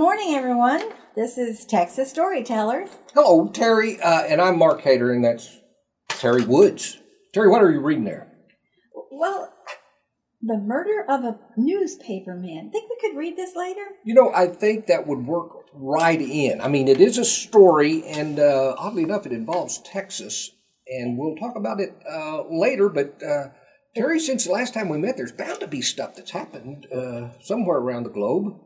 morning, 0.00 0.34
everyone. 0.34 0.82
This 1.14 1.36
is 1.36 1.66
Texas 1.66 2.08
Storytellers. 2.08 2.88
Hello, 3.12 3.50
Terry, 3.50 4.00
uh, 4.00 4.22
and 4.22 4.40
I'm 4.40 4.58
Mark 4.58 4.80
Hader, 4.80 5.14
and 5.14 5.22
that's 5.22 5.58
Terry 6.08 6.42
Woods. 6.42 6.96
Terry, 7.34 7.50
what 7.50 7.62
are 7.62 7.70
you 7.70 7.80
reading 7.80 8.04
there? 8.04 8.32
Well, 9.12 9.52
the 10.40 10.56
murder 10.56 11.04
of 11.06 11.24
a 11.24 11.38
newspaper 11.58 12.34
man. 12.34 12.70
Think 12.70 12.88
we 12.88 12.96
could 12.98 13.14
read 13.14 13.36
this 13.36 13.54
later? 13.54 13.82
You 14.02 14.14
know, 14.14 14.32
I 14.34 14.46
think 14.46 14.86
that 14.86 15.06
would 15.06 15.26
work 15.26 15.66
right 15.74 16.18
in. 16.18 16.62
I 16.62 16.68
mean, 16.68 16.88
it 16.88 16.98
is 16.98 17.18
a 17.18 17.24
story, 17.26 18.02
and 18.06 18.38
uh, 18.38 18.76
oddly 18.78 19.02
enough, 19.02 19.26
it 19.26 19.32
involves 19.32 19.82
Texas, 19.82 20.50
and 20.88 21.18
we'll 21.18 21.36
talk 21.36 21.56
about 21.56 21.78
it 21.78 21.94
uh, 22.10 22.44
later. 22.48 22.88
But 22.88 23.22
uh, 23.22 23.48
Terry, 23.94 24.18
since 24.18 24.46
the 24.46 24.52
last 24.52 24.72
time 24.72 24.88
we 24.88 24.96
met, 24.96 25.18
there's 25.18 25.30
bound 25.30 25.60
to 25.60 25.66
be 25.66 25.82
stuff 25.82 26.16
that's 26.16 26.30
happened 26.30 26.86
uh, 26.90 27.38
somewhere 27.42 27.76
around 27.76 28.04
the 28.04 28.08
globe, 28.08 28.58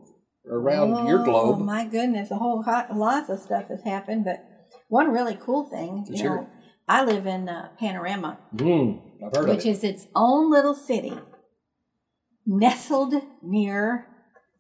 around 0.48 1.06
your 1.06 1.24
globe. 1.24 1.56
Oh, 1.60 1.64
my 1.64 1.84
goodness, 1.86 2.30
a 2.30 2.36
whole 2.36 2.62
hot, 2.62 2.96
lots 2.96 3.28
of 3.30 3.38
stuff 3.40 3.68
has 3.68 3.82
happened. 3.82 4.24
But 4.24 4.44
one 4.88 5.10
really 5.10 5.36
cool 5.40 5.64
thing, 5.68 6.06
you 6.08 6.24
know, 6.24 6.48
I 6.88 7.04
live 7.04 7.26
in 7.26 7.48
uh, 7.48 7.68
Panorama, 7.78 8.38
I've 8.52 9.34
heard 9.36 9.48
which 9.48 9.64
it. 9.66 9.70
is 9.70 9.84
its 9.84 10.06
own 10.14 10.50
little 10.50 10.74
city, 10.74 11.14
nestled 12.46 13.14
near 13.42 14.06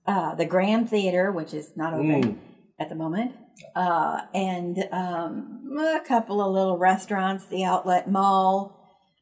uh, 0.06 0.34
the 0.34 0.46
Grand 0.46 0.88
Theater, 0.88 1.30
which 1.32 1.52
is 1.54 1.72
not 1.76 1.94
open 1.94 2.22
Mm. 2.22 2.38
at 2.78 2.88
the 2.88 2.94
moment, 2.94 3.32
uh, 3.76 4.22
and 4.34 4.84
um, 4.92 5.76
a 5.78 6.00
couple 6.06 6.40
of 6.40 6.52
little 6.52 6.78
restaurants, 6.78 7.46
the 7.46 7.64
Outlet 7.64 8.10
Mall. 8.10 8.80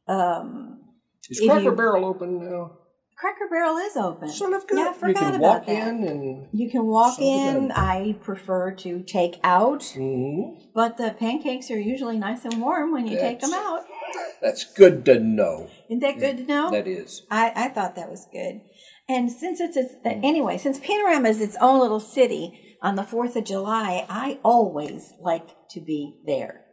Um, 0.08 0.80
Is 1.28 1.40
Cracker 1.40 1.72
Barrel 1.72 2.04
open 2.04 2.38
now? 2.40 2.78
Cracker 3.22 3.46
Barrel 3.48 3.76
is 3.76 3.96
open. 3.96 4.28
Son 4.28 4.52
of 4.52 4.66
good. 4.66 4.78
Yeah, 4.78 4.86
I 4.86 4.88
you 4.88 4.94
forgot 4.94 5.20
can 5.20 5.34
about 5.36 5.40
walk 5.40 5.66
that. 5.66 5.88
in 5.88 6.02
and. 6.02 6.48
You 6.50 6.68
can 6.68 6.86
walk 6.86 7.14
Son 7.18 7.24
in. 7.24 7.70
I 7.70 8.14
prefer 8.20 8.72
to 8.72 9.00
take 9.04 9.38
out, 9.44 9.82
Mhm. 9.96 10.60
but 10.74 10.96
the 10.96 11.14
pancakes 11.16 11.70
are 11.70 11.78
usually 11.78 12.18
nice 12.18 12.44
and 12.44 12.60
warm 12.60 12.90
when 12.90 13.06
you 13.06 13.16
take 13.16 13.38
them 13.38 13.54
out. 13.54 13.84
That's 14.42 14.64
good 14.64 15.04
to 15.04 15.20
know. 15.20 15.68
Isn't 15.88 16.00
that 16.00 16.18
good 16.18 16.38
to 16.38 16.42
know? 16.42 16.72
That 16.72 16.88
is. 16.88 17.22
I, 17.30 17.52
I 17.54 17.68
thought 17.68 17.94
that 17.94 18.10
was 18.10 18.26
good. 18.32 18.60
And 19.08 19.30
since 19.30 19.60
it's, 19.60 19.76
it's 19.76 19.94
anyway, 20.04 20.58
since 20.58 20.80
Panorama 20.80 21.28
is 21.28 21.40
its 21.40 21.56
own 21.60 21.78
little 21.78 22.00
city 22.00 22.76
on 22.82 22.96
the 22.96 23.02
4th 23.04 23.36
of 23.36 23.44
July, 23.44 24.04
I 24.08 24.40
always 24.42 25.14
like 25.20 25.46
to 25.70 25.80
be 25.80 26.16
there. 26.26 26.64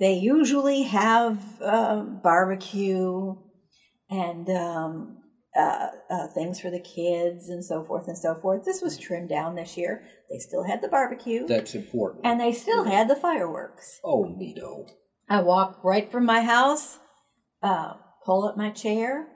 They 0.00 0.14
usually 0.14 0.82
have 0.82 1.62
uh, 1.62 2.00
barbecue 2.00 3.36
and 4.10 4.50
um, 4.50 5.18
uh, 5.56 5.88
uh, 6.08 6.26
things 6.28 6.60
for 6.60 6.70
the 6.70 6.80
kids 6.80 7.48
and 7.48 7.64
so 7.64 7.82
forth 7.84 8.06
and 8.08 8.16
so 8.16 8.34
forth. 8.40 8.64
This 8.64 8.82
was 8.82 8.96
trimmed 8.96 9.28
down 9.28 9.54
this 9.56 9.76
year. 9.76 10.02
They 10.30 10.38
still 10.38 10.62
had 10.64 10.80
the 10.82 10.88
barbecue 10.88 11.46
That's 11.46 11.74
important. 11.74 12.24
and 12.24 12.40
they 12.40 12.52
still 12.52 12.84
had 12.84 13.08
the 13.08 13.16
fireworks. 13.16 14.00
oh, 14.04 14.24
neato. 14.38 14.88
I 15.28 15.42
walk 15.42 15.82
right 15.84 16.10
from 16.10 16.24
my 16.24 16.42
house, 16.42 16.98
uh, 17.62 17.94
pull 18.24 18.44
up 18.46 18.56
my 18.56 18.70
chair, 18.70 19.26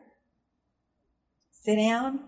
sit 1.51 1.77
down. 1.77 2.21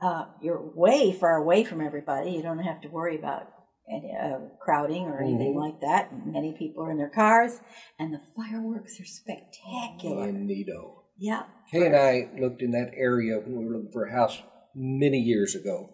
Uh, 0.00 0.26
you're 0.40 0.72
way 0.74 1.12
far 1.12 1.36
away 1.36 1.62
from 1.64 1.80
everybody. 1.80 2.30
You 2.30 2.42
don't 2.42 2.58
have 2.60 2.80
to 2.82 2.88
worry 2.88 3.18
about 3.18 3.48
any, 3.88 4.16
uh, 4.16 4.38
crowding 4.60 5.04
or 5.06 5.20
anything 5.20 5.54
Mhm. 5.54 5.60
like 5.60 5.80
that. 5.80 6.10
Many 6.26 6.52
people 6.56 6.84
are 6.84 6.90
in 6.90 6.96
their 6.96 7.10
cars, 7.10 7.60
and 7.98 8.14
the 8.14 8.20
fireworks 8.36 8.98
are 9.00 9.04
spectacular. 9.04 10.28
And 10.28 10.48
neato. 10.48 10.99
Yeah. 11.20 11.42
Kay 11.70 11.86
and 11.86 11.94
I 11.94 12.30
looked 12.40 12.62
in 12.62 12.72
that 12.72 12.90
area 12.96 13.38
when 13.38 13.58
we 13.58 13.66
were 13.66 13.76
looking 13.76 13.92
for 13.92 14.06
a 14.06 14.12
house 14.12 14.42
many 14.74 15.18
years 15.18 15.54
ago. 15.54 15.90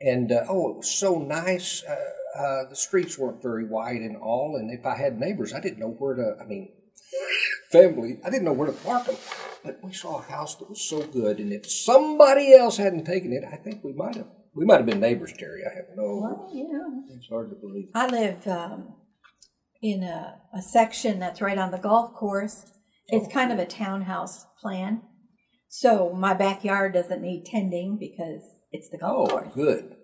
And 0.00 0.30
uh, 0.30 0.44
oh, 0.48 0.70
it 0.70 0.76
was 0.78 0.90
so 0.90 1.18
nice. 1.18 1.82
Uh, 1.84 2.40
uh, 2.40 2.68
the 2.70 2.76
streets 2.76 3.18
weren't 3.18 3.42
very 3.42 3.66
wide 3.66 4.00
and 4.00 4.16
all. 4.16 4.56
And 4.56 4.70
if 4.70 4.86
I 4.86 4.96
had 4.96 5.18
neighbors, 5.18 5.52
I 5.52 5.60
didn't 5.60 5.80
know 5.80 5.96
where 5.98 6.14
to, 6.14 6.36
I 6.40 6.46
mean, 6.46 6.72
family, 7.72 8.20
I 8.24 8.30
didn't 8.30 8.44
know 8.44 8.52
where 8.52 8.68
to 8.68 8.72
park 8.72 9.06
them. 9.06 9.16
But 9.64 9.80
we 9.82 9.92
saw 9.92 10.20
a 10.20 10.22
house 10.22 10.54
that 10.56 10.70
was 10.70 10.80
so 10.80 11.02
good. 11.02 11.40
And 11.40 11.52
if 11.52 11.68
somebody 11.68 12.54
else 12.54 12.76
hadn't 12.76 13.04
taken 13.04 13.32
it, 13.32 13.42
I 13.44 13.56
think 13.56 13.82
we 13.82 13.92
might 13.92 14.14
have. 14.14 14.28
We 14.54 14.64
might 14.64 14.76
have 14.76 14.86
been 14.86 15.00
neighbors, 15.00 15.32
Terry. 15.36 15.62
I 15.64 15.74
have 15.74 15.86
no. 15.96 16.20
Well, 16.22 16.50
know, 16.52 17.02
It's 17.14 17.28
hard 17.28 17.50
to 17.50 17.56
believe. 17.56 17.90
I 17.94 18.06
live 18.06 18.46
um, 18.46 18.94
in 19.82 20.02
a, 20.02 20.36
a 20.54 20.62
section 20.62 21.18
that's 21.18 21.40
right 21.40 21.58
on 21.58 21.70
the 21.70 21.78
golf 21.78 22.14
course. 22.14 22.64
It's 23.08 23.32
kind 23.32 23.52
of 23.52 23.58
a 23.58 23.66
townhouse 23.66 24.44
plan. 24.60 25.02
So 25.68 26.12
my 26.12 26.34
backyard 26.34 26.92
doesn't 26.94 27.22
need 27.22 27.44
tending 27.46 27.96
because 27.98 28.42
it's 28.72 28.88
the 28.90 28.98
golf 28.98 29.30
Oh, 29.30 29.38
course. 29.38 29.54
good. 29.54 29.96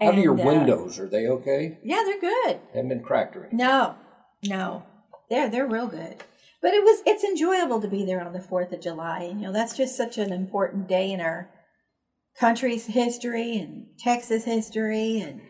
How 0.00 0.12
do 0.12 0.20
your 0.20 0.38
uh, 0.40 0.44
windows? 0.44 0.98
Are 0.98 1.08
they 1.08 1.26
okay? 1.26 1.78
Yeah, 1.82 2.02
they're 2.04 2.20
good. 2.20 2.60
Haven't 2.72 2.88
been 2.88 3.02
cracked 3.02 3.34
or 3.36 3.40
anything? 3.40 3.58
No, 3.58 3.96
no, 4.44 4.84
they're 5.28 5.48
they're 5.50 5.66
real 5.66 5.88
good. 5.88 6.22
But 6.62 6.72
it 6.74 6.82
was 6.84 7.02
it's 7.06 7.24
enjoyable 7.24 7.80
to 7.80 7.88
be 7.88 8.04
there 8.04 8.20
on 8.24 8.32
the 8.32 8.40
Fourth 8.40 8.72
of 8.72 8.80
July. 8.80 9.22
And, 9.24 9.40
you 9.40 9.46
know, 9.48 9.52
that's 9.52 9.76
just 9.76 9.96
such 9.96 10.16
an 10.18 10.32
important 10.32 10.88
day 10.88 11.10
in 11.12 11.20
our 11.20 11.50
country's 12.38 12.86
history 12.86 13.56
and 13.58 13.86
Texas 13.98 14.44
history, 14.44 15.20
and 15.20 15.40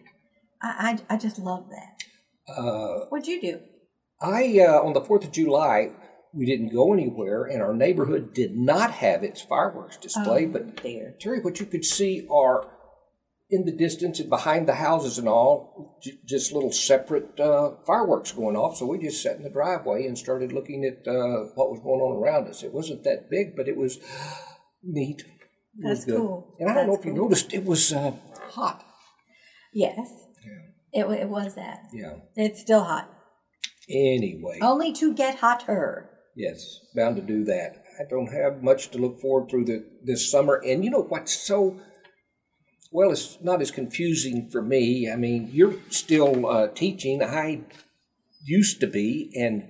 I 0.62 0.98
I, 1.08 1.14
I 1.14 1.16
just 1.18 1.38
love 1.38 1.66
that. 1.70 2.52
Uh, 2.52 3.04
What'd 3.10 3.26
you 3.28 3.40
do? 3.40 3.60
I 4.22 4.60
uh, 4.66 4.80
on 4.82 4.94
the 4.94 5.02
Fourth 5.02 5.24
of 5.24 5.32
July, 5.32 5.90
we 6.34 6.46
didn't 6.46 6.72
go 6.72 6.92
anywhere, 6.92 7.44
and 7.44 7.62
our 7.62 7.74
neighborhood 7.74 8.34
did 8.34 8.56
not 8.56 8.90
have 8.90 9.22
its 9.24 9.40
fireworks 9.40 9.96
display. 9.96 10.46
Oh, 10.46 10.48
but 10.48 10.76
there. 10.82 11.14
Terry, 11.20 11.40
what 11.40 11.58
you 11.60 11.66
could 11.66 11.84
see 11.84 12.26
are 12.30 12.68
in 13.50 13.64
the 13.64 13.72
distance 13.72 14.20
and 14.20 14.28
behind 14.28 14.68
the 14.68 14.74
houses 14.74 15.16
and 15.16 15.26
all, 15.26 15.98
j- 16.02 16.18
just 16.26 16.52
little 16.52 16.70
separate 16.70 17.40
uh, 17.40 17.70
fireworks 17.86 18.30
going 18.32 18.56
off. 18.56 18.76
So 18.76 18.84
we 18.84 18.98
just 18.98 19.22
sat 19.22 19.36
in 19.36 19.42
the 19.42 19.48
driveway 19.50 20.06
and 20.06 20.18
started 20.18 20.52
looking 20.52 20.84
at 20.84 21.08
uh, 21.10 21.46
what 21.54 21.70
was 21.70 21.80
going 21.82 22.00
on 22.02 22.22
around 22.22 22.46
us. 22.48 22.62
It 22.62 22.74
wasn't 22.74 23.04
that 23.04 23.30
big, 23.30 23.56
but 23.56 23.66
it 23.66 23.76
was 23.76 23.98
neat. 24.82 25.20
It 25.22 25.82
That's 25.82 26.04
good. 26.04 26.16
cool. 26.18 26.54
And 26.60 26.68
I 26.68 26.74
don't 26.74 26.88
know 26.88 26.96
if 26.96 27.06
you 27.06 27.12
noticed, 27.14 27.54
it 27.54 27.64
was 27.64 27.90
uh, 27.92 28.12
hot. 28.50 28.84
Yes, 29.72 29.96
Yeah. 30.92 31.04
it 31.04 31.20
it 31.22 31.28
was 31.30 31.54
that. 31.54 31.78
Yeah. 31.92 32.16
It's 32.36 32.60
still 32.60 32.82
hot. 32.84 33.08
Anyway. 33.88 34.58
Only 34.60 34.92
to 34.94 35.14
get 35.14 35.36
hotter. 35.36 36.10
Yes, 36.38 36.78
bound 36.94 37.16
to 37.16 37.22
do 37.22 37.42
that. 37.46 37.82
I 37.98 38.04
don't 38.08 38.32
have 38.32 38.62
much 38.62 38.92
to 38.92 38.98
look 38.98 39.20
forward 39.20 39.50
through 39.50 39.64
the, 39.64 39.84
this 40.04 40.30
summer. 40.30 40.62
And 40.64 40.84
you 40.84 40.90
know 40.90 41.02
what's 41.02 41.32
so, 41.32 41.80
well, 42.92 43.10
it's 43.10 43.38
not 43.42 43.60
as 43.60 43.72
confusing 43.72 44.48
for 44.48 44.62
me. 44.62 45.10
I 45.10 45.16
mean, 45.16 45.50
you're 45.52 45.74
still 45.90 46.46
uh, 46.46 46.68
teaching. 46.68 47.24
I 47.24 47.62
used 48.44 48.78
to 48.82 48.86
be. 48.86 49.32
And 49.34 49.68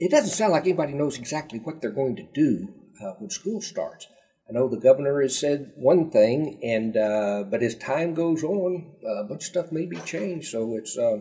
it 0.00 0.10
doesn't 0.10 0.30
sound 0.30 0.52
like 0.52 0.62
anybody 0.62 0.94
knows 0.94 1.18
exactly 1.18 1.58
what 1.58 1.82
they're 1.82 1.90
going 1.90 2.16
to 2.16 2.26
do 2.32 2.72
uh, 3.04 3.12
when 3.18 3.28
school 3.28 3.60
starts. 3.60 4.06
I 4.48 4.54
know 4.54 4.68
the 4.68 4.78
governor 4.78 5.20
has 5.20 5.38
said 5.38 5.72
one 5.76 6.10
thing, 6.10 6.58
and 6.62 6.96
uh, 6.96 7.44
but 7.50 7.62
as 7.62 7.74
time 7.74 8.14
goes 8.14 8.42
on, 8.42 8.94
a 9.06 9.24
bunch 9.24 9.42
of 9.42 9.48
stuff 9.48 9.72
may 9.72 9.84
be 9.84 9.98
changed. 9.98 10.52
So 10.52 10.74
it's 10.76 10.96
uh, 10.96 11.18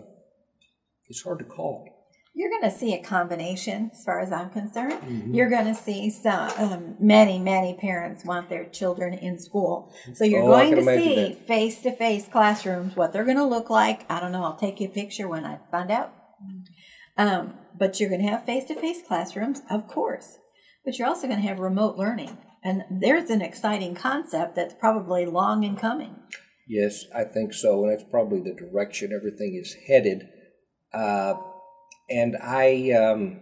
it's 1.10 1.24
hard 1.24 1.40
to 1.40 1.46
call. 1.46 1.95
You're 2.38 2.50
going 2.50 2.70
to 2.70 2.78
see 2.78 2.94
a 2.94 3.02
combination, 3.02 3.92
as 3.94 4.04
far 4.04 4.20
as 4.20 4.32
I'm 4.32 4.50
concerned. 4.50 5.02
Mm-hmm. 5.02 5.34
You're 5.34 5.50
going 5.50 5.68
to 5.68 5.74
see 5.74 6.10
some, 6.10 6.52
um, 6.58 6.96
many, 7.00 7.40
many 7.40 7.76
parents 7.76 8.26
want 8.26 8.50
their 8.50 8.66
children 8.66 9.14
in 9.14 9.40
school. 9.40 9.94
So 10.14 10.26
you're 10.26 10.44
Oh, 10.44 10.48
going 10.48 10.76
to 10.76 10.84
see 10.84 11.34
face 11.48 11.82
to 11.84 11.96
face 11.96 12.28
classrooms, 12.28 12.96
what 12.98 13.14
they're 13.14 13.24
going 13.24 13.38
to 13.38 13.46
look 13.46 13.70
like. 13.70 14.06
I 14.12 14.20
don't 14.20 14.34
know. 14.34 14.44
I'll 14.44 14.58
take 14.58 14.82
you 14.82 14.88
a 14.88 14.92
picture 14.92 15.30
when 15.30 15.46
I 15.46 15.60
find 15.72 15.90
out. 15.90 16.14
Um, 17.18 17.54
but 17.80 18.00
you're 18.02 18.10
going 18.10 18.22
to 18.22 18.28
have 18.28 18.46
face 18.46 18.66
to 18.66 18.76
face 18.76 19.02
classrooms, 19.08 19.62
of 19.70 19.88
course. 19.88 20.38
But 20.84 21.00
you're 21.00 21.08
also 21.08 21.28
going 21.28 21.42
to 21.42 21.48
have 21.48 21.60
remote 21.60 21.98
learning. 21.98 22.38
And 22.62 22.84
there's 22.92 23.30
an 23.30 23.42
exciting 23.42 23.96
concept 23.96 24.58
that's 24.58 24.74
probably 24.74 25.26
long 25.26 25.64
in 25.64 25.78
coming. 25.78 26.18
Yes, 26.68 27.06
I 27.16 27.24
think 27.24 27.54
so, 27.54 27.84
and 27.86 27.94
that's 27.94 28.10
probably 28.10 28.42
the 28.42 28.56
direction 28.56 29.12
everything 29.16 29.58
is 29.62 29.76
headed. 29.88 30.28
Uh, 30.94 31.36
and 32.10 32.38
I, 32.42 32.92
um, 32.92 33.42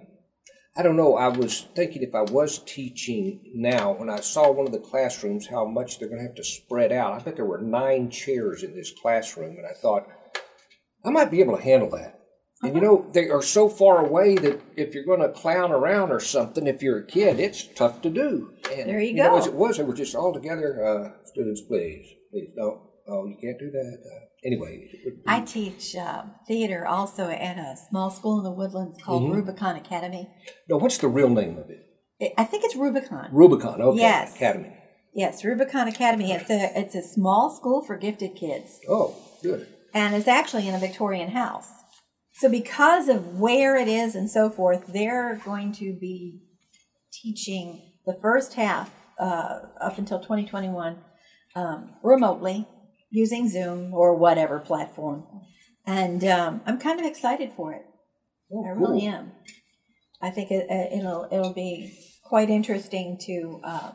I 0.76 0.82
don't 0.82 0.98
know. 0.98 1.16
I 1.16 1.28
was 1.28 1.68
thinking 1.76 2.02
if 2.02 2.16
I 2.16 2.22
was 2.22 2.60
teaching 2.60 3.42
now, 3.54 3.94
when 3.94 4.10
I 4.10 4.20
saw 4.22 4.52
one 4.52 4.66
of 4.66 4.72
the 4.74 4.80
classrooms, 4.80 5.48
how 5.48 5.66
much 5.66 6.00
they're 6.00 6.10
going 6.10 6.22
to 6.22 6.28
have 6.28 6.36
to 6.36 6.44
spread 6.44 6.92
out. 6.92 7.14
I 7.14 7.20
bet 7.20 7.36
there 7.36 7.46
were 7.46 7.62
nine 7.62 8.10
chairs 8.10 8.64
in 8.64 8.76
this 8.76 8.92
classroom, 9.02 9.58
and 9.58 9.66
I 9.68 9.74
thought 9.74 10.08
I 11.06 11.10
might 11.12 11.30
be 11.32 11.42
able 11.42 11.58
to 11.58 11.64
handle 11.64 11.90
that. 11.92 12.20
And 12.64 12.76
you 12.76 12.82
know, 12.82 13.06
they 13.14 13.30
are 13.30 13.42
so 13.42 13.68
far 13.68 14.06
away 14.06 14.36
that 14.36 14.62
if 14.78 14.96
you're 14.96 15.04
going 15.04 15.20
to 15.20 15.28
clown 15.28 15.74
around 15.74 16.12
or 16.12 16.22
something, 16.22 16.66
if 16.66 16.82
you're 16.82 17.00
a 17.00 17.06
kid, 17.06 17.38
it's 17.40 17.68
tough 17.76 18.02
to 18.04 18.10
do. 18.10 18.54
And, 18.72 18.90
There 18.90 19.02
you 19.02 19.14
know, 19.16 19.32
go. 19.32 19.38
as 19.38 19.48
it 19.48 19.54
was, 19.54 19.78
they 19.78 19.84
were 19.84 19.94
just 19.94 20.16
all 20.16 20.34
together. 20.34 20.82
Uh, 20.84 21.26
students, 21.26 21.60
please, 21.60 22.08
please, 22.32 22.50
don't. 22.56 22.80
oh, 23.10 23.26
you 23.28 23.36
can't 23.42 23.60
do 23.60 23.70
that. 23.70 23.98
Uh, 24.06 24.26
anyway, 24.46 24.90
it 24.92 25.14
I 25.28 25.42
teach 25.42 25.96
uh, 25.96 26.24
theater 26.48 26.86
also 26.86 27.30
at 27.30 27.58
a 27.58 27.76
small 27.90 28.10
school 28.12 28.38
in 28.40 28.44
the 28.44 28.52
woodlands 28.52 29.02
called 29.02 29.24
Mm-hmm. 29.24 29.34
Rubicon 29.36 29.76
Academy. 29.76 30.30
no, 30.70 30.78
what's 30.78 30.98
the 30.98 31.08
real 31.08 31.30
name 31.30 31.58
of 31.58 31.70
it? 31.70 31.80
I- 32.22 32.34
I 32.42 32.46
think 32.46 32.64
it's 32.64 32.76
Rubicon. 32.76 33.30
Rubicon. 33.32 33.82
Okay, 33.82 34.00
Yes. 34.00 34.36
Academy. 34.36 34.74
Yes, 35.16 35.44
Rubicon 35.46 35.88
Academy. 35.88 36.32
It's 36.32 36.50
a 36.50 36.72
it's 36.80 36.96
a 36.96 37.02
small 37.04 37.50
school 37.52 37.84
for 37.84 37.98
gifted 37.98 38.36
kids, 38.36 38.80
Oh, 38.90 39.16
good. 39.44 39.68
and 39.94 40.16
it's 40.16 40.28
actually 40.28 40.68
in 40.68 40.74
a 40.74 40.80
Victorian 40.80 41.30
house. 41.30 41.70
So 42.34 42.50
because 42.50 43.10
of 43.10 43.40
where 43.40 43.76
it 43.76 43.88
is 43.88 44.16
and 44.16 44.28
so 44.30 44.50
forth, 44.50 44.88
they're 44.88 45.36
going 45.46 45.72
to 45.74 45.94
be 45.94 46.42
teaching 47.12 47.92
the 48.08 48.14
first 48.22 48.56
half 48.56 48.92
uh, 49.20 49.60
up 49.80 49.98
until 50.00 50.20
2021 50.20 50.98
um, 51.56 51.94
remotely 52.02 52.68
using 53.14 53.48
Zoom 53.48 53.94
or 53.94 54.16
whatever 54.16 54.60
platform, 54.60 55.24
and 55.86 56.24
um, 56.26 56.62
I'm 56.66 56.80
kind 56.80 57.00
of 57.00 57.06
excited 57.06 57.54
for 57.54 57.72
it. 57.74 57.86
Oh, 58.52 58.66
I 58.66 58.70
really 58.70 59.02
cool. 59.02 59.10
am. 59.10 59.32
I 60.22 60.32
think 60.32 60.52
it, 60.52 60.68
it'll 60.70 61.28
it'll 61.32 61.54
be 61.54 61.98
quite 62.24 62.50
interesting 62.50 63.18
to 63.26 63.62
uh, 63.64 63.92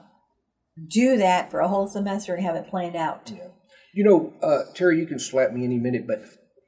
do 0.89 1.17
that 1.19 1.51
for 1.51 1.61
a 1.61 1.69
whole 1.69 1.89
semester 1.89 2.35
and 2.35 2.45
have 2.45 2.55
it 2.57 2.69
planned 2.69 2.97
out. 2.97 3.31
Yeah. 3.35 3.49
You 3.93 4.05
know, 4.05 4.33
uh, 4.43 4.73
Terry, 4.75 4.99
you 4.99 5.07
can 5.07 5.19
slap 5.19 5.53
me 5.53 5.65
any 5.65 5.79
minute, 5.79 6.07
but 6.07 6.23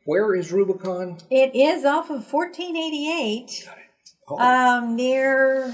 where 0.05 0.35
is 0.35 0.50
Rubicon? 0.50 1.19
It 1.31 1.55
is 1.55 1.85
off 1.85 2.11
of 2.11 2.32
1488, 2.32 3.69
Oh, 4.29 4.38
um, 4.38 4.96
near 4.96 5.73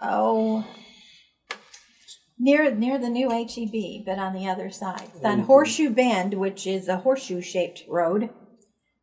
oh 0.00 0.64
near 2.38 2.74
near 2.74 2.98
the 2.98 3.08
new 3.08 3.30
HEB, 3.30 4.04
but 4.04 4.18
on 4.18 4.34
the 4.34 4.48
other 4.48 4.70
side. 4.70 5.10
It's 5.14 5.24
on. 5.24 5.40
Horseshoe 5.40 5.90
Bend, 5.90 6.34
which 6.34 6.66
is 6.66 6.88
a 6.88 6.98
horseshoe 6.98 7.40
shaped 7.40 7.84
road, 7.88 8.30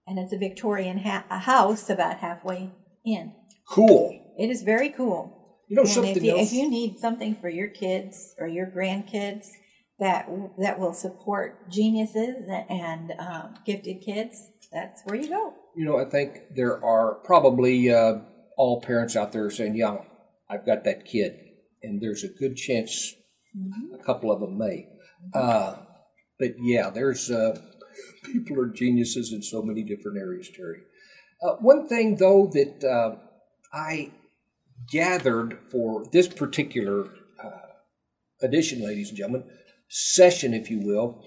and 0.07 0.19
it's 0.19 0.33
a 0.33 0.37
Victorian 0.37 0.99
ha- 0.99 1.25
a 1.29 1.39
house 1.39 1.89
about 1.89 2.17
halfway 2.17 2.71
in. 3.05 3.33
cool. 3.67 4.17
It 4.37 4.49
is 4.49 4.63
very 4.63 4.89
cool. 4.89 5.37
You 5.67 5.75
know 5.77 5.83
and 5.83 5.91
something 5.91 6.17
if 6.17 6.23
you, 6.23 6.37
else? 6.37 6.47
if 6.47 6.53
you 6.53 6.69
need 6.69 6.99
something 6.99 7.35
for 7.35 7.49
your 7.49 7.69
kids 7.69 8.35
or 8.37 8.47
your 8.47 8.67
grandkids 8.67 9.47
that 9.99 10.29
that 10.57 10.79
will 10.79 10.93
support 10.93 11.69
geniuses 11.69 12.47
and 12.69 13.13
um, 13.19 13.53
gifted 13.65 14.01
kids, 14.01 14.49
that's 14.71 15.01
where 15.05 15.15
you 15.15 15.29
go. 15.29 15.53
You 15.75 15.85
know, 15.85 15.97
I 15.97 16.05
think 16.05 16.55
there 16.55 16.83
are 16.83 17.15
probably 17.23 17.93
uh, 17.93 18.15
all 18.57 18.81
parents 18.81 19.15
out 19.15 19.31
there 19.31 19.49
saying, 19.49 19.75
"Yeah, 19.75 19.99
I've 20.49 20.65
got 20.65 20.83
that 20.83 21.05
kid," 21.05 21.39
and 21.83 22.01
there's 22.01 22.23
a 22.23 22.27
good 22.27 22.57
chance 22.57 23.13
a 23.93 24.03
couple 24.03 24.31
of 24.31 24.39
them 24.39 24.57
may. 24.57 24.87
Uh, 25.33 25.75
but 26.39 26.55
yeah, 26.59 26.89
there's 26.89 27.29
uh, 27.29 27.59
people 28.25 28.59
are 28.59 28.67
geniuses 28.67 29.31
in 29.31 29.41
so 29.41 29.61
many 29.61 29.83
different 29.83 30.17
areas, 30.17 30.49
Terry. 30.49 30.81
Uh, 31.41 31.55
one 31.55 31.87
thing 31.87 32.17
though 32.17 32.49
that 32.53 32.83
uh, 32.83 33.15
I 33.73 34.11
gathered 34.91 35.59
for 35.69 36.05
this 36.11 36.27
particular 36.27 37.09
uh, 37.43 37.67
edition, 38.41 38.83
ladies 38.83 39.09
and 39.09 39.17
gentlemen, 39.17 39.43
session, 39.87 40.53
if 40.53 40.69
you 40.71 40.79
will, 40.79 41.23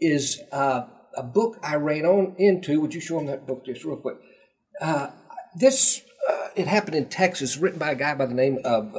is 0.00 0.40
uh, 0.52 0.84
a 1.16 1.22
book 1.22 1.58
I 1.62 1.76
ran 1.76 2.04
on 2.04 2.34
into. 2.38 2.80
Would 2.80 2.94
you 2.94 3.00
show 3.00 3.18
them 3.18 3.26
that 3.26 3.46
book 3.46 3.64
just 3.64 3.84
real 3.84 3.96
quick? 3.96 4.16
Uh, 4.80 5.10
this 5.56 6.02
it 6.56 6.66
happened 6.66 6.96
in 6.96 7.08
Texas, 7.08 7.56
written 7.56 7.78
by 7.78 7.92
a 7.92 7.94
guy 7.94 8.14
by 8.14 8.26
the 8.26 8.34
name 8.34 8.58
of 8.64 8.94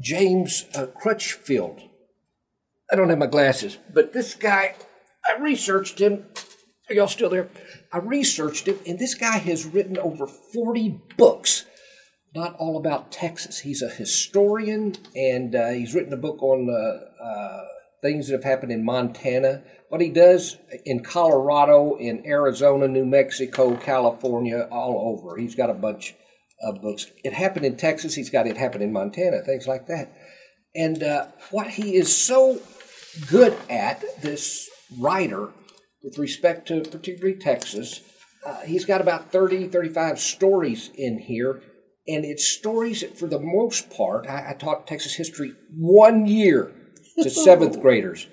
James 0.00 0.64
uh, 0.74 0.86
Crutchfield. 0.86 1.82
I 2.90 2.96
don't 2.96 3.10
have 3.10 3.18
my 3.18 3.26
glasses, 3.26 3.78
but 3.92 4.12
this 4.12 4.34
guy, 4.34 4.74
I 5.24 5.40
researched 5.40 6.00
him. 6.00 6.24
Are 6.88 6.94
y'all 6.94 7.06
still 7.06 7.30
there? 7.30 7.48
I 7.92 7.98
researched 7.98 8.66
him, 8.66 8.78
and 8.86 8.98
this 8.98 9.14
guy 9.14 9.38
has 9.38 9.66
written 9.66 9.96
over 9.98 10.26
40 10.26 11.00
books, 11.16 11.66
not 12.34 12.56
all 12.58 12.76
about 12.76 13.12
Texas. 13.12 13.60
He's 13.60 13.82
a 13.82 13.88
historian, 13.88 14.96
and 15.14 15.54
uh, 15.54 15.68
he's 15.68 15.94
written 15.94 16.12
a 16.12 16.16
book 16.16 16.42
on 16.42 16.68
uh, 16.68 17.22
uh, 17.22 17.64
things 18.00 18.26
that 18.26 18.34
have 18.34 18.44
happened 18.44 18.72
in 18.72 18.84
Montana, 18.84 19.62
what 19.88 20.00
he 20.00 20.08
does 20.08 20.56
in 20.84 21.02
Colorado, 21.02 21.96
in 21.96 22.26
Arizona, 22.26 22.88
New 22.88 23.04
Mexico, 23.04 23.76
California, 23.76 24.66
all 24.70 25.16
over. 25.16 25.36
He's 25.36 25.54
got 25.54 25.70
a 25.70 25.74
bunch 25.74 26.14
of 26.62 26.82
books. 26.82 27.06
It 27.24 27.32
happened 27.32 27.66
in 27.66 27.76
Texas, 27.76 28.14
he's 28.14 28.30
got 28.30 28.46
it 28.46 28.56
happened 28.56 28.82
in 28.82 28.92
Montana, 28.92 29.42
things 29.42 29.66
like 29.66 29.86
that. 29.86 30.12
And 30.74 31.02
uh, 31.02 31.28
what 31.50 31.68
he 31.68 31.96
is 31.96 32.14
so 32.14 32.60
good 33.28 33.56
at, 33.68 34.02
this 34.22 34.70
writer, 34.98 35.50
with 36.02 36.18
respect 36.18 36.68
to 36.68 36.82
particularly 36.82 37.38
Texas, 37.38 38.00
uh, 38.46 38.60
he's 38.60 38.84
got 38.84 39.00
about 39.00 39.30
30, 39.30 39.68
35 39.68 40.18
stories 40.20 40.90
in 40.94 41.18
here. 41.18 41.62
And 42.08 42.24
it's 42.24 42.46
stories 42.46 43.02
that, 43.02 43.18
for 43.18 43.26
the 43.26 43.38
most 43.38 43.90
part, 43.90 44.26
I, 44.26 44.50
I 44.50 44.54
taught 44.54 44.86
Texas 44.86 45.14
history 45.14 45.52
one 45.76 46.26
year 46.26 46.72
to 47.22 47.30
seventh 47.30 47.80
graders, 47.80 48.26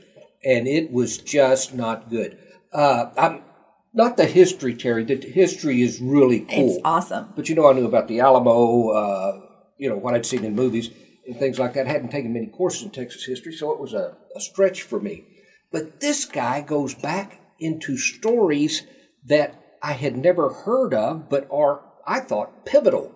and 0.44 0.68
it 0.68 0.92
was 0.92 1.18
just 1.18 1.74
not 1.74 2.10
good. 2.10 2.38
Uh, 2.72 3.12
I'm 3.18 3.42
not 3.98 4.16
the 4.16 4.26
history, 4.26 4.76
Terry. 4.76 5.04
The 5.04 5.16
history 5.16 5.82
is 5.82 6.00
really 6.00 6.42
cool. 6.42 6.76
It's 6.76 6.82
awesome. 6.86 7.34
But 7.36 7.50
you 7.50 7.56
know, 7.56 7.68
I 7.68 7.74
knew 7.74 7.86
about 7.86 8.08
the 8.08 8.20
Alamo, 8.20 8.90
uh, 8.90 9.42
you 9.78 9.90
know, 9.90 9.98
what 9.98 10.14
I'd 10.14 10.26
seen 10.26 10.46
in 10.46 10.56
movies 10.56 10.92
and 11.26 11.36
things 11.36 11.58
like 11.58 11.74
that. 11.74 11.88
I 11.88 11.92
hadn't 11.92 12.10
taken 12.10 12.32
many 12.32 12.46
courses 12.46 12.84
in 12.84 12.92
Texas 12.92 13.26
history, 13.26 13.54
so 13.54 13.72
it 13.72 13.80
was 13.80 13.94
a, 13.94 14.16
a 14.36 14.40
stretch 14.40 14.84
for 14.84 15.00
me. 15.00 15.26
But 15.72 16.00
this 16.00 16.26
guy 16.26 16.62
goes 16.62 16.94
back 16.94 17.42
into 17.60 17.98
stories 17.98 18.84
that 19.26 19.60
I 19.82 19.94
had 19.94 20.16
never 20.16 20.50
heard 20.50 20.94
of, 20.94 21.28
but 21.28 21.48
are, 21.52 21.82
I 22.06 22.20
thought, 22.20 22.66
pivotal. 22.66 23.16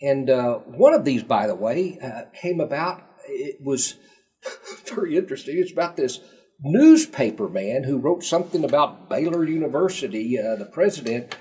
And 0.00 0.30
uh, 0.30 0.58
one 0.60 0.94
of 0.94 1.04
these, 1.04 1.22
by 1.22 1.46
the 1.46 1.54
way, 1.54 1.98
uh, 2.02 2.22
came 2.40 2.58
about. 2.58 3.02
It 3.28 3.58
was 3.62 3.96
very 4.86 5.16
interesting. 5.16 5.58
It's 5.58 5.72
about 5.72 5.96
this 5.96 6.20
newspaper 6.62 7.48
man 7.48 7.84
who 7.84 7.98
wrote 7.98 8.24
something 8.24 8.64
about 8.64 9.08
Baylor 9.08 9.44
University, 9.44 10.38
uh, 10.38 10.56
the 10.56 10.66
president, 10.66 11.34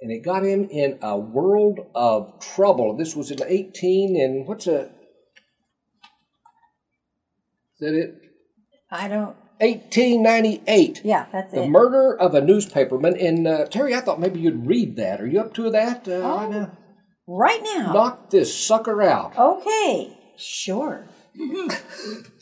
and 0.00 0.10
it 0.12 0.24
got 0.24 0.44
him 0.44 0.68
in 0.70 0.98
a 1.02 1.18
world 1.18 1.80
of 1.94 2.38
trouble. 2.40 2.96
This 2.96 3.16
was 3.16 3.30
in 3.30 3.38
18 3.44 4.20
and 4.20 4.46
what's 4.46 4.66
a 4.66 4.90
is 7.80 7.80
that 7.80 7.94
it? 7.94 8.14
I 8.90 9.06
don't. 9.08 9.36
1898. 9.60 11.00
Yeah, 11.04 11.26
that's 11.32 11.52
The 11.52 11.58
it. 11.58 11.62
The 11.64 11.68
murder 11.68 12.16
of 12.18 12.34
a 12.34 12.40
newspaperman. 12.40 13.16
And 13.24 13.46
uh, 13.46 13.66
Terry, 13.66 13.94
I 13.94 14.00
thought 14.00 14.20
maybe 14.20 14.40
you'd 14.40 14.66
read 14.66 14.96
that. 14.96 15.20
Are 15.20 15.26
you 15.26 15.40
up 15.40 15.52
to 15.54 15.70
that 15.70 16.06
uh, 16.08 16.12
right 16.20 16.46
Oh. 16.46 16.50
now? 16.50 16.78
right 17.26 17.60
now. 17.62 17.92
Knock 17.92 18.30
this 18.30 18.56
sucker 18.56 19.02
out. 19.02 19.36
Okay, 19.36 20.16
sure. 20.36 21.06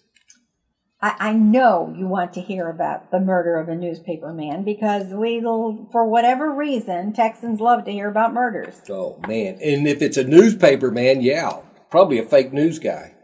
I, 1.01 1.15
I 1.19 1.33
know 1.33 1.95
you 1.97 2.07
want 2.07 2.33
to 2.35 2.41
hear 2.41 2.71
about 2.71 3.11
the 3.11 3.21
murder 3.21 3.57
of 3.59 3.69
a 3.69 3.75
newspaper 3.75 4.33
man 4.33 4.65
because 4.65 5.07
we'll, 5.11 5.89
for 5.93 6.09
whatever 6.09 6.51
reason, 6.51 7.13
Texans 7.13 7.61
love 7.61 7.85
to 7.85 7.93
hear 7.93 8.09
about 8.09 8.33
murders. 8.33 8.81
Oh 8.89 9.21
man! 9.27 9.59
And 9.63 9.87
if 9.87 10.01
it's 10.01 10.17
a 10.17 10.25
newspaper 10.25 10.91
man, 10.91 11.21
yeah, 11.21 11.61
probably 11.91 12.19
a 12.19 12.25
fake 12.25 12.53
news 12.53 12.79
guy. 12.79 13.15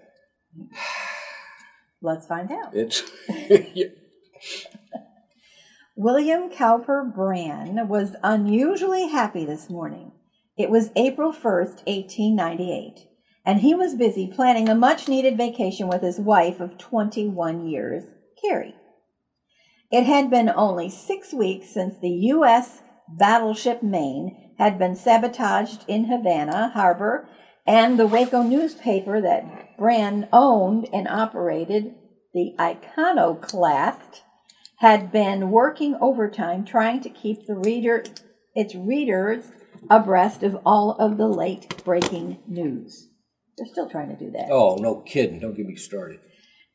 Let's 2.03 2.27
find 2.27 2.51
out. 2.51 2.75
It's 2.75 3.03
yeah. 3.75 3.87
William 5.95 6.51
Cowper 6.51 7.05
Brann 7.15 7.87
was 7.87 8.17
unusually 8.23 9.09
happy 9.09 9.45
this 9.45 9.71
morning. 9.71 10.13
It 10.57 10.69
was 10.69 10.91
April 10.97 11.33
1st, 11.33 11.87
1898, 11.87 13.09
and 13.45 13.61
he 13.61 13.75
was 13.75 13.95
busy 13.95 14.27
planning 14.27 14.69
a 14.69 14.75
much 14.75 15.09
needed 15.09 15.37
vacation 15.37 15.89
with 15.89 16.03
his 16.03 16.19
wife 16.19 16.61
of 16.61 16.79
21 16.79 17.67
years, 17.67 18.05
Carrie. 18.41 18.75
It 19.91 20.05
had 20.05 20.31
been 20.31 20.49
only 20.49 20.89
six 20.89 21.33
weeks 21.35 21.73
since 21.75 21.99
the 21.99 22.09
U.S. 22.09 22.81
battleship 23.09 23.83
Maine 23.83 24.55
had 24.59 24.79
been 24.79 24.95
sabotaged 24.95 25.85
in 25.89 26.05
Havana 26.05 26.71
harbor, 26.71 27.29
and 27.67 27.99
the 27.99 28.07
Waco 28.07 28.43
newspaper 28.43 29.21
that 29.21 29.77
Brann 29.77 30.29
owned 30.33 30.89
and 30.93 31.09
operated, 31.09 31.95
the 32.33 32.55
Iconoclast, 32.59 34.23
had 34.77 35.13
been 35.13 35.51
working 35.51 35.97
overtime 36.01 36.65
trying 36.65 37.01
to 37.03 37.11
keep 37.11 37.47
the 37.47 37.55
reader 37.55 38.03
its 38.55 38.75
readers 38.75 39.51
abreast 39.91 40.43
of 40.43 40.59
all 40.65 40.93
of 40.93 41.17
the 41.17 41.29
late 41.29 41.83
breaking 41.85 42.39
news. 42.47 43.09
They're 43.63 43.71
still 43.71 43.89
trying 43.89 44.09
to 44.09 44.17
do 44.17 44.33
that. 44.33 44.49
oh 44.51 44.75
no 44.81 45.03
kidding! 45.03 45.39
Don't 45.39 45.55
get 45.55 45.67
me 45.67 45.77
started. 45.77 46.19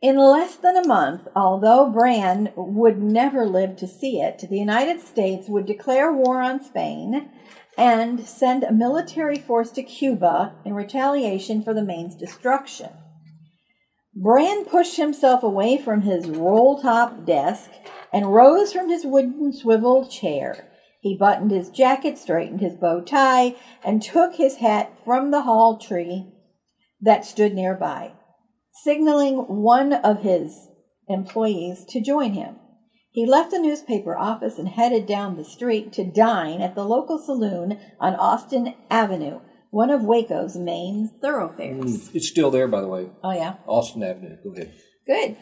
In 0.02 0.16
less 0.16 0.56
than 0.56 0.78
a 0.78 0.88
month, 0.88 1.28
although 1.36 1.90
Brann 1.90 2.54
would 2.56 3.04
never 3.04 3.46
live 3.46 3.76
to 3.78 3.88
see 3.88 4.22
it, 4.22 4.46
the 4.50 4.58
United 4.58 5.02
States 5.02 5.50
would 5.50 5.66
declare 5.66 6.14
war 6.14 6.42
on 6.42 6.64
Spain 6.64 7.30
and 7.78 8.26
send 8.26 8.64
a 8.64 8.72
military 8.72 9.38
force 9.38 9.70
to 9.72 9.84
Cuba 9.84 10.56
in 10.64 10.76
retaliation 10.76 11.62
for 11.62 11.74
the 11.74 11.84
Maine's 11.84 12.16
destruction. 12.16 12.92
Brann 14.16 14.64
pushed 14.64 14.96
himself 14.96 15.44
away 15.44 15.78
from 15.78 16.04
his 16.04 16.30
roll 16.30 16.82
top 16.82 17.26
desk 17.26 17.70
and 18.14 18.34
rose 18.34 18.72
from 18.72 18.88
his 18.88 19.06
wooden 19.06 19.52
swivel 19.52 20.08
chair. 20.08 20.70
He 21.02 21.18
buttoned 21.18 21.52
his 21.52 21.70
jacket, 21.70 22.18
straightened 22.18 22.62
his 22.62 22.76
bow 22.76 23.02
tie, 23.02 23.58
and 23.84 24.02
took 24.02 24.36
his 24.36 24.56
hat 24.56 24.94
from 25.04 25.32
the 25.32 25.42
hall 25.42 25.76
tree 25.76 26.32
that 27.02 27.26
stood 27.26 27.54
nearby. 27.54 28.14
signaling 28.84 29.38
one 29.64 29.94
of 29.94 30.22
his 30.22 30.68
employees 31.10 31.86
to 31.90 32.02
join 32.02 32.34
him. 32.34 32.56
He 33.12 33.26
left 33.26 33.52
the 33.52 33.60
newspaper 33.60 34.16
office 34.16 34.60
and 34.60 34.70
headed 34.70 35.08
down 35.08 35.36
the 35.36 35.44
street 35.44 35.92
to 35.94 36.04
dine 36.04 36.62
at 36.62 36.76
the 36.76 36.84
local 36.86 37.18
saloon 37.18 37.80
on 38.00 38.14
Austin 38.16 38.76
Avenue, 38.92 39.40
one 39.72 39.90
of 39.90 40.04
Waco's 40.04 40.56
main 40.56 41.10
thoroughfares. 41.22 42.10
Mm, 42.10 42.16
it's 42.16 42.28
still 42.28 42.52
there, 42.52 42.68
by 42.68 42.82
the 42.82 42.88
way. 42.88 43.10
Oh, 43.24 43.32
yeah. 43.32 43.56
Austin 43.66 44.04
Avenue. 44.04 44.38
Go 44.44 44.54
ahead. 44.54 44.74
Good. 45.08 45.38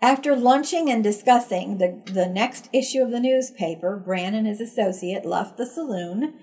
After 0.00 0.34
lunching 0.34 0.90
and 0.90 1.02
discussing 1.04 1.78
the, 1.78 2.02
the 2.12 2.26
next 2.26 2.68
issue 2.72 3.02
of 3.02 3.10
the 3.10 3.20
newspaper, 3.20 4.02
Brann 4.04 4.34
and 4.34 4.46
his 4.46 4.60
associate 4.60 5.24
left 5.24 5.56
the 5.56 5.66
saloon 5.66 6.34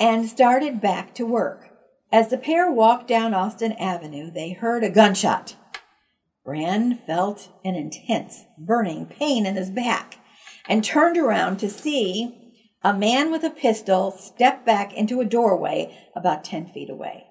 and 0.00 0.28
started 0.28 0.80
back 0.80 1.14
to 1.16 1.24
work. 1.26 1.67
As 2.10 2.28
the 2.28 2.38
pair 2.38 2.70
walked 2.70 3.06
down 3.06 3.34
Austin 3.34 3.72
Avenue, 3.72 4.30
they 4.30 4.52
heard 4.52 4.82
a 4.82 4.88
gunshot. 4.88 5.56
Brann 6.42 6.96
felt 7.06 7.50
an 7.62 7.74
intense, 7.74 8.44
burning 8.56 9.04
pain 9.04 9.44
in 9.44 9.56
his 9.56 9.68
back 9.68 10.16
and 10.66 10.82
turned 10.82 11.18
around 11.18 11.58
to 11.58 11.68
see 11.68 12.54
a 12.82 12.94
man 12.94 13.30
with 13.30 13.44
a 13.44 13.50
pistol 13.50 14.10
step 14.10 14.64
back 14.64 14.94
into 14.94 15.20
a 15.20 15.26
doorway 15.26 15.94
about 16.16 16.44
10 16.44 16.68
feet 16.68 16.88
away. 16.88 17.24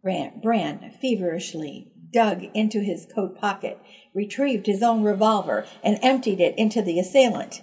Brann, 0.00 0.40
Brann 0.40 0.92
feverishly 1.00 1.90
dug 2.12 2.44
into 2.54 2.80
his 2.80 3.08
coat 3.12 3.36
pocket, 3.36 3.80
retrieved 4.14 4.66
his 4.66 4.82
own 4.82 5.02
revolver, 5.02 5.66
and 5.82 5.98
emptied 6.02 6.40
it 6.40 6.56
into 6.56 6.82
the 6.82 7.00
assailant. 7.00 7.62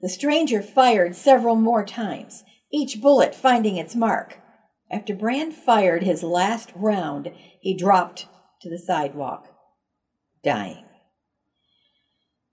The 0.00 0.08
stranger 0.08 0.62
fired 0.62 1.16
several 1.16 1.56
more 1.56 1.84
times, 1.84 2.44
each 2.72 3.00
bullet 3.00 3.34
finding 3.34 3.76
its 3.76 3.96
mark. 3.96 4.38
After 4.90 5.14
Brann 5.14 5.50
fired 5.50 6.02
his 6.02 6.22
last 6.22 6.70
round, 6.74 7.32
he 7.60 7.74
dropped 7.74 8.26
to 8.60 8.70
the 8.70 8.78
sidewalk 8.78 9.48
dying. 10.42 10.84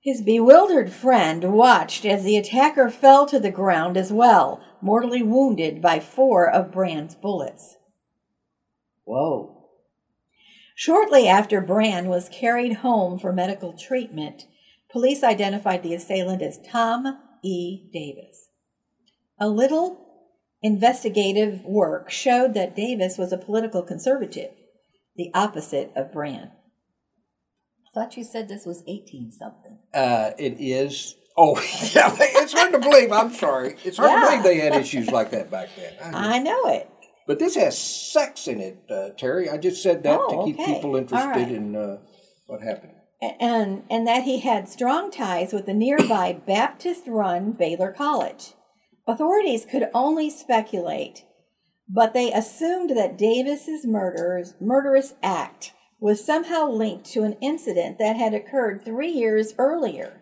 His 0.01 0.21
bewildered 0.21 0.91
friend 0.91 1.53
watched 1.53 2.05
as 2.05 2.23
the 2.23 2.37
attacker 2.37 2.89
fell 2.89 3.27
to 3.27 3.39
the 3.39 3.51
ground 3.51 3.97
as 3.97 4.11
well, 4.11 4.63
mortally 4.81 5.21
wounded 5.21 5.81
by 5.81 5.99
four 5.99 6.49
of 6.49 6.71
Brann's 6.71 7.13
bullets. 7.13 7.77
Whoa. 9.03 9.67
Shortly 10.75 11.27
after 11.27 11.61
Brann 11.61 12.07
was 12.07 12.29
carried 12.29 12.77
home 12.77 13.19
for 13.19 13.31
medical 13.31 13.73
treatment, 13.73 14.47
police 14.89 15.21
identified 15.23 15.83
the 15.83 15.93
assailant 15.93 16.41
as 16.41 16.59
Tom 16.65 17.19
E. 17.43 17.87
Davis. 17.93 18.49
A 19.39 19.47
little 19.47 20.10
investigative 20.61 21.63
work 21.63 22.09
showed 22.09 22.53
that 22.53 22.75
Davis 22.75 23.17
was 23.17 23.31
a 23.31 23.37
political 23.37 23.83
conservative, 23.83 24.51
the 25.15 25.31
opposite 25.33 25.91
of 25.95 26.11
Brann 26.11 26.51
thought 27.93 28.17
you 28.17 28.23
said 28.23 28.47
this 28.47 28.65
was 28.65 28.83
18 28.87 29.31
something. 29.31 29.79
Uh, 29.93 30.31
it 30.37 30.55
is. 30.59 31.15
Oh, 31.37 31.55
yeah, 31.93 32.15
it's 32.19 32.53
hard 32.53 32.73
to 32.73 32.79
believe. 32.79 33.11
I'm 33.11 33.33
sorry. 33.33 33.75
It's 33.83 33.97
hard 33.97 34.11
Yeah. 34.11 34.19
to 34.19 34.25
believe 34.27 34.43
they 34.43 34.57
had 34.59 34.75
issues 34.75 35.09
like 35.09 35.31
that 35.31 35.49
back 35.49 35.69
then. 35.75 35.93
I 36.01 36.11
know. 36.11 36.17
I 36.17 36.39
know 36.39 36.67
it. 36.73 36.89
But 37.27 37.39
this 37.39 37.55
has 37.55 37.77
sex 37.77 38.47
in 38.47 38.59
it, 38.59 38.77
uh, 38.89 39.09
Terry. 39.17 39.49
I 39.49 39.57
just 39.57 39.81
said 39.81 40.03
that 40.03 40.19
Oh, 40.19 40.39
to 40.45 40.45
keep 40.51 40.59
okay. 40.59 40.73
people 40.75 40.95
interested 40.95 41.29
right. 41.29 41.51
in 41.51 41.75
uh, 41.75 41.97
what 42.47 42.61
happened. 42.61 42.93
And, 43.39 43.83
and 43.89 44.07
that 44.07 44.23
he 44.23 44.39
had 44.39 44.67
strong 44.67 45.11
ties 45.11 45.53
with 45.53 45.67
the 45.67 45.73
nearby 45.73 46.33
Baptist 46.47 47.03
run 47.07 47.51
Baylor 47.51 47.91
College. 47.91 48.53
Authorities 49.07 49.65
could 49.65 49.89
only 49.93 50.29
speculate, 50.29 51.25
but 51.89 52.13
they 52.13 52.31
assumed 52.31 52.91
that 52.91 53.17
Davis's 53.17 53.85
murder's, 53.85 54.53
murderous 54.59 55.15
act 55.23 55.73
was 55.99 56.23
somehow 56.23 56.69
linked 56.69 57.05
to 57.05 57.23
an 57.23 57.37
incident 57.41 57.97
that 57.99 58.15
had 58.15 58.33
occurred 58.33 58.83
three 58.83 59.11
years 59.11 59.53
earlier. 59.57 60.21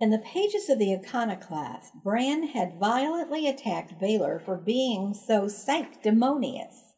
In 0.00 0.10
the 0.10 0.18
pages 0.18 0.68
of 0.68 0.78
the 0.78 0.94
Iconoclast, 0.94 1.92
Brann 2.04 2.48
had 2.48 2.78
violently 2.78 3.48
attacked 3.48 3.98
Baylor 3.98 4.38
for 4.38 4.56
being 4.56 5.12
so 5.12 5.48
sanctimonious. 5.48 6.94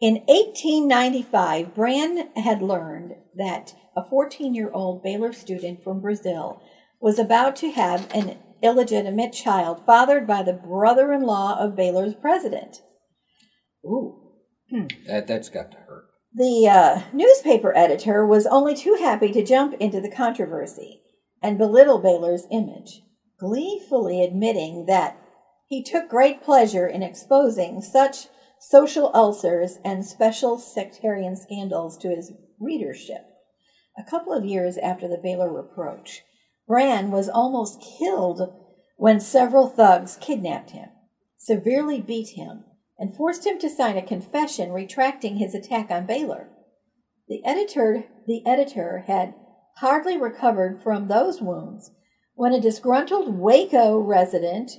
In 0.00 0.14
1895, 0.26 1.74
Brann 1.74 2.30
had 2.34 2.60
learned 2.60 3.14
that 3.36 3.74
a 3.96 4.02
14 4.02 4.54
year 4.54 4.70
old 4.72 5.02
Baylor 5.02 5.32
student 5.32 5.84
from 5.84 6.00
Brazil 6.00 6.60
was 7.00 7.18
about 7.18 7.54
to 7.56 7.70
have 7.70 8.08
an 8.14 8.38
illegitimate 8.62 9.32
child 9.32 9.84
fathered 9.84 10.26
by 10.26 10.42
the 10.42 10.52
brother 10.52 11.12
in 11.12 11.22
law 11.22 11.58
of 11.58 11.76
Baylor's 11.76 12.14
president. 12.14 12.82
Ooh. 13.84 14.16
That, 15.06 15.26
that's 15.26 15.48
got 15.48 15.72
to 15.72 15.78
hurt. 15.78 16.04
The 16.32 16.68
uh, 16.68 17.02
newspaper 17.12 17.76
editor 17.76 18.24
was 18.24 18.46
only 18.46 18.76
too 18.76 18.96
happy 19.00 19.32
to 19.32 19.44
jump 19.44 19.74
into 19.80 20.00
the 20.00 20.10
controversy 20.10 21.02
and 21.42 21.58
belittle 21.58 21.98
Baylor's 21.98 22.46
image, 22.52 23.02
gleefully 23.38 24.22
admitting 24.22 24.86
that 24.86 25.16
he 25.68 25.82
took 25.82 26.08
great 26.08 26.42
pleasure 26.42 26.86
in 26.86 27.02
exposing 27.02 27.82
such 27.82 28.28
social 28.60 29.10
ulcers 29.14 29.78
and 29.84 30.04
special 30.04 30.58
sectarian 30.58 31.34
scandals 31.34 31.96
to 31.98 32.10
his 32.10 32.32
readership. 32.60 33.24
A 33.98 34.08
couple 34.08 34.32
of 34.32 34.44
years 34.44 34.78
after 34.78 35.08
the 35.08 35.20
Baylor 35.20 35.52
reproach, 35.52 36.22
Brann 36.70 37.10
was 37.10 37.28
almost 37.28 37.80
killed 37.80 38.54
when 38.96 39.18
several 39.18 39.66
thugs 39.66 40.16
kidnapped 40.16 40.70
him, 40.70 40.88
severely 41.36 42.00
beat 42.00 42.36
him, 42.36 42.62
and 42.96 43.12
forced 43.12 43.44
him 43.44 43.58
to 43.58 43.68
sign 43.68 43.96
a 43.96 44.06
confession 44.06 44.70
retracting 44.70 45.38
his 45.38 45.52
attack 45.52 45.90
on 45.90 46.06
Baylor. 46.06 46.48
The 47.26 47.44
editor, 47.44 48.04
the 48.28 48.46
editor 48.46 49.02
had 49.08 49.34
hardly 49.78 50.16
recovered 50.16 50.80
from 50.80 51.08
those 51.08 51.40
wounds 51.40 51.90
when 52.34 52.52
a 52.52 52.60
disgruntled 52.60 53.36
Waco 53.36 53.98
resident 53.98 54.70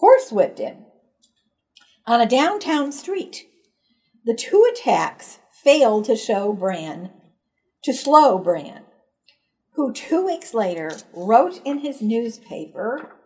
horsewhipped 0.00 0.58
him 0.58 0.84
on 2.06 2.20
a 2.20 2.28
downtown 2.28 2.92
street. 2.92 3.48
The 4.24 4.36
two 4.36 4.70
attacks 4.72 5.40
failed 5.64 6.04
to 6.04 6.14
show 6.14 6.52
Brann, 6.52 7.10
to 7.82 7.92
slow 7.92 8.38
Brann, 8.38 8.84
who 9.74 9.92
two 9.92 10.24
weeks 10.24 10.54
later 10.54 10.90
wrote 11.14 11.60
in 11.64 11.78
his 11.78 12.02
newspaper 12.02 13.16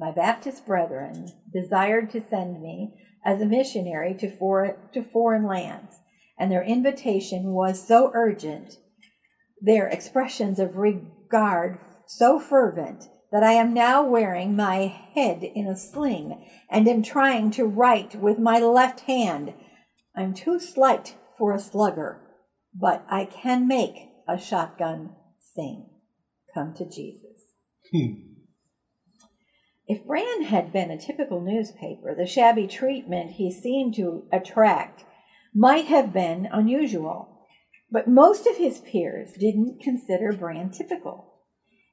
My 0.00 0.10
Baptist 0.10 0.64
brethren 0.64 1.28
desired 1.52 2.08
to 2.12 2.22
send 2.22 2.62
me 2.62 2.94
as 3.22 3.42
a 3.42 3.46
missionary 3.46 4.14
to, 4.14 4.34
for, 4.34 4.78
to 4.94 5.02
foreign 5.02 5.46
lands, 5.46 5.96
and 6.38 6.50
their 6.50 6.64
invitation 6.64 7.52
was 7.52 7.86
so 7.86 8.10
urgent, 8.14 8.78
their 9.60 9.86
expressions 9.88 10.58
of 10.58 10.78
regard 10.78 11.78
so 12.06 12.40
fervent, 12.40 13.10
that 13.30 13.42
I 13.42 13.52
am 13.52 13.74
now 13.74 14.02
wearing 14.02 14.56
my 14.56 14.86
head 14.86 15.42
in 15.42 15.66
a 15.66 15.76
sling 15.76 16.48
and 16.70 16.88
am 16.88 17.02
trying 17.02 17.50
to 17.52 17.66
write 17.66 18.16
with 18.16 18.38
my 18.38 18.58
left 18.58 19.00
hand. 19.00 19.52
I'm 20.16 20.32
too 20.32 20.58
slight 20.58 21.14
for 21.36 21.52
a 21.52 21.60
slugger, 21.60 22.22
but 22.74 23.04
I 23.10 23.24
can 23.24 23.66
make 23.66 24.08
a 24.28 24.38
shotgun 24.38 25.16
sing. 25.38 25.86
Come 26.54 26.74
to 26.74 26.84
Jesus. 26.88 27.54
Hmm. 27.92 28.30
If 29.86 30.06
Brann 30.06 30.44
had 30.44 30.72
been 30.72 30.90
a 30.90 31.00
typical 31.00 31.40
newspaper, 31.40 32.14
the 32.14 32.26
shabby 32.26 32.68
treatment 32.68 33.32
he 33.32 33.50
seemed 33.50 33.94
to 33.96 34.24
attract 34.32 35.04
might 35.52 35.86
have 35.86 36.12
been 36.12 36.48
unusual. 36.52 37.46
But 37.90 38.06
most 38.06 38.46
of 38.46 38.56
his 38.56 38.78
peers 38.78 39.32
didn't 39.32 39.80
consider 39.82 40.32
Brann 40.32 40.70
typical. 40.70 41.40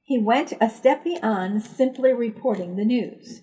He 0.03 0.19
went 0.19 0.53
a 0.62 0.69
step 0.69 1.03
beyond 1.03 1.63
simply 1.63 2.13
reporting 2.13 2.75
the 2.75 2.86
news. 2.86 3.41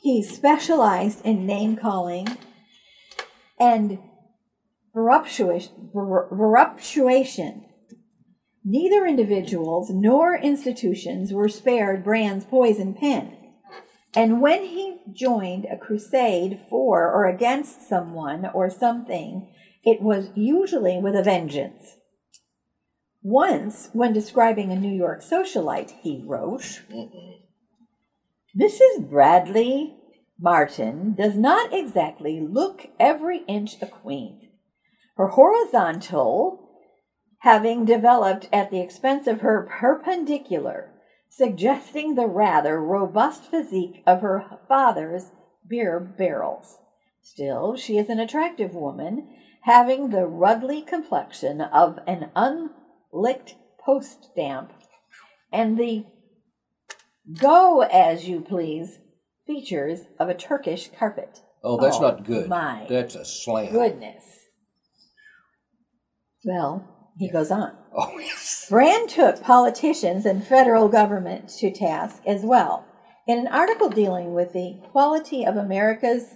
He 0.00 0.22
specialized 0.22 1.24
in 1.24 1.46
name 1.46 1.76
calling 1.76 2.26
and 3.60 3.98
voluptuation. 4.96 5.90
voluptuation. 5.92 7.64
Neither 8.64 9.06
individuals 9.06 9.90
nor 9.90 10.34
institutions 10.34 11.32
were 11.32 11.48
spared 11.48 12.02
Brand's 12.02 12.46
poison 12.46 12.94
pen. 12.94 13.36
And 14.16 14.40
when 14.40 14.64
he 14.64 14.96
joined 15.12 15.66
a 15.66 15.76
crusade 15.76 16.60
for 16.70 17.12
or 17.12 17.26
against 17.26 17.86
someone 17.86 18.46
or 18.54 18.70
something, 18.70 19.52
it 19.84 20.00
was 20.00 20.30
usually 20.34 20.98
with 20.98 21.14
a 21.14 21.22
vengeance. 21.22 21.98
Once, 23.22 23.90
when 23.92 24.12
describing 24.12 24.72
a 24.72 24.76
New 24.76 24.94
York 24.94 25.22
socialite, 25.22 25.90
he 26.00 26.22
wrote, 26.24 26.82
Mrs. 28.58 29.10
Bradley 29.10 29.96
Martin 30.40 31.14
does 31.14 31.36
not 31.36 31.72
exactly 31.72 32.40
look 32.40 32.88
every 32.98 33.38
inch 33.46 33.76
a 33.82 33.86
queen. 33.86 34.45
Her 35.16 35.28
horizontal 35.28 36.62
having 37.40 37.84
developed 37.84 38.48
at 38.52 38.70
the 38.70 38.80
expense 38.80 39.26
of 39.26 39.40
her 39.40 39.68
perpendicular, 39.70 40.90
suggesting 41.28 42.14
the 42.14 42.26
rather 42.26 42.80
robust 42.80 43.44
physique 43.44 44.02
of 44.06 44.20
her 44.20 44.58
father's 44.68 45.30
beer 45.68 46.00
barrels. 46.00 46.78
Still, 47.22 47.76
she 47.76 47.98
is 47.98 48.08
an 48.08 48.18
attractive 48.18 48.74
woman, 48.74 49.28
having 49.62 50.10
the 50.10 50.26
ruddy 50.26 50.82
complexion 50.82 51.60
of 51.60 51.98
an 52.06 52.30
unlicked 52.36 53.54
post 53.84 54.24
stamp 54.32 54.72
and 55.52 55.78
the 55.78 56.04
go 57.40 57.82
as 57.82 58.28
you 58.28 58.40
please 58.40 58.98
features 59.46 60.00
of 60.18 60.28
a 60.28 60.34
Turkish 60.34 60.90
carpet. 60.98 61.40
Oh, 61.62 61.80
that's 61.80 61.96
Oh, 61.96 62.02
not 62.02 62.24
good. 62.24 62.48
my 62.48 62.86
That's 62.88 63.14
a 63.14 63.24
slam. 63.24 63.72
Goodness. 63.72 64.24
Well, 66.46 67.12
he 67.18 67.28
goes 67.28 67.50
on. 67.50 67.76
Oh, 67.98 68.18
yes. 68.18 68.66
Brand 68.68 69.08
took 69.08 69.42
politicians 69.42 70.26
and 70.26 70.46
federal 70.46 70.86
government 70.86 71.48
to 71.60 71.72
task 71.72 72.20
as 72.26 72.42
well. 72.42 72.84
In 73.26 73.38
an 73.38 73.46
article 73.46 73.88
dealing 73.88 74.34
with 74.34 74.52
the 74.52 74.78
quality 74.92 75.46
of 75.46 75.56
America's 75.56 76.34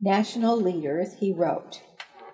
national 0.00 0.58
leaders, 0.58 1.12
he 1.20 1.30
wrote, 1.30 1.82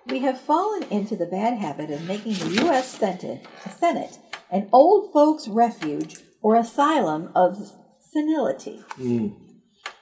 We 0.07 0.19
have 0.19 0.39
fallen 0.39 0.83
into 0.83 1.17
the 1.17 1.25
bad 1.25 1.57
habit 1.57 1.91
of 1.91 2.07
making 2.07 2.35
the 2.35 2.63
U.S. 2.63 2.89
Senate, 2.91 3.45
Senate 3.77 4.19
an 4.49 4.69
old 4.71 5.11
folks' 5.11 5.49
refuge 5.49 6.19
or 6.41 6.55
asylum 6.55 7.29
of 7.35 7.73
senility. 7.99 8.85
Mm. 8.97 9.35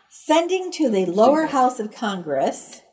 Sending 0.09 0.71
to 0.73 0.89
the 0.89 1.07
lower 1.07 1.47
house 1.47 1.79
of 1.79 1.91
Congress 1.91 2.83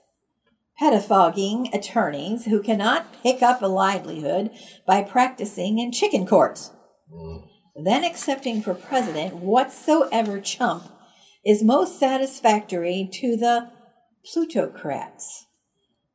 pettifogging 0.81 1.73
attorneys 1.75 2.45
who 2.47 2.63
cannot 2.63 3.23
pick 3.23 3.43
up 3.43 3.63
a 3.63 3.67
livelihood 3.67 4.51
by 4.87 5.03
practicing 5.03 5.79
in 5.79 5.91
chicken 5.91 6.27
courts. 6.27 6.73
Mm. 7.13 7.49
Then 7.83 8.05
accepting 8.05 8.63
for 8.63 8.75
president 8.75 9.37
whatsoever 9.37 10.41
chump 10.41 10.85
is 11.45 11.63
most 11.63 11.99
satisfactory 11.99 13.09
to 13.13 13.37
the 13.37 13.71
plutocrats. 14.25 15.47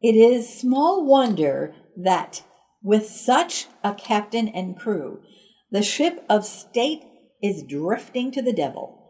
It 0.01 0.15
is 0.15 0.59
small 0.59 1.05
wonder 1.05 1.73
that, 1.95 2.43
with 2.81 3.05
such 3.05 3.67
a 3.83 3.93
captain 3.93 4.47
and 4.47 4.77
crew, 4.77 5.21
the 5.69 5.83
ship 5.83 6.25
of 6.29 6.45
state 6.45 7.03
is 7.41 7.63
drifting 7.63 8.31
to 8.31 8.41
the 8.41 8.53
devil. 8.53 9.00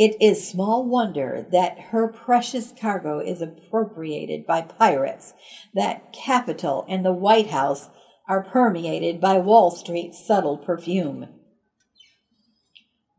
It 0.00 0.16
is 0.18 0.48
small 0.48 0.82
wonder 0.86 1.46
that 1.52 1.78
her 1.90 2.08
precious 2.08 2.72
cargo 2.72 3.18
is 3.18 3.42
appropriated 3.42 4.46
by 4.46 4.62
pirates, 4.62 5.34
that 5.74 6.10
Capitol 6.14 6.86
and 6.88 7.04
the 7.04 7.12
White 7.12 7.48
House 7.48 7.90
are 8.26 8.42
permeated 8.42 9.20
by 9.20 9.36
Wall 9.36 9.70
Street's 9.70 10.18
subtle 10.26 10.56
perfume. 10.56 11.28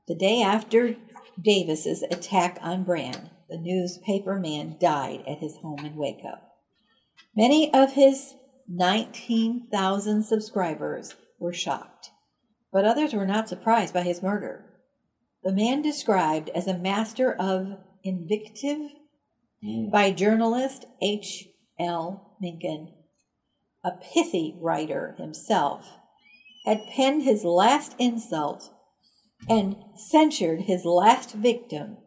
The 0.08 0.16
day 0.16 0.42
after 0.42 0.96
Davis's 1.40 2.02
attack 2.02 2.58
on 2.64 2.84
Brand, 2.84 3.30
the 3.48 3.60
newspaper 3.60 4.40
man 4.40 4.78
died 4.80 5.24
at 5.28 5.38
his 5.38 5.58
home 5.58 5.86
in 5.86 5.96
Waco. 5.96 6.40
Many 7.36 7.72
of 7.76 7.92
his 7.92 8.34
19,000 8.68 10.24
subscribers 10.24 11.14
were 11.38 11.54
shocked, 11.54 12.10
but 12.74 12.86
others 12.86 13.14
were 13.14 13.28
not 13.28 13.48
surprised 13.48 13.94
by 13.94 14.02
his 14.02 14.24
murder. 14.24 14.66
The 15.44 15.52
man 15.52 15.82
described 15.82 16.50
as 16.50 16.68
a 16.68 16.78
master 16.78 17.34
of 17.34 17.80
invective 18.04 18.92
mm. 19.64 19.92
by 19.92 20.12
journalist 20.12 20.86
H. 21.02 21.48
L. 21.80 22.36
Mencken, 22.40 22.94
a 23.84 23.92
pithy 23.92 24.56
writer 24.60 25.16
himself, 25.18 25.98
had 26.66 26.86
penned 26.96 27.24
his 27.24 27.44
last 27.44 27.96
insult 27.98 28.72
and 29.50 29.76
censured 29.96 30.62
his 30.62 30.86
last 30.86 31.34
victim. 31.34 31.98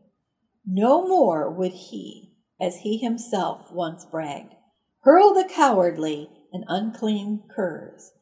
No 0.65 1.07
more 1.07 1.51
would 1.51 1.73
he, 1.73 2.35
as 2.61 2.79
he 2.79 2.99
himself 2.99 3.73
once 3.73 4.05
bragged, 4.05 4.55
hurl 5.01 5.35
the 5.35 5.49
cowardly 5.53 6.31
and 6.53 6.65
unclean 6.69 7.43
curs 7.55 8.13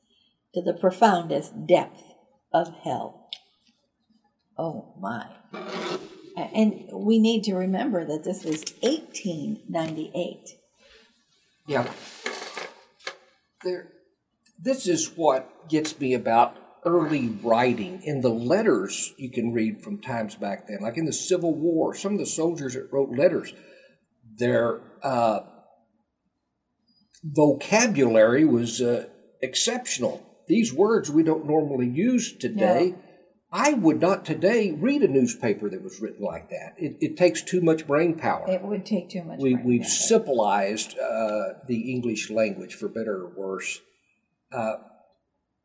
to 0.54 0.62
the 0.62 0.72
profoundest 0.72 1.66
depth 1.66 2.02
of 2.52 2.72
hell. 2.82 3.21
Oh 4.58 4.94
my. 5.00 5.26
And 6.36 6.88
we 6.92 7.18
need 7.18 7.44
to 7.44 7.54
remember 7.54 8.04
that 8.04 8.24
this 8.24 8.44
was 8.44 8.64
1898. 8.80 10.56
Yeah. 11.66 11.90
There, 13.64 13.88
this 14.58 14.86
is 14.86 15.12
what 15.16 15.68
gets 15.68 15.98
me 16.00 16.14
about 16.14 16.56
early 16.84 17.28
writing. 17.42 18.02
In 18.02 18.20
the 18.20 18.30
letters 18.30 19.12
you 19.16 19.30
can 19.30 19.52
read 19.52 19.82
from 19.82 20.00
times 20.00 20.34
back 20.34 20.66
then, 20.66 20.78
like 20.80 20.96
in 20.96 21.04
the 21.04 21.12
Civil 21.12 21.54
War, 21.54 21.94
some 21.94 22.14
of 22.14 22.18
the 22.18 22.26
soldiers 22.26 22.74
that 22.74 22.92
wrote 22.92 23.10
letters, 23.16 23.52
their 24.36 24.80
uh, 25.02 25.40
vocabulary 27.22 28.44
was 28.44 28.80
uh, 28.80 29.06
exceptional. 29.40 30.26
These 30.48 30.72
words 30.72 31.10
we 31.10 31.22
don't 31.22 31.46
normally 31.46 31.88
use 31.88 32.36
today. 32.36 32.94
No. 32.96 33.02
I 33.52 33.74
would 33.74 34.00
not 34.00 34.24
today 34.24 34.72
read 34.72 35.02
a 35.02 35.08
newspaper 35.08 35.68
that 35.68 35.82
was 35.82 36.00
written 36.00 36.24
like 36.24 36.48
that. 36.48 36.74
It, 36.78 36.96
it 37.00 37.16
takes 37.18 37.42
too 37.42 37.60
much 37.60 37.86
brain 37.86 38.14
power 38.14 38.48
It 38.48 38.62
would 38.62 38.86
take 38.86 39.10
too 39.10 39.22
much. 39.24 39.38
we, 39.40 39.54
brain 39.54 39.66
we've 39.66 39.80
power. 39.82 39.88
simplified 39.88 40.80
uh, 40.98 41.58
the 41.66 41.92
English 41.92 42.30
language 42.30 42.74
for 42.74 42.88
better 42.88 43.24
or 43.24 43.28
worse. 43.36 43.80
Uh, 44.50 44.76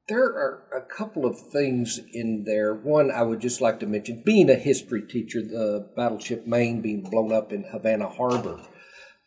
there 0.10 0.26
are 0.26 0.64
a 0.76 0.82
couple 0.82 1.26
of 1.26 1.40
things 1.40 2.00
in 2.14 2.44
there. 2.46 2.74
One 2.74 3.10
I 3.10 3.24
would 3.24 3.40
just 3.40 3.62
like 3.62 3.80
to 3.82 3.86
mention 3.86 4.22
being 4.26 4.50
a 4.50 4.56
history 4.56 5.02
teacher, 5.02 5.42
the 5.42 5.90
battleship 5.96 6.46
Maine 6.46 6.82
being 6.82 7.02
blown 7.02 7.32
up 7.32 7.54
in 7.54 7.64
Havana 7.64 8.10
Harbor. 8.10 8.60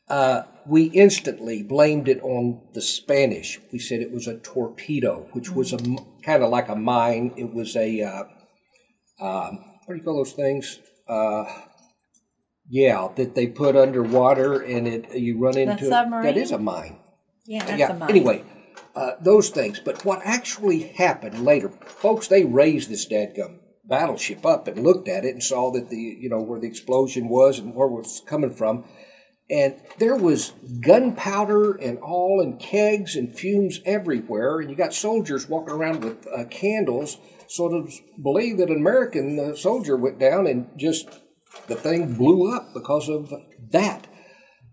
Uh, 0.09 0.42
we 0.66 0.85
instantly 0.87 1.62
blamed 1.62 2.09
it 2.09 2.20
on 2.23 2.61
the 2.75 2.81
Spanish. 2.81 3.61
We 3.73 3.79
said 3.79 4.01
it 4.01 4.12
was 4.12 4.27
a 4.27 4.38
torpedo, 4.38 5.29
which 5.33 5.51
was 5.51 5.73
a 5.73 5.79
kind 6.23 6.42
of 6.42 6.51
like 6.51 6.68
a 6.68 6.75
mine. 6.77 7.33
It 7.37 7.55
was 7.55 7.77
a 7.77 8.03
uh, 9.21 9.49
um, 9.49 9.65
what 9.87 9.95
do 9.95 9.97
you 9.97 10.03
call 10.03 10.17
those 10.17 10.33
things? 10.33 10.81
Uh, 11.09 11.45
yeah, 12.69 13.09
that 13.17 13.35
they 13.35 13.49
put 13.49 13.77
underwater 13.77 14.61
and 14.61 14.87
it 14.87 15.15
you 15.17 15.39
run 15.39 15.59
into 15.59 15.85
it. 15.85 15.89
submarine? 15.89 16.25
That 16.25 16.37
is 16.37 16.53
a 16.53 16.59
mine. 16.59 16.99
Yeah, 17.45 17.65
that's 17.65 17.79
yeah. 17.79 17.91
a 17.91 17.95
mine. 17.95 18.11
Anyway, 18.11 18.45
uh, 18.95 19.13
those 19.21 19.51
things. 19.51 19.81
But 19.81 20.05
what 20.05 20.21
actually 20.25 20.85
happened 20.85 21.45
later, 21.45 21.69
folks, 21.69 22.29
they 22.29 22.45
raised 22.45 22.89
this 22.89 23.09
dadgum 23.09 23.59
battleship 23.85 24.47
up 24.47 24.69
and 24.69 24.85
looked 24.85 25.09
at 25.09 25.25
it 25.25 25.33
and 25.33 25.43
saw 25.43 25.73
that 25.73 25.91
the 25.91 25.97
you 25.97 26.29
know 26.29 26.41
where 26.41 26.61
the 26.61 26.69
explosion 26.69 27.29
was 27.29 27.59
and 27.59 27.75
where 27.75 27.89
it 27.89 27.93
was 27.93 28.23
coming 28.27 28.55
from. 28.55 28.85
And 29.51 29.75
there 29.99 30.15
was 30.15 30.53
gunpowder 30.81 31.73
and 31.73 31.99
all, 31.99 32.41
and 32.41 32.61
kegs 32.61 33.17
and 33.17 33.37
fumes 33.37 33.81
everywhere. 33.85 34.61
And 34.61 34.71
you 34.71 34.77
got 34.77 34.95
soldiers 34.95 35.49
walking 35.49 35.75
around 35.75 36.05
with 36.05 36.25
uh, 36.29 36.45
candles, 36.45 37.19
sort 37.51 37.73
of 37.73 37.93
believe 38.23 38.59
that 38.59 38.71
an 38.71 38.77
American 38.77 39.39
uh, 39.39 39.57
soldier 39.57 39.97
went 39.97 40.19
down 40.19 40.47
and 40.47 40.69
just 40.77 41.09
the 41.67 41.75
thing 41.75 42.15
blew 42.15 42.55
up 42.55 42.73
because 42.73 43.09
of 43.09 43.33
that. 43.71 44.07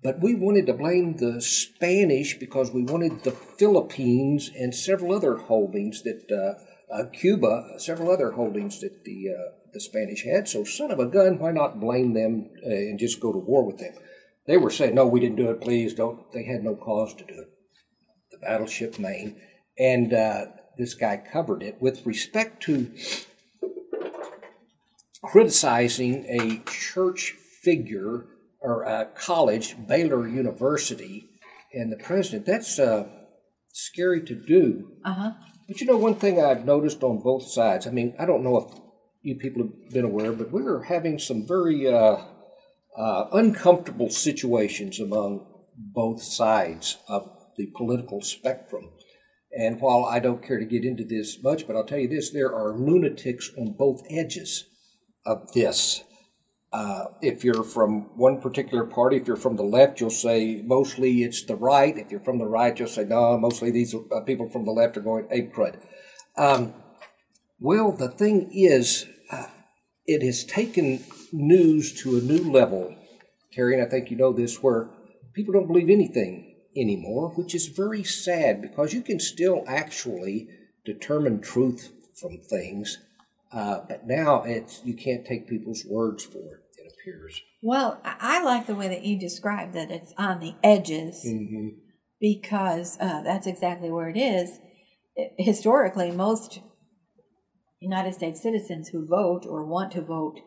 But 0.03 0.21
we 0.21 0.35
wanted 0.35 0.67
to 0.67 0.73
blame 0.73 1.17
the 1.17 1.41
Spanish 1.41 2.37
because 2.37 2.71
we 2.71 2.83
wanted 2.83 3.23
the 3.23 3.31
Philippines 3.31 4.51
and 4.55 4.73
several 4.73 5.13
other 5.13 5.37
holdings 5.37 6.03
that 6.03 6.31
uh, 6.31 6.93
uh, 6.93 7.05
Cuba, 7.11 7.79
several 7.79 8.11
other 8.11 8.31
holdings 8.31 8.79
that 8.81 9.03
the 9.03 9.25
uh, 9.29 9.51
the 9.73 9.81
Spanish 9.81 10.23
had. 10.23 10.47
So, 10.47 10.63
son 10.63 10.91
of 10.91 10.99
a 10.99 11.07
gun, 11.07 11.39
why 11.39 11.51
not 11.51 11.79
blame 11.79 12.13
them 12.13 12.49
uh, 12.65 12.69
and 12.69 12.99
just 12.99 13.19
go 13.19 13.33
to 13.33 13.39
war 13.39 13.65
with 13.65 13.79
them? 13.79 13.93
They 14.45 14.57
were 14.57 14.69
saying, 14.69 14.95
"No, 14.95 15.05
we 15.05 15.19
didn't 15.19 15.35
do 15.35 15.49
it. 15.49 15.61
Please 15.61 15.93
don't." 15.93 16.31
They 16.31 16.43
had 16.43 16.63
no 16.63 16.75
cause 16.75 17.13
to 17.15 17.25
do 17.25 17.33
it. 17.33 17.49
The 18.31 18.37
battleship 18.37 18.99
Maine, 18.99 19.41
and 19.77 20.13
uh, 20.13 20.45
this 20.77 20.93
guy 20.93 21.17
covered 21.17 21.63
it 21.63 21.81
with 21.81 22.05
respect 22.05 22.63
to 22.63 22.91
criticizing 25.23 26.25
a 26.25 26.61
church 26.69 27.31
figure 27.61 28.25
or 28.59 28.83
a 28.83 29.05
college, 29.15 29.75
Baylor 29.87 30.27
University, 30.27 31.29
and 31.73 31.91
the 31.91 31.97
president. 31.97 32.45
That's 32.45 32.79
uh, 32.79 33.07
scary 33.71 34.21
to 34.25 34.35
do. 34.35 34.91
Uh 35.03 35.13
huh. 35.13 35.31
But 35.67 35.81
you 35.81 35.87
know, 35.87 35.97
one 35.97 36.15
thing 36.15 36.41
I've 36.41 36.65
noticed 36.65 37.03
on 37.03 37.19
both 37.19 37.43
sides, 37.43 37.87
I 37.87 37.91
mean, 37.91 38.15
I 38.17 38.25
don't 38.25 38.43
know 38.43 38.57
if 38.57 38.79
you 39.21 39.35
people 39.35 39.63
have 39.63 39.89
been 39.91 40.05
aware, 40.05 40.31
but 40.31 40.51
we're 40.51 40.83
having 40.83 41.19
some 41.19 41.45
very 41.45 41.87
uh, 41.91 42.17
uh, 42.97 43.25
uncomfortable 43.33 44.09
situations 44.09 44.99
among 44.99 45.45
both 45.77 46.23
sides 46.23 46.97
of 47.07 47.29
the 47.57 47.67
political 47.75 48.21
spectrum. 48.21 48.89
And 49.55 49.79
while 49.81 50.05
I 50.05 50.19
don't 50.19 50.43
care 50.43 50.59
to 50.59 50.65
get 50.65 50.83
into 50.83 51.03
this 51.03 51.41
much, 51.41 51.67
but 51.67 51.75
I'll 51.75 51.85
tell 51.85 51.99
you 51.99 52.07
this 52.07 52.29
there 52.29 52.53
are 52.53 52.77
lunatics 52.77 53.51
on 53.57 53.73
both 53.73 54.05
edges 54.09 54.65
of 55.25 55.51
this. 55.53 56.03
Uh, 56.73 57.05
if 57.21 57.43
you're 57.43 57.63
from 57.63 58.17
one 58.17 58.41
particular 58.41 58.83
party, 58.83 59.15
if 59.15 59.25
you're 59.25 59.37
from 59.37 59.55
the 59.55 59.63
left, 59.63 60.01
you'll 60.01 60.09
say 60.09 60.61
mostly 60.65 61.23
it's 61.23 61.43
the 61.45 61.55
right. 61.55 61.97
If 61.97 62.11
you're 62.11 62.19
from 62.19 62.39
the 62.39 62.45
right, 62.45 62.77
you'll 62.77 62.89
say 62.89 63.05
no, 63.05 63.37
mostly 63.37 63.71
these 63.71 63.95
uh, 63.95 64.21
people 64.21 64.49
from 64.49 64.65
the 64.65 64.71
left 64.71 64.97
are 64.97 65.01
going 65.01 65.27
ape 65.31 65.53
crud. 65.53 65.81
Um, 66.37 66.73
well, 67.59 67.91
the 67.91 68.09
thing 68.09 68.51
is, 68.53 69.05
uh, 69.31 69.47
it 70.05 70.21
has 70.21 70.43
taken 70.43 71.03
news 71.31 71.93
to 72.01 72.17
a 72.17 72.21
new 72.21 72.51
level, 72.51 72.95
Terry, 73.53 73.73
and 73.73 73.83
I 73.83 73.89
think 73.89 74.11
you 74.11 74.17
know 74.17 74.33
this, 74.33 74.61
where 74.61 74.89
people 75.33 75.53
don't 75.53 75.67
believe 75.67 75.89
anything 75.89 76.56
anymore, 76.79 77.29
which 77.35 77.53
is 77.55 77.67
very 77.67 78.03
sad 78.03 78.61
because 78.61 78.93
you 78.93 79.01
can 79.01 79.19
still 79.19 79.63
actually 79.67 80.47
determine 80.85 81.41
truth 81.41 81.91
from 82.19 82.37
things, 82.39 82.97
uh, 83.51 83.79
but 83.87 84.07
now 84.07 84.43
it's 84.43 84.81
you 84.85 84.93
can't 84.93 85.25
take 85.25 85.47
people's 85.47 85.85
words 85.85 86.23
for 86.23 86.37
it. 86.37 86.63
It 86.77 86.93
appears. 86.93 87.41
Well, 87.61 87.99
I 88.05 88.41
like 88.43 88.67
the 88.67 88.75
way 88.75 88.87
that 88.87 89.03
you 89.03 89.19
describe 89.19 89.73
that 89.73 89.91
it's 89.91 90.13
on 90.17 90.39
the 90.39 90.55
edges 90.63 91.23
Mm-hmm. 91.25 91.69
because 92.19 92.97
uh, 92.99 93.21
that's 93.23 93.47
exactly 93.47 93.89
where 93.91 94.09
it 94.09 94.17
is. 94.17 94.59
Historically, 95.37 96.11
most 96.11 96.59
United 97.79 98.13
States 98.13 98.41
citizens 98.41 98.89
who 98.89 99.05
vote 99.05 99.45
or 99.47 99.63
want 99.65 99.91
to 99.93 100.01
vote 100.01 100.39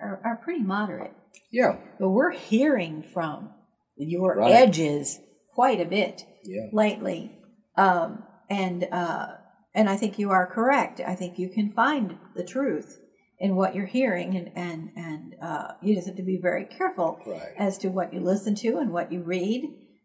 are, 0.00 0.20
are 0.24 0.36
pretty 0.36 0.62
moderate. 0.62 1.12
Yeah, 1.50 1.76
But 1.98 2.10
we're 2.10 2.32
hearing 2.32 3.02
from 3.02 3.50
your 3.96 4.36
Right. 4.36 4.52
edges 4.52 5.20
quite 5.58 5.80
a 5.80 5.84
bit 5.84 6.24
yeah, 6.44 6.68
lately, 6.72 7.36
um, 7.76 8.22
and 8.48 8.86
uh, 8.92 9.26
and 9.74 9.90
I 9.90 9.96
think 9.96 10.16
you 10.16 10.30
are 10.30 10.46
correct. 10.46 11.00
I 11.04 11.16
think 11.16 11.36
you 11.36 11.48
can 11.48 11.68
find 11.68 12.16
the 12.36 12.44
truth 12.44 13.00
in 13.40 13.56
what 13.56 13.74
you're 13.74 13.92
hearing, 14.00 14.36
and 14.36 14.52
and 14.54 14.90
and 14.94 15.34
uh, 15.42 15.72
you 15.82 15.96
just 15.96 16.06
have 16.06 16.16
to 16.16 16.22
be 16.22 16.38
very 16.40 16.64
careful 16.64 17.18
Right. 17.26 17.54
as 17.58 17.76
to 17.78 17.88
what 17.88 18.14
you 18.14 18.20
listen 18.20 18.54
to 18.62 18.78
and 18.78 18.92
what 18.92 19.10
you 19.10 19.20
read, 19.24 19.64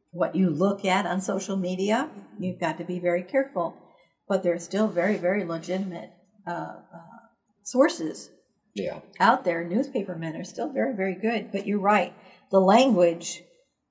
what 0.10 0.36
you 0.36 0.50
look 0.50 0.86
at 0.86 1.06
on 1.06 1.22
social 1.22 1.56
media. 1.56 2.10
You've 2.39 2.60
got 2.60 2.80
to 2.80 2.84
be 2.84 2.98
very 2.98 3.22
careful, 3.22 3.78
but 4.28 4.42
there 4.42 4.56
are 4.56 4.60
still 4.72 4.88
very 4.88 5.18
very 5.18 5.46
legitimate 5.46 6.10
uh, 6.48 6.78
uh, 7.00 7.20
sources 7.62 8.32
yeah. 8.74 9.02
out 9.20 9.46
there. 9.46 9.63
Newspapermen 9.63 10.36
are 10.36 10.44
still 10.44 10.74
very, 10.74 10.96
very 10.96 11.13
good. 11.13 11.52
But 11.52 11.68
you're 11.68 11.88
right. 11.96 12.12
The 12.50 12.60
language 12.60 13.44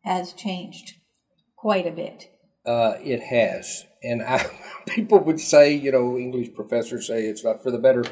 has 0.05 0.33
changed 0.33 0.95
quite 1.63 1.87
a 1.87 1.93
bit. 1.93 2.29
Uh, 2.67 2.95
it 3.03 3.23
has, 3.23 3.87
and 4.03 4.21
I, 4.21 4.45
people 4.87 5.21
would 5.21 5.41
say, 5.41 5.73
you 5.73 5.93
know, 5.93 6.19
English 6.19 6.55
professors 6.55 7.07
say 7.07 7.25
it's 7.25 7.45
not 7.45 7.63
for 7.63 7.71
the 7.71 7.79
better. 7.79 8.05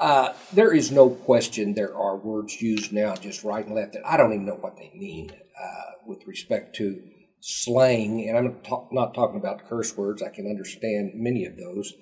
Uh, 0.00 0.32
there 0.52 0.72
is 0.72 0.90
no 0.90 1.10
question 1.10 1.74
there 1.74 1.96
are 1.96 2.16
words 2.16 2.60
used 2.62 2.92
now 2.92 3.14
just 3.14 3.44
right 3.44 3.66
and 3.66 3.74
left 3.74 3.92
that 3.92 4.06
I 4.06 4.16
don't 4.16 4.32
even 4.32 4.46
know 4.46 4.54
what 4.54 4.76
they 4.76 4.92
mean 4.94 5.30
uh, 5.30 5.92
with 6.06 6.26
respect 6.26 6.76
to 6.76 7.02
slang. 7.40 8.28
And 8.28 8.38
I'm 8.38 8.60
ta- 8.62 8.88
not 8.90 9.14
talking 9.14 9.38
about 9.38 9.68
curse 9.68 9.96
words. 9.96 10.22
I 10.22 10.30
can 10.30 10.46
understand 10.46 11.12
many 11.14 11.44
of 11.44 11.56
those, 11.56 11.94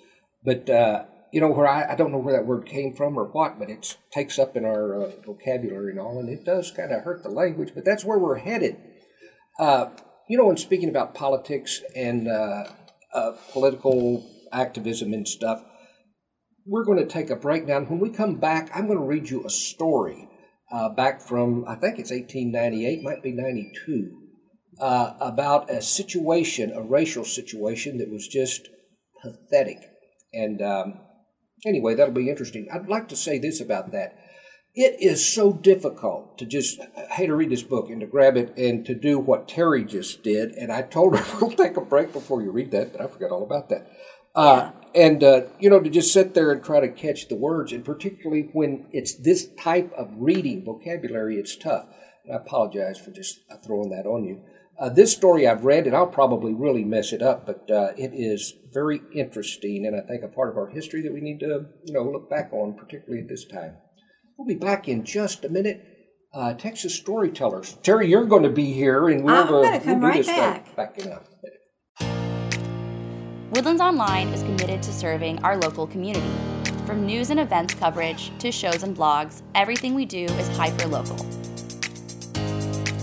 but 0.45 0.69
uh, 0.69 1.05
you 1.33 1.41
know 1.41 1.51
where 1.51 1.69
I, 1.69 1.93
I 1.93 1.97
don't 1.97 2.13
know 2.13 2.19
where 2.19 2.37
that 2.37 2.47
word 2.47 2.67
came 2.67 2.95
from 2.95 3.19
or 3.19 3.25
what, 3.25 3.59
but 3.59 3.71
it 3.71 3.97
takes 4.11 4.39
up 4.39 4.57
in 4.57 4.67
our 4.67 5.03
uh, 5.03 5.11
vocabulary 5.25 5.93
and 5.93 6.01
all, 6.01 6.19
and 6.19 6.29
it 6.29 6.45
does 6.45 6.71
kind 6.71 6.93
of 6.93 7.03
hurt 7.03 7.23
the 7.23 7.31
language. 7.31 7.73
But 7.75 7.87
that's 7.87 8.05
where 8.05 8.19
we're 8.19 8.39
headed. 8.39 8.77
You 10.33 10.38
know, 10.38 10.47
when 10.47 10.57
speaking 10.57 10.88
about 10.88 11.14
politics 11.14 11.83
and 11.95 12.27
uh, 12.27 12.64
uh, 13.12 13.33
political 13.53 14.27
activism 14.51 15.12
and 15.12 15.29
stuff, 15.29 15.62
we're 16.64 16.85
going 16.85 16.97
to 16.97 17.05
take 17.05 17.29
a 17.29 17.37
break 17.37 17.66
breakdown. 17.66 17.85
When 17.85 17.99
we 17.99 18.09
come 18.09 18.37
back, 18.37 18.71
I'm 18.75 18.87
going 18.87 18.99
to 18.99 19.05
read 19.05 19.29
you 19.29 19.45
a 19.45 19.51
story 19.51 20.31
uh, 20.73 20.88
back 20.88 21.21
from, 21.21 21.66
I 21.68 21.75
think 21.75 21.99
it's 21.99 22.11
1898, 22.11 23.03
might 23.03 23.23
be 23.23 23.33
92, 23.33 24.11
uh, 24.81 25.12
about 25.21 25.68
a 25.68 25.83
situation, 25.83 26.73
a 26.73 26.81
racial 26.81 27.27
situation 27.27 27.99
that 27.99 28.11
was 28.11 28.27
just 28.27 28.71
pathetic. 29.21 29.81
And 30.33 30.62
um, 30.62 30.95
anyway, 31.66 31.95
that'll 31.95 32.14
be 32.14 32.31
interesting. 32.31 32.68
I'd 32.73 32.88
like 32.88 33.09
to 33.09 33.16
say 33.16 33.38
this 33.38 33.61
about 33.61 33.92
that. 33.92 34.16
It 34.75 35.03
is 35.03 35.31
so 35.31 35.53
difficult 35.53 36.39
to 36.39 36.47
just, 36.47 36.81
I 36.97 37.13
hate 37.13 37.27
to 37.27 37.35
read 37.35 37.51
this 37.51 37.63
book 37.63 37.91
and 37.91 38.01
to 38.01 38.07
grab 38.07 38.39
it 38.39 38.57
and 38.57 38.87
to 38.87 38.95
do 38.95 39.19
what 39.19 39.47
Terry 39.47 39.85
just 39.85 40.23
did. 40.23 40.53
And 40.53 40.73
I 40.73 40.81
told 40.81 41.19
her, 41.19 41.39
we'll 41.41 41.51
take 41.51 41.77
a 41.77 41.83
break 41.83 42.13
before 42.13 42.41
you 42.41 42.51
read 42.51 42.71
that, 42.71 42.93
but 42.93 43.03
I 43.03 43.07
forgot 43.07 43.31
all 43.31 43.43
about 43.43 43.69
that. 43.69 43.91
Uh, 44.35 44.71
and, 44.95 45.23
uh, 45.23 45.43
you 45.61 45.69
know, 45.69 45.79
to 45.79 45.91
just 45.91 46.11
sit 46.11 46.33
there 46.33 46.53
and 46.53 46.65
try 46.65 46.81
to 46.81 46.89
catch 46.89 47.29
the 47.29 47.37
words, 47.37 47.73
and 47.73 47.85
particularly 47.85 48.49
when 48.55 48.87
it's 48.93 49.15
this 49.15 49.49
type 49.61 49.93
of 49.93 50.11
reading 50.17 50.65
vocabulary, 50.65 51.37
it's 51.37 51.55
tough. 51.55 51.85
And 52.25 52.35
I 52.35 52.39
apologize 52.39 52.99
for 52.99 53.11
just 53.11 53.41
uh, 53.51 53.57
throwing 53.59 53.91
that 53.91 54.07
on 54.07 54.25
you. 54.25 54.41
Uh, 54.79 54.89
this 54.89 55.13
story 55.13 55.47
I've 55.47 55.67
read, 55.67 55.87
and 55.87 55.95
I'll 55.95 56.07
probably 56.07 56.55
really 56.55 56.83
mess 56.83 57.13
it 57.13 57.21
up, 57.21 57.45
but 57.45 57.71
uh, 57.71 57.93
it 57.99 58.13
is 58.15 58.55
very 58.73 59.03
interesting, 59.15 59.85
and 59.85 59.95
I 59.95 60.01
think 60.01 60.23
a 60.23 60.29
part 60.29 60.49
of 60.49 60.57
our 60.57 60.69
history 60.69 61.03
that 61.03 61.13
we 61.13 61.21
need 61.21 61.41
to, 61.41 61.67
you 61.85 61.93
know, 61.93 62.05
look 62.05 62.31
back 62.31 62.55
on, 62.55 62.73
particularly 62.73 63.23
at 63.23 63.29
this 63.29 63.45
time. 63.45 63.75
We'll 64.37 64.47
be 64.47 64.55
back 64.55 64.88
in 64.88 65.05
just 65.05 65.45
a 65.45 65.49
minute. 65.49 65.87
Uh, 66.35 66.55
Texas 66.55 66.95
storytellers. 66.97 67.75
Terry, 67.83 68.09
you're 68.09 68.25
going 68.25 68.42
to 68.42 68.51
be 68.51 68.73
here, 68.73 69.09
and 69.09 69.23
we'll, 69.23 69.35
I'm 69.35 69.49
uh, 69.49 69.62
gonna 69.62 69.81
come 69.81 70.01
we'll 70.01 70.01
do 70.01 70.07
right 70.07 70.16
this 70.16 70.27
thing 70.27 70.37
back. 70.37 70.77
back 70.77 70.99
in 70.99 71.09
a 71.09 71.21
minute. 71.42 71.61
Woodlands 73.53 73.83
Online 73.83 74.29
is 74.29 74.42
committed 74.42 74.83
to 74.83 74.92
serving 74.92 75.38
our 75.45 75.59
local 75.59 75.87
community. 75.87 76.33
From 76.87 77.05
news 77.05 77.29
and 77.29 77.38
events 77.38 77.75
coverage 77.75 78.33
to 78.38 78.51
shows 78.51 78.83
and 78.83 78.97
blogs, 78.97 79.42
everything 79.55 79.95
we 79.95 80.07
do 80.07 80.25
is 80.25 80.49
hyper 80.57 80.87
local. 80.87 81.16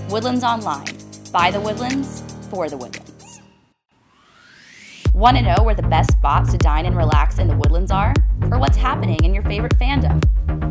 Woodlands 0.09 0.43
Online. 0.43 0.87
By 1.31 1.51
the 1.51 1.59
Woodlands, 1.59 2.23
for 2.49 2.67
the 2.67 2.77
Woodlands. 2.77 3.08
Want 5.19 5.35
to 5.35 5.43
know 5.43 5.63
where 5.63 5.75
the 5.75 5.83
best 5.83 6.13
spots 6.13 6.49
to 6.53 6.57
dine 6.57 6.85
and 6.85 6.95
relax 6.95 7.39
in 7.39 7.49
the 7.49 7.55
Woodlands 7.57 7.91
are? 7.91 8.13
Or 8.43 8.57
what's 8.57 8.77
happening 8.77 9.21
in 9.25 9.33
your 9.33 9.43
favorite 9.43 9.77
fandom? 9.77 10.23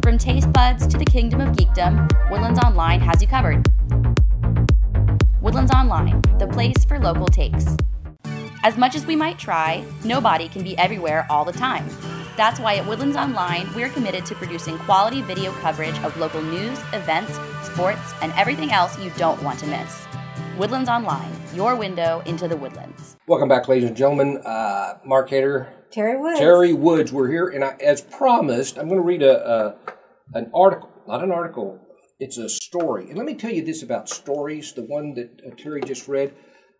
From 0.02 0.16
taste 0.16 0.50
buds 0.54 0.86
to 0.86 0.96
the 0.96 1.04
kingdom 1.04 1.42
of 1.42 1.54
geekdom, 1.54 2.10
Woodlands 2.30 2.58
Online 2.60 2.98
has 2.98 3.20
you 3.20 3.28
covered. 3.28 3.68
Woodlands 5.42 5.70
Online, 5.72 6.22
the 6.38 6.46
place 6.46 6.82
for 6.86 6.98
local 6.98 7.26
takes. 7.26 7.76
As 8.64 8.78
much 8.78 8.94
as 8.94 9.04
we 9.04 9.14
might 9.14 9.38
try, 9.38 9.84
nobody 10.02 10.48
can 10.48 10.62
be 10.62 10.78
everywhere 10.78 11.26
all 11.28 11.44
the 11.44 11.52
time. 11.52 11.86
That's 12.38 12.58
why 12.58 12.76
at 12.76 12.86
Woodlands 12.86 13.18
Online, 13.18 13.68
we're 13.74 13.90
committed 13.90 14.24
to 14.24 14.34
producing 14.34 14.78
quality 14.78 15.20
video 15.20 15.52
coverage 15.60 15.98
of 15.98 16.16
local 16.16 16.40
news, 16.40 16.78
events, 16.94 17.38
sports, 17.64 18.14
and 18.22 18.32
everything 18.32 18.72
else 18.72 18.98
you 18.98 19.10
don't 19.18 19.42
want 19.42 19.58
to 19.58 19.66
miss. 19.66 20.06
Woodlands 20.56 20.88
Online, 20.88 21.32
your 21.52 21.76
window 21.76 22.22
into 22.24 22.48
the 22.48 22.56
woodlands. 22.56 23.07
Welcome 23.28 23.50
back, 23.50 23.68
ladies 23.68 23.86
and 23.86 23.94
gentlemen. 23.94 24.38
Uh, 24.38 25.00
Mark 25.04 25.28
Hader, 25.28 25.68
Terry 25.90 26.16
Woods. 26.16 26.38
Terry 26.38 26.72
Woods, 26.72 27.12
we're 27.12 27.28
here, 27.28 27.48
and 27.48 27.62
I, 27.62 27.76
as 27.78 28.00
promised, 28.00 28.78
I'm 28.78 28.88
going 28.88 28.98
to 28.98 29.06
read 29.06 29.22
a, 29.22 29.46
a 29.46 29.76
an 30.32 30.50
article, 30.54 30.88
not 31.06 31.22
an 31.22 31.30
article. 31.30 31.78
It's 32.18 32.38
a 32.38 32.48
story, 32.48 33.10
and 33.10 33.18
let 33.18 33.26
me 33.26 33.34
tell 33.34 33.50
you 33.50 33.62
this 33.62 33.82
about 33.82 34.08
stories. 34.08 34.72
The 34.72 34.84
one 34.84 35.12
that 35.12 35.42
uh, 35.46 35.54
Terry 35.62 35.82
just 35.82 36.08
read. 36.08 36.32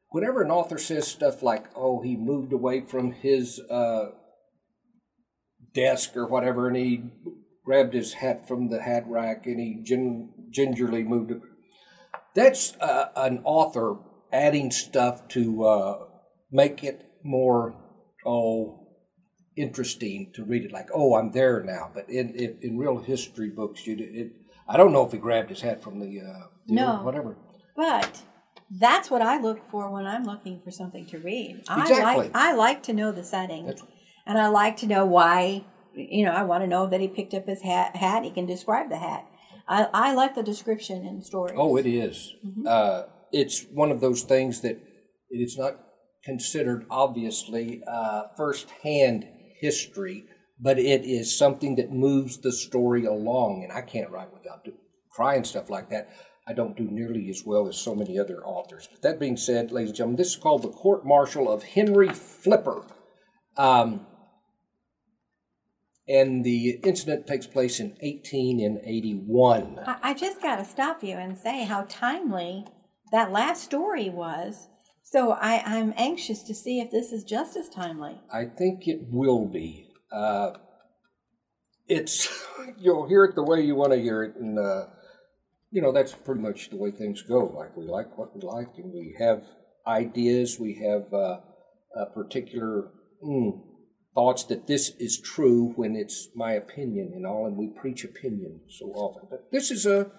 Whenever 0.08 0.40
an 0.40 0.50
author 0.50 0.78
says 0.78 1.06
stuff 1.06 1.42
like, 1.42 1.66
"Oh, 1.76 2.00
he 2.00 2.16
moved 2.16 2.54
away 2.54 2.80
from 2.80 3.12
his 3.12 3.60
uh, 3.70 4.06
desk 5.74 6.16
or 6.16 6.26
whatever, 6.26 6.66
and 6.68 6.78
he 6.78 7.02
grabbed 7.62 7.92
his 7.92 8.14
hat 8.14 8.48
from 8.48 8.70
the 8.70 8.80
hat 8.80 9.04
rack, 9.06 9.44
and 9.44 9.60
he 9.60 9.82
gin- 9.84 10.30
gingerly 10.50 11.04
moved," 11.04 11.30
it," 11.30 11.42
that's 12.34 12.74
uh, 12.80 13.10
an 13.16 13.42
author 13.44 13.98
adding 14.32 14.70
stuff 14.70 15.28
to 15.28 15.64
uh, 15.64 16.07
make 16.50 16.82
it 16.84 17.04
more 17.22 17.74
oh 18.26 18.86
interesting 19.56 20.30
to 20.34 20.44
read 20.44 20.64
it 20.64 20.72
like 20.72 20.88
oh 20.94 21.14
i'm 21.16 21.32
there 21.32 21.62
now 21.64 21.90
but 21.92 22.08
in 22.08 22.30
in, 22.34 22.56
in 22.62 22.78
real 22.78 22.98
history 22.98 23.48
books 23.50 23.86
you 23.86 23.96
it, 23.98 24.32
i 24.68 24.76
don't 24.76 24.92
know 24.92 25.04
if 25.04 25.10
he 25.12 25.18
grabbed 25.18 25.50
his 25.50 25.60
hat 25.62 25.82
from 25.82 25.98
the 25.98 26.20
uh 26.20 26.46
the 26.66 26.74
No. 26.74 26.96
whatever 27.02 27.36
But 27.76 28.22
that's 28.78 29.10
what 29.10 29.22
I 29.22 29.40
look 29.40 29.60
for 29.70 29.90
when 29.90 30.04
I'm 30.06 30.24
looking 30.24 30.60
for 30.62 30.70
something 30.70 31.06
to 31.06 31.18
read. 31.18 31.62
I 31.68 31.80
Exactly. 31.82 32.24
like 32.24 32.30
I 32.34 32.52
like 32.52 32.82
to 32.88 32.92
know 32.92 33.10
the 33.12 33.24
setting, 33.24 33.64
That's- 33.66 33.86
and 34.26 34.36
I 34.36 34.48
like 34.48 34.76
to 34.78 34.86
know 34.86 35.06
why. 35.06 35.64
You 35.94 36.26
know, 36.26 36.32
I 36.32 36.42
want 36.42 36.62
to 36.64 36.68
know 36.68 36.86
that 36.86 37.00
he 37.00 37.08
picked 37.08 37.32
up 37.34 37.46
his 37.46 37.62
hat. 37.62 37.96
Hat. 37.96 38.24
He 38.24 38.30
can 38.30 38.44
describe 38.46 38.90
the 38.90 38.98
hat. 38.98 39.24
I, 39.66 39.88
I 39.94 40.12
like 40.12 40.34
the 40.34 40.42
description 40.42 41.06
in 41.06 41.22
stories. 41.22 41.56
oh 41.56 41.76
it 41.78 41.86
is. 41.86 42.34
uh 42.66 43.04
it's 43.32 43.64
one 43.82 43.90
of 43.90 44.00
those 44.00 44.22
things 44.22 44.60
that 44.60 44.76
it 45.30 45.40
is 45.46 45.56
not 45.56 45.72
considered 46.28 46.84
obviously 46.90 47.82
uh 47.86 48.22
first-hand 48.36 49.26
history 49.60 50.24
but 50.60 50.78
it 50.78 51.02
is 51.04 51.38
something 51.44 51.76
that 51.76 51.92
moves 51.92 52.38
the 52.38 52.52
story 52.52 53.04
along 53.04 53.62
and 53.64 53.72
i 53.72 53.80
can't 53.80 54.10
write 54.10 54.32
without 54.32 54.64
do, 54.64 54.72
trying 55.18 55.42
stuff 55.42 55.68
like 55.68 55.90
that. 55.90 56.10
I 56.46 56.52
don't 56.52 56.76
do 56.76 56.88
nearly 56.88 57.28
as 57.28 57.42
well 57.44 57.66
as 57.66 57.76
so 57.76 57.94
many 57.94 58.18
other 58.18 58.40
authors. 58.44 58.88
But 58.90 59.02
that 59.02 59.18
being 59.18 59.36
said 59.36 59.72
ladies 59.72 59.90
and 59.90 59.96
gentlemen 59.96 60.16
this 60.16 60.28
is 60.28 60.36
called 60.36 60.62
the 60.62 60.68
court 60.68 61.04
martial 61.04 61.50
of 61.50 61.64
henry 61.64 62.10
flipper. 62.10 62.84
Um, 63.56 64.06
and 66.06 66.44
the 66.44 66.78
incident 66.84 67.26
takes 67.26 67.48
place 67.48 67.80
in 67.80 67.88
1881 68.00 69.80
I, 69.84 69.96
I 70.02 70.14
just 70.14 70.40
got 70.40 70.56
to 70.56 70.64
stop 70.64 71.02
you 71.02 71.16
and 71.16 71.36
say 71.36 71.64
how 71.64 71.84
timely 71.88 72.64
that 73.10 73.32
last 73.32 73.64
story 73.64 74.08
was. 74.08 74.68
So 75.10 75.32
I, 75.32 75.62
I'm 75.64 75.94
anxious 75.96 76.42
to 76.42 76.54
see 76.54 76.80
if 76.80 76.90
this 76.90 77.12
is 77.12 77.24
just 77.24 77.56
as 77.56 77.70
timely. 77.70 78.20
I 78.30 78.44
think 78.44 78.86
it 78.86 79.06
will 79.10 79.46
be. 79.46 79.88
Uh, 80.12 80.50
it's 81.86 82.28
you'll 82.78 83.08
hear 83.08 83.24
it 83.24 83.34
the 83.34 83.42
way 83.42 83.62
you 83.62 83.74
want 83.74 83.92
to 83.92 83.98
hear 83.98 84.22
it, 84.22 84.34
and 84.36 84.58
uh, 84.58 84.84
you 85.70 85.80
know, 85.80 85.92
that's 85.92 86.12
pretty 86.12 86.42
much 86.42 86.68
the 86.68 86.76
way 86.76 86.90
things 86.90 87.22
go. 87.22 87.46
Like 87.46 87.74
we 87.74 87.86
like 87.86 88.18
what 88.18 88.36
we 88.36 88.42
like, 88.42 88.68
and 88.76 88.92
we 88.92 89.16
have 89.18 89.44
ideas, 89.86 90.60
we 90.60 90.74
have 90.74 91.10
uh, 91.14 91.38
particular 92.12 92.90
mm, 93.24 93.62
thoughts 94.14 94.44
that 94.44 94.66
this 94.66 94.90
is 94.98 95.18
true 95.18 95.72
when 95.76 95.96
it's 95.96 96.28
my 96.36 96.52
opinion 96.52 97.12
and 97.14 97.24
all, 97.24 97.46
and 97.46 97.56
we 97.56 97.68
preach 97.68 98.04
opinion 98.04 98.60
so 98.68 98.86
often. 98.88 99.26
But 99.30 99.50
this 99.52 99.70
is 99.70 99.86
a, 99.86 100.10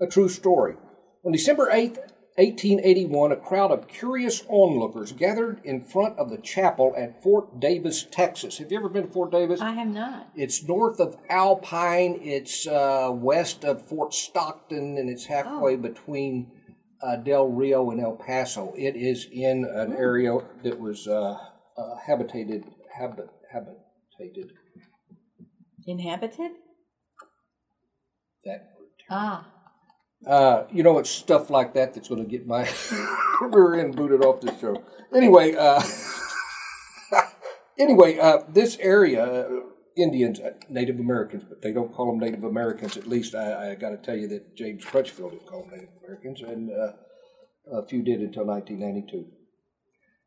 a 0.00 0.06
true 0.06 0.30
story. 0.30 0.76
On 1.22 1.32
December 1.32 1.70
8th, 1.70 1.98
1881, 2.38 3.32
a 3.32 3.36
crowd 3.36 3.72
of 3.72 3.88
curious 3.88 4.44
onlookers 4.48 5.10
gathered 5.12 5.60
in 5.64 5.80
front 5.82 6.16
of 6.18 6.30
the 6.30 6.38
chapel 6.38 6.94
at 6.96 7.20
Fort 7.22 7.58
Davis, 7.58 8.04
Texas. 8.04 8.58
Have 8.58 8.70
you 8.70 8.78
ever 8.78 8.88
been 8.88 9.06
to 9.08 9.12
Fort 9.12 9.32
Davis? 9.32 9.60
I 9.60 9.72
have 9.72 9.88
not. 9.88 10.28
It's 10.36 10.62
north 10.62 11.00
of 11.00 11.16
Alpine. 11.28 12.20
It's 12.22 12.66
uh, 12.66 13.10
west 13.12 13.64
of 13.64 13.88
Fort 13.88 14.14
Stockton, 14.14 14.96
and 14.98 15.10
it's 15.10 15.26
halfway 15.26 15.74
Oh. 15.74 15.78
between 15.78 16.52
uh, 17.02 17.16
Del 17.16 17.48
Rio 17.48 17.90
and 17.90 18.00
El 18.00 18.14
Paso. 18.16 18.72
It 18.76 18.94
is 18.94 19.26
in 19.32 19.64
an 19.64 19.92
area 19.94 20.38
that 20.62 20.78
was 20.78 21.08
uh, 21.08 21.36
uh, 21.76 21.96
habitated, 22.06 22.64
habit, 22.96 23.28
habitated. 23.52 24.52
Inhabited? 25.86 26.52
That 28.44 28.70
word. 28.78 28.88
Ah. 29.10 29.48
Uh, 30.26 30.64
you 30.72 30.82
know, 30.82 30.98
it's 30.98 31.10
stuff 31.10 31.48
like 31.48 31.74
that 31.74 31.94
that's 31.94 32.08
going 32.08 32.22
to 32.22 32.28
get 32.28 32.46
my 32.46 32.68
rear 33.40 33.74
end 33.74 33.94
booted 33.94 34.24
off 34.24 34.40
this 34.40 34.58
show. 34.60 34.82
Anyway, 35.14 35.54
uh, 35.54 35.82
anyway, 37.78 38.18
uh, 38.18 38.38
this 38.48 38.76
area, 38.80 39.24
uh, 39.24 39.60
Indians, 39.96 40.40
uh, 40.40 40.50
Native 40.68 40.98
Americans, 40.98 41.44
but 41.48 41.62
they 41.62 41.72
don't 41.72 41.94
call 41.94 42.06
them 42.06 42.18
Native 42.18 42.44
Americans. 42.44 42.96
At 42.96 43.06
least 43.06 43.34
I, 43.34 43.70
I 43.70 43.74
got 43.76 43.90
to 43.90 43.96
tell 43.96 44.16
you 44.16 44.26
that 44.28 44.56
James 44.56 44.84
Crutchfield 44.84 45.32
didn't 45.32 45.70
Native 45.70 45.88
Americans, 46.04 46.42
and 46.42 46.70
uh, 46.70 46.92
a 47.72 47.86
few 47.86 48.02
did 48.02 48.20
until 48.20 48.44
1992. 48.44 49.26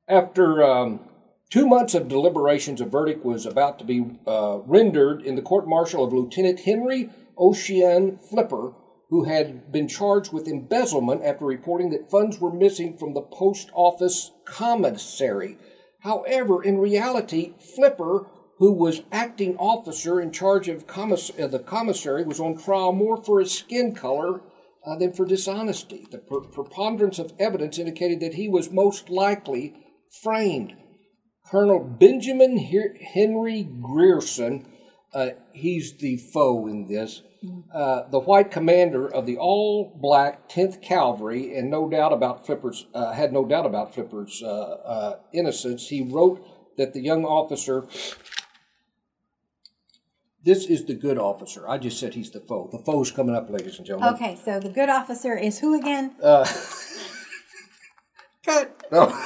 After 0.08 0.64
um, 0.64 1.02
two 1.50 1.68
months 1.68 1.94
of 1.94 2.08
deliberations, 2.08 2.80
a 2.80 2.86
verdict 2.86 3.26
was 3.26 3.46
about 3.46 3.78
to 3.80 3.86
be 3.86 4.06
rendered 4.26 5.22
in 5.22 5.36
the 5.36 5.42
court 5.42 5.68
martial 5.68 6.04
of 6.04 6.14
Lieutenant 6.14 6.62
Henry 6.62 7.10
Ossian 7.38 8.20
Flipper, 8.30 8.74
who 9.12 9.26
had 9.26 9.72
been 9.74 9.90
charged 9.90 10.32
with 10.32 10.48
embezzlement 10.48 11.22
after 11.24 11.46
reporting 11.46 11.90
that 11.90 12.10
funds 12.10 12.40
were 12.40 12.52
missing 12.52 12.98
from 12.98 13.14
the 13.14 13.22
post 13.22 13.70
office 13.74 14.32
commissary. 14.46 15.58
However, 16.00 16.64
in 16.64 16.78
reality, 16.78 17.54
Flipper, 17.60 18.28
who 18.58 18.72
was 18.72 19.04
acting 19.12 19.58
officer 19.58 20.22
in 20.22 20.32
charge 20.32 20.70
of 20.70 20.88
commiss- 20.88 21.38
uh, 21.38 21.48
the 21.48 21.60
commissary, 21.60 22.24
was 22.24 22.40
on 22.40 22.58
trial 22.58 22.94
more 22.94 23.22
for 23.22 23.42
his 23.42 23.52
skin 23.52 23.94
color 23.94 24.42
uh, 24.86 24.96
than 24.96 25.12
for 25.12 25.26
dishonesty. 25.26 26.08
The 26.10 26.20
per- 26.20 26.40
preponderance 26.40 27.20
of 27.20 27.34
evidence 27.38 27.78
indicated 27.78 28.22
that 28.22 28.36
he 28.36 28.48
was 28.48 28.72
most 28.72 29.10
likely 29.10 29.76
framed. 30.24 30.74
Colonel 31.46 31.80
Benjamin 31.84 32.58
Henry 32.58 33.64
Grierson, 33.64 34.66
uh, 35.14 35.30
he's 35.52 35.94
the 35.98 36.18
foe 36.18 36.68
in 36.68 36.88
this, 36.88 37.22
uh, 37.74 38.04
the 38.10 38.20
white 38.20 38.52
commander 38.52 39.08
of 39.08 39.26
the 39.26 39.38
all 39.38 39.92
black 40.00 40.48
10th 40.48 40.82
Cavalry, 40.82 41.58
and 41.58 41.70
no 41.70 41.90
doubt 41.90 42.14
about 42.14 42.46
Flipper's, 42.46 42.86
uh, 42.94 43.12
had 43.12 43.34
no 43.34 43.46
doubt 43.46 43.66
about 43.66 43.94
Flipper's 43.94 44.42
uh, 44.44 44.48
uh, 44.86 45.20
innocence. 45.34 45.90
He 45.90 46.02
wrote 46.02 46.46
that 46.78 46.94
the 46.94 47.02
young 47.02 47.26
officer, 47.26 47.86
this 50.44 50.66
is 50.68 50.86
the 50.86 50.96
good 50.96 51.18
officer. 51.18 51.68
I 51.68 51.78
just 51.78 52.00
said 52.00 52.14
he's 52.14 52.32
the 52.32 52.40
foe. 52.40 52.70
The 52.72 52.80
foe's 52.80 53.12
coming 53.12 53.36
up, 53.36 53.50
ladies 53.50 53.78
and 53.78 53.86
gentlemen. 53.86 54.14
Okay, 54.14 54.38
so 54.44 54.60
the 54.60 54.70
good 54.70 54.90
officer 54.90 55.36
is 55.36 55.60
who 55.60 55.78
again? 55.78 56.16
Cut. 58.44 58.86
No. 58.92 59.08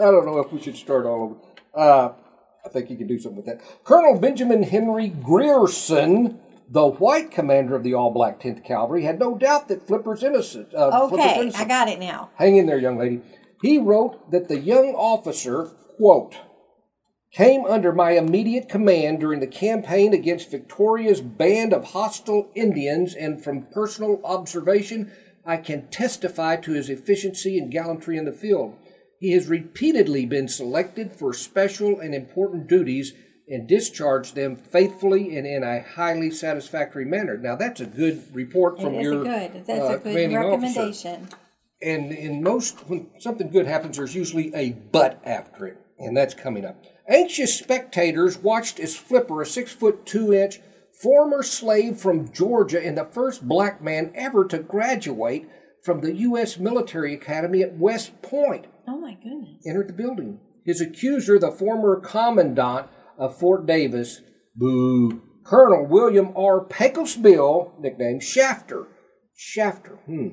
I 0.00 0.04
don't 0.10 0.24
know 0.24 0.38
if 0.38 0.50
we 0.50 0.60
should 0.60 0.76
start 0.76 1.04
all 1.04 1.22
over. 1.22 1.49
Uh, 1.74 2.12
I 2.64 2.68
think 2.68 2.90
you 2.90 2.96
can 2.96 3.06
do 3.06 3.18
something 3.18 3.36
with 3.36 3.46
that. 3.46 3.60
Colonel 3.84 4.18
Benjamin 4.18 4.62
Henry 4.62 5.08
Grierson, 5.08 6.40
the 6.68 6.86
white 6.86 7.30
commander 7.30 7.74
of 7.74 7.82
the 7.82 7.94
all 7.94 8.10
black 8.10 8.40
10th 8.40 8.64
Cavalry, 8.64 9.04
had 9.04 9.18
no 9.18 9.36
doubt 9.36 9.68
that 9.68 9.86
Flipper's 9.86 10.22
innocent. 10.22 10.74
Uh, 10.74 11.08
Flipper's 11.08 11.26
okay, 11.26 11.40
innocent. 11.40 11.64
I 11.64 11.68
got 11.68 11.88
it 11.88 11.98
now. 11.98 12.30
Hang 12.36 12.56
in 12.56 12.66
there, 12.66 12.78
young 12.78 12.98
lady. 12.98 13.22
He 13.62 13.78
wrote 13.78 14.30
that 14.30 14.48
the 14.48 14.58
young 14.58 14.94
officer, 14.94 15.66
quote, 15.96 16.36
came 17.32 17.64
under 17.64 17.92
my 17.92 18.12
immediate 18.12 18.68
command 18.68 19.20
during 19.20 19.40
the 19.40 19.46
campaign 19.46 20.12
against 20.12 20.50
Victorio's 20.50 21.20
band 21.20 21.72
of 21.72 21.84
hostile 21.86 22.50
Indians, 22.54 23.14
and 23.14 23.42
from 23.42 23.66
personal 23.72 24.20
observation, 24.24 25.12
I 25.44 25.58
can 25.58 25.88
testify 25.88 26.56
to 26.56 26.72
his 26.72 26.90
efficiency 26.90 27.58
and 27.58 27.70
gallantry 27.70 28.16
in 28.16 28.24
the 28.24 28.32
field. 28.32 28.76
He 29.20 29.32
has 29.32 29.46
repeatedly 29.48 30.26
been 30.26 30.48
selected 30.48 31.12
for 31.12 31.32
special 31.32 32.00
and 32.00 32.14
important 32.14 32.66
duties 32.66 33.12
and 33.46 33.68
discharged 33.68 34.34
them 34.34 34.56
faithfully 34.56 35.36
and 35.36 35.46
in 35.46 35.62
a 35.62 35.82
highly 35.82 36.30
satisfactory 36.30 37.04
manner. 37.04 37.36
Now, 37.36 37.54
that's 37.54 37.80
a 37.80 37.86
good 37.86 38.24
report 38.34 38.80
from 38.80 38.94
your 38.94 39.22
good. 39.24 39.64
That's 39.66 39.80
uh, 39.80 39.84
a 39.84 39.98
good 39.98 40.02
commanding 40.02 40.38
officer 40.38 40.80
recommendation. 40.80 41.28
and 41.82 42.12
in 42.12 42.42
most 42.42 42.78
when 42.88 43.10
something 43.18 43.50
good 43.50 43.66
happens 43.66 43.96
there's 43.96 44.14
usually 44.14 44.54
a 44.54 44.70
but 44.70 45.20
after 45.24 45.66
it 45.66 45.78
and 45.98 46.16
that's 46.16 46.34
coming 46.34 46.64
up 46.64 46.76
anxious 47.08 47.58
spectators 47.58 48.36
watched 48.38 48.78
as 48.78 48.96
flipper 48.96 49.40
a 49.40 49.46
six 49.46 49.72
foot 49.72 50.04
two 50.04 50.32
inch 50.32 50.60
former 50.92 51.42
slave 51.42 51.96
from 51.96 52.30
georgia 52.32 52.84
and 52.84 52.98
the 52.98 53.04
first 53.06 53.48
black 53.48 53.82
man 53.82 54.12
ever 54.14 54.44
to 54.44 54.58
graduate 54.58 55.48
from 55.82 56.02
the 56.02 56.14
u.s 56.14 56.58
military 56.58 57.14
academy 57.14 57.62
at 57.62 57.78
west 57.78 58.20
point 58.20 58.66
Oh 58.92 58.98
my 58.98 59.14
goodness. 59.14 59.62
entered 59.66 59.88
the 59.88 59.92
building 59.92 60.40
his 60.64 60.80
accuser 60.80 61.38
the 61.38 61.52
former 61.52 62.00
commandant 62.00 62.88
of 63.16 63.38
fort 63.38 63.64
davis 63.64 64.20
boo 64.56 65.22
colonel 65.44 65.86
william 65.86 66.32
r 66.36 66.64
Pecos 66.64 67.16
Bill 67.16 67.72
nicknamed 67.78 68.22
shafter 68.22 68.88
shafter 69.36 69.98
hmm 70.06 70.30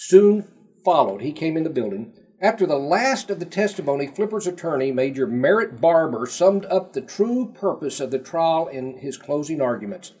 soon 0.00 0.46
followed. 0.84 1.20
He 1.20 1.32
came 1.32 1.56
in 1.56 1.64
the 1.64 1.70
building. 1.70 2.14
After 2.40 2.66
the 2.66 2.78
last 2.78 3.28
of 3.28 3.38
the 3.38 3.44
testimony, 3.44 4.06
Flipper's 4.06 4.46
attorney, 4.46 4.92
Major 4.92 5.26
Merritt 5.26 5.78
Barber, 5.78 6.24
summed 6.24 6.64
up 6.66 6.92
the 6.92 7.02
true 7.02 7.52
purpose 7.52 8.00
of 8.00 8.10
the 8.10 8.18
trial 8.18 8.66
in 8.66 8.96
his 8.98 9.18
closing 9.18 9.60
arguments. 9.60 10.12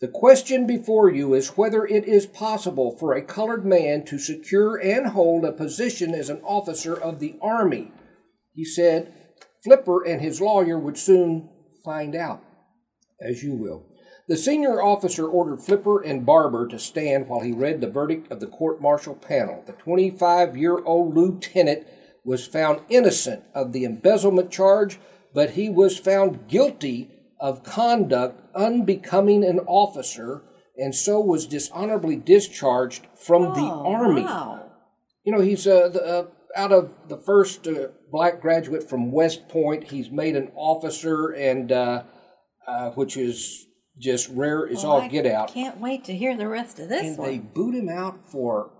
The 0.00 0.08
question 0.08 0.64
before 0.64 1.10
you 1.10 1.34
is 1.34 1.56
whether 1.56 1.84
it 1.84 2.04
is 2.04 2.24
possible 2.24 2.96
for 2.96 3.14
a 3.14 3.22
colored 3.22 3.64
man 3.64 4.04
to 4.04 4.18
secure 4.18 4.76
and 4.76 5.08
hold 5.08 5.44
a 5.44 5.50
position 5.50 6.14
as 6.14 6.30
an 6.30 6.40
officer 6.44 6.94
of 6.94 7.18
the 7.18 7.36
Army. 7.42 7.90
He 8.54 8.64
said 8.64 9.12
Flipper 9.64 10.04
and 10.04 10.20
his 10.20 10.40
lawyer 10.40 10.78
would 10.78 10.96
soon 10.96 11.48
find 11.84 12.14
out, 12.14 12.44
as 13.20 13.42
you 13.42 13.54
will. 13.54 13.86
The 14.28 14.36
senior 14.36 14.80
officer 14.80 15.26
ordered 15.26 15.62
Flipper 15.62 16.00
and 16.00 16.24
Barber 16.24 16.68
to 16.68 16.78
stand 16.78 17.26
while 17.26 17.40
he 17.40 17.50
read 17.50 17.80
the 17.80 17.90
verdict 17.90 18.30
of 18.30 18.38
the 18.38 18.46
court 18.46 18.80
martial 18.80 19.16
panel. 19.16 19.64
The 19.66 19.72
25 19.72 20.56
year 20.56 20.78
old 20.84 21.16
lieutenant 21.16 21.88
was 22.24 22.46
found 22.46 22.82
innocent 22.88 23.42
of 23.52 23.72
the 23.72 23.84
embezzlement 23.84 24.52
charge, 24.52 25.00
but 25.34 25.50
he 25.50 25.68
was 25.68 25.98
found 25.98 26.46
guilty 26.46 27.17
of 27.40 27.62
conduct 27.62 28.40
unbecoming 28.54 29.44
an 29.44 29.60
officer 29.60 30.42
and 30.76 30.94
so 30.94 31.20
was 31.20 31.46
dishonorably 31.46 32.16
discharged 32.16 33.06
from 33.16 33.42
the 33.54 33.60
Oh, 33.60 33.92
Army. 33.92 34.22
Wow. 34.22 34.70
You 35.24 35.32
know, 35.32 35.40
he's 35.40 35.66
uh, 35.66 35.88
the, 35.88 36.02
uh, 36.04 36.26
out 36.56 36.72
of 36.72 36.94
the 37.08 37.16
first 37.16 37.66
uh, 37.66 37.88
black 38.10 38.40
graduate 38.40 38.88
from 38.88 39.10
West 39.12 39.48
Point. 39.48 39.90
He's 39.90 40.10
made 40.10 40.36
an 40.36 40.50
officer, 40.54 41.28
and 41.30 41.70
uh, 41.72 42.04
uh, 42.66 42.90
which 42.90 43.16
is 43.16 43.66
just 43.98 44.28
rare 44.30 44.68
as 44.68 44.84
Well, 44.84 44.92
all 44.92 45.00
I 45.02 45.08
get 45.08 45.26
out. 45.26 45.52
Can't 45.52 45.78
wait 45.80 46.04
to 46.04 46.14
hear 46.14 46.36
the 46.36 46.48
rest 46.48 46.78
of 46.78 46.88
this 46.88 47.02
And 47.02 47.18
one. 47.18 47.28
they 47.28 47.38
boot 47.38 47.74
him 47.74 47.88
out 47.88 48.30
for, 48.30 48.70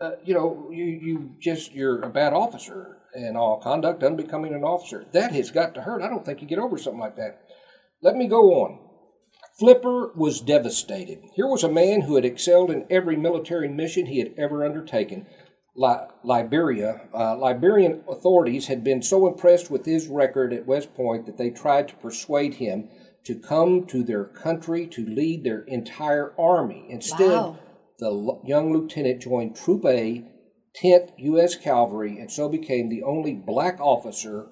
uh, 0.00 0.12
you 0.24 0.34
know, 0.34 0.68
you 0.70 0.84
you 0.84 1.30
just 1.40 1.72
you're 1.72 2.02
a 2.02 2.10
bad 2.10 2.34
officer 2.34 2.98
and 3.14 3.36
all 3.38 3.58
conduct 3.60 4.02
unbecoming 4.02 4.52
an 4.54 4.62
officer. 4.62 5.06
That 5.12 5.32
has 5.32 5.50
got 5.50 5.74
to 5.74 5.80
hurt. 5.82 6.02
I 6.02 6.08
don't 6.08 6.24
think 6.26 6.42
you 6.42 6.46
get 6.46 6.58
over 6.58 6.76
something 6.76 7.00
like 7.00 7.16
that. 7.16 7.40
Let 8.02 8.16
me 8.16 8.28
go 8.28 8.62
on. 8.62 8.78
Flipper 9.58 10.12
was 10.16 10.40
devastated. 10.40 11.18
Here 11.34 11.48
was 11.48 11.64
a 11.64 11.70
man 11.72 12.02
who 12.02 12.14
had 12.14 12.24
excelled 12.24 12.70
in 12.70 12.86
every 12.88 13.16
military 13.16 13.68
mission 13.68 14.06
he 14.06 14.20
had 14.20 14.32
ever 14.38 14.64
undertaken. 14.64 15.26
Li- 15.74 16.06
Liberia, 16.24 17.08
uh, 17.12 17.36
Liberian 17.36 18.04
authorities 18.08 18.66
had 18.68 18.84
been 18.84 19.02
so 19.02 19.26
impressed 19.26 19.70
with 19.70 19.84
his 19.84 20.06
record 20.08 20.52
at 20.52 20.66
West 20.66 20.94
Point 20.94 21.26
that 21.26 21.38
they 21.38 21.50
tried 21.50 21.88
to 21.88 21.96
persuade 21.96 22.54
him 22.54 22.88
to 23.24 23.34
come 23.34 23.84
to 23.86 24.02
their 24.04 24.24
country 24.24 24.86
to 24.86 25.04
lead 25.04 25.42
their 25.44 25.62
entire 25.62 26.32
army. 26.38 26.86
Instead, 26.88 27.30
Wow. 27.30 27.58
the 27.98 28.06
l- 28.10 28.42
young 28.44 28.72
lieutenant 28.72 29.20
joined 29.22 29.56
Troop 29.56 29.84
A, 29.84 30.24
10th 30.82 31.10
U.S. 31.18 31.56
Cavalry, 31.56 32.18
and 32.18 32.30
so 32.30 32.48
became 32.48 32.88
the 32.88 33.02
only 33.02 33.34
black 33.34 33.80
officer 33.80 34.46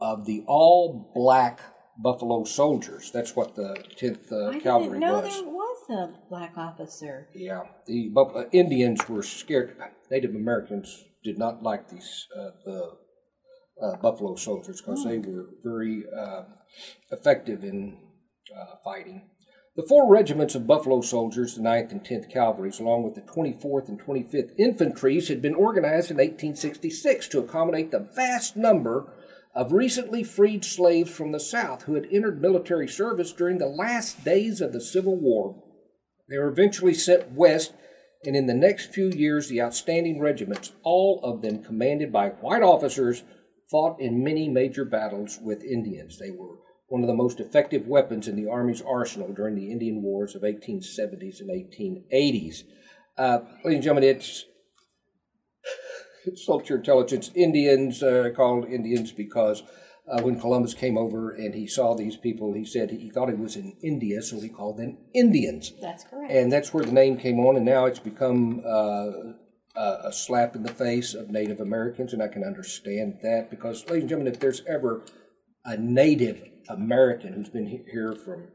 of 0.00 0.26
the 0.26 0.42
all 0.48 1.12
black 1.14 1.60
Buffalo 1.98 2.44
Soldiers. 2.44 3.10
That's 3.12 3.36
what 3.36 3.54
the 3.54 3.76
10th 4.00 4.32
uh, 4.32 4.48
I 4.48 4.60
Cavalry 4.60 4.98
didn't 4.98 5.00
know 5.00 5.20
was. 5.20 5.34
there 5.34 5.44
was 5.44 5.90
a 5.90 6.28
black 6.28 6.52
officer. 6.56 7.28
Yeah, 7.34 7.62
the 7.86 8.08
Buff- 8.08 8.34
uh, 8.34 8.44
Indians 8.52 9.08
were 9.08 9.22
scared. 9.22 9.76
Native 10.10 10.34
Americans 10.34 11.04
did 11.22 11.38
not 11.38 11.62
like 11.62 11.88
these 11.88 12.26
uh, 12.36 12.50
the 12.64 12.90
uh, 13.82 13.96
Buffalo 13.96 14.36
soldiers 14.36 14.80
because 14.80 15.04
they 15.04 15.18
were 15.18 15.46
very 15.62 16.04
uh, 16.16 16.42
effective 17.10 17.64
in 17.64 17.98
uh, 18.56 18.76
fighting. 18.84 19.28
The 19.76 19.86
four 19.88 20.08
regiments 20.08 20.54
of 20.54 20.68
Buffalo 20.68 21.00
soldiers, 21.00 21.56
the 21.56 21.62
9th 21.62 21.90
and 21.90 22.04
10th 22.04 22.32
Cavalries, 22.32 22.78
along 22.78 23.02
with 23.02 23.16
the 23.16 23.22
24th 23.22 23.88
and 23.88 24.00
25th 24.00 24.56
Infantries, 24.56 25.26
had 25.26 25.42
been 25.42 25.56
organized 25.56 26.12
in 26.12 26.18
1866 26.18 27.26
to 27.28 27.40
accommodate 27.40 27.90
the 27.90 28.08
vast 28.14 28.56
number 28.56 29.12
of 29.54 29.72
recently 29.72 30.24
freed 30.24 30.64
slaves 30.64 31.10
from 31.10 31.32
the 31.32 31.40
South 31.40 31.84
who 31.84 31.94
had 31.94 32.08
entered 32.10 32.42
military 32.42 32.88
service 32.88 33.32
during 33.32 33.58
the 33.58 33.66
last 33.66 34.24
days 34.24 34.60
of 34.60 34.72
the 34.72 34.80
Civil 34.80 35.16
War. 35.16 35.62
They 36.28 36.38
were 36.38 36.48
eventually 36.48 36.94
sent 36.94 37.32
west, 37.32 37.72
and 38.24 38.34
in 38.34 38.46
the 38.46 38.54
next 38.54 38.92
few 38.92 39.10
years, 39.10 39.48
the 39.48 39.60
outstanding 39.60 40.18
regiments, 40.18 40.72
all 40.82 41.20
of 41.22 41.42
them 41.42 41.62
commanded 41.62 42.12
by 42.12 42.30
white 42.30 42.62
officers, 42.62 43.22
fought 43.70 44.00
in 44.00 44.24
many 44.24 44.48
major 44.48 44.84
battles 44.84 45.38
with 45.40 45.62
Indians. 45.62 46.18
They 46.18 46.30
were 46.30 46.58
one 46.88 47.02
of 47.02 47.06
the 47.06 47.14
most 47.14 47.40
effective 47.40 47.86
weapons 47.86 48.28
in 48.28 48.36
the 48.36 48.48
Army's 48.50 48.82
arsenal 48.82 49.32
during 49.32 49.54
the 49.54 49.70
Indian 49.70 50.02
Wars 50.02 50.34
of 50.34 50.42
1870s 50.42 51.40
and 51.40 51.50
1880s. 51.50 52.62
Uh, 53.16 53.38
ladies 53.64 53.76
and 53.76 53.82
gentlemen, 53.82 54.04
it's 54.04 54.44
your 56.68 56.78
intelligence. 56.78 57.30
Indians 57.34 58.02
uh, 58.02 58.30
called 58.34 58.66
Indians 58.66 59.12
because 59.12 59.62
uh, 60.06 60.22
when 60.22 60.38
Columbus 60.38 60.74
came 60.74 60.98
over 60.98 61.30
and 61.30 61.54
he 61.54 61.66
saw 61.66 61.94
these 61.94 62.16
people, 62.16 62.52
he 62.52 62.64
said 62.64 62.90
he 62.90 63.10
thought 63.10 63.28
he 63.28 63.34
was 63.34 63.56
in 63.56 63.76
India, 63.82 64.20
so 64.22 64.40
he 64.40 64.48
called 64.48 64.78
them 64.78 64.98
Indians. 65.14 65.72
That's 65.80 66.04
correct. 66.04 66.30
And 66.30 66.52
that's 66.52 66.74
where 66.74 66.84
the 66.84 66.92
name 66.92 67.16
came 67.16 67.40
on, 67.40 67.56
and 67.56 67.64
now 67.64 67.86
it's 67.86 67.98
become 67.98 68.62
uh, 68.66 69.32
a 69.76 70.04
a 70.04 70.12
slap 70.12 70.54
in 70.54 70.62
the 70.62 70.72
face 70.72 71.14
of 71.14 71.30
Native 71.30 71.60
Americans, 71.60 72.12
and 72.12 72.22
I 72.22 72.28
can 72.28 72.44
understand 72.44 73.18
that 73.22 73.48
because, 73.50 73.84
ladies 73.86 74.02
and 74.02 74.08
gentlemen, 74.08 74.32
if 74.32 74.40
there's 74.40 74.62
ever 74.66 75.02
a 75.64 75.76
Native 75.76 76.42
American 76.68 77.32
who's 77.32 77.48
been 77.48 77.84
here 77.90 78.14
from 78.14 78.48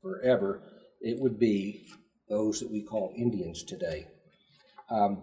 forever, 0.00 0.62
it 1.00 1.20
would 1.20 1.38
be 1.38 1.86
those 2.28 2.60
that 2.60 2.70
we 2.70 2.82
call 2.82 3.12
Indians 3.16 3.62
today. 3.62 4.06
Um, 4.90 5.22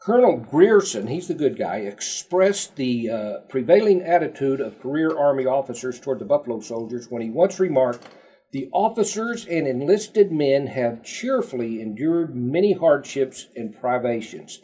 Colonel 0.00 0.36
Grierson, 0.36 1.08
he's 1.08 1.26
the 1.26 1.34
good 1.34 1.58
guy, 1.58 1.78
expressed 1.78 2.76
the 2.76 3.10
uh, 3.10 3.38
prevailing 3.48 4.00
attitude 4.00 4.60
of 4.60 4.80
career 4.80 5.16
Army 5.18 5.44
officers 5.44 5.98
toward 5.98 6.20
the 6.20 6.24
Buffalo 6.24 6.60
Soldiers 6.60 7.10
when 7.10 7.20
he 7.20 7.30
once 7.30 7.58
remarked, 7.58 8.06
The 8.52 8.70
officers 8.72 9.44
and 9.44 9.66
enlisted 9.66 10.30
men 10.30 10.68
have 10.68 11.02
cheerfully 11.02 11.80
endured 11.80 12.36
many 12.36 12.74
hardships 12.74 13.48
and 13.56 13.76
privations, 13.76 14.62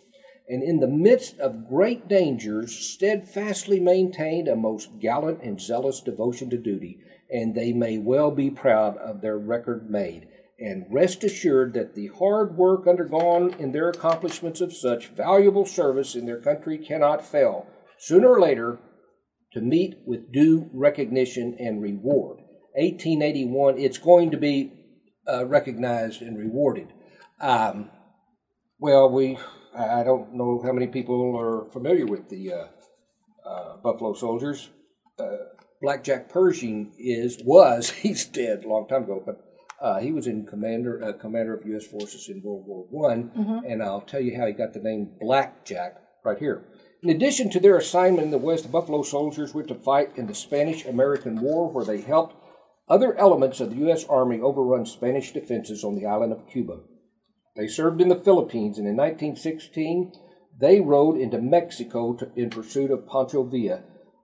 and 0.49 0.63
in 0.63 0.79
the 0.79 0.87
midst 0.87 1.41
of 1.41 1.69
great 1.69 2.07
dangers 2.07 2.73
steadfastly 2.73 3.81
maintained 3.81 4.47
a 4.47 4.55
most 4.55 5.01
gallant 5.01 5.43
and 5.43 5.61
zealous 5.61 6.01
devotion 6.01 6.49
to 6.51 6.57
duty, 6.57 7.01
and 7.29 7.57
they 7.57 7.73
may 7.73 7.99
well 7.99 8.31
be 8.31 8.51
proud 8.51 8.97
of 8.99 9.21
their 9.21 9.37
record 9.37 9.91
made 9.91 10.29
and 10.59 10.87
rest 10.91 11.25
assured 11.25 11.75
that 11.75 11.95
the 11.95 12.09
hard 12.19 12.57
work 12.57 12.87
undergone 12.87 13.55
in 13.55 13.73
their 13.73 13.89
accomplishments 13.89 14.61
of 14.61 14.73
such 14.73 15.09
valuable 15.09 15.67
service 15.67 16.15
in 16.15 16.27
their 16.27 16.41
country 16.41 16.79
cannot 16.79 17.27
fail, 17.27 17.67
sooner 17.99 18.29
or 18.29 18.41
later, 18.41 18.79
to 19.53 19.61
meet 19.61 19.97
with 20.07 20.33
due 20.33 20.71
recognition 20.73 21.57
and 21.59 21.83
reward. 21.83 22.39
1881, 22.75 23.79
it's 23.79 23.99
going 23.99 24.31
to 24.31 24.37
be 24.37 24.73
uh, 25.29 25.47
recognized 25.47 26.23
and 26.23 26.37
rewarded. 26.37 26.93
Um, 27.41 27.91
well, 28.79 29.11
we, 29.11 29.39
I 29.77 30.03
don't 30.03 30.35
know 30.35 30.61
how 30.65 30.73
many 30.73 30.89
people 30.89 31.37
are 31.39 31.71
familiar 31.71 32.07
with 32.07 32.29
the 32.29 32.53
uh, 32.53 33.49
uh, 33.49 33.77
Buffalo 33.79 34.15
Soldiers. 34.15 34.69
Uh, 35.19 35.37
Black 35.81 36.03
Jack 36.03 36.29
Pershing 36.29 36.93
is, 36.99 37.41
was, 37.45 37.91
he's 38.03 38.25
dead 38.25 38.65
a 38.65 38.69
long 38.69 38.89
time 38.89 39.05
ago, 39.05 39.23
but 39.25 39.41
uh, 39.81 40.01
he 40.01 40.13
was 40.13 40.27
in 40.27 40.47
commander 40.47 41.03
uh, 41.03 41.13
commander 41.13 41.55
of 41.55 41.67
U.S. 41.67 41.87
forces 41.87 42.29
in 42.29 42.43
World 42.43 42.65
War 42.67 42.87
One, 42.91 43.31
and 43.67 43.83
I'll 43.83 44.01
tell 44.01 44.21
you 44.21 44.37
how 44.37 44.47
he 44.47 44.53
got 44.53 44.73
the 44.73 44.81
name 44.81 45.13
Black 45.21 45.65
Jack 45.65 45.97
right 46.25 46.39
here. 46.39 46.65
In 47.03 47.11
addition 47.11 47.51
to 47.51 47.61
their 47.61 47.77
assignment 47.77 48.25
in 48.25 48.31
the 48.31 48.39
West, 48.39 48.63
the 48.63 48.71
Buffalo 48.71 49.03
Soldiers 49.03 49.53
went 49.53 49.69
to 49.69 49.75
fight 49.75 50.17
in 50.17 50.27
the 50.27 50.35
Spanish-American 50.35 51.41
War, 51.41 51.71
where 51.71 51.85
they 51.85 52.01
helped 52.01 52.35
other 52.89 53.15
elements 53.19 53.61
of 53.61 53.71
the 53.71 53.77
U.S. 53.77 54.07
Army 54.09 54.41
overrun 54.41 54.87
Spanish 54.87 55.33
defenses 55.33 55.85
on 55.85 55.97
the 55.97 56.07
island 56.07 56.33
of 56.33 56.49
Cuba. 56.49 56.81
They 57.57 57.69
served 57.69 58.01
in 58.01 58.09
the 58.09 58.17
Philippines, 58.17 58.79
and 58.79 58.89
in 58.89 58.97
1916 58.97 60.13
they 60.59 60.81
rode 60.81 61.19
into 61.19 61.41
Mexico 61.41 62.15
to, 62.15 62.31
in 62.37 62.51
pursuit 62.51 62.91
of 62.91 63.09
Pancho 63.09 63.43
Villa, 63.43 63.83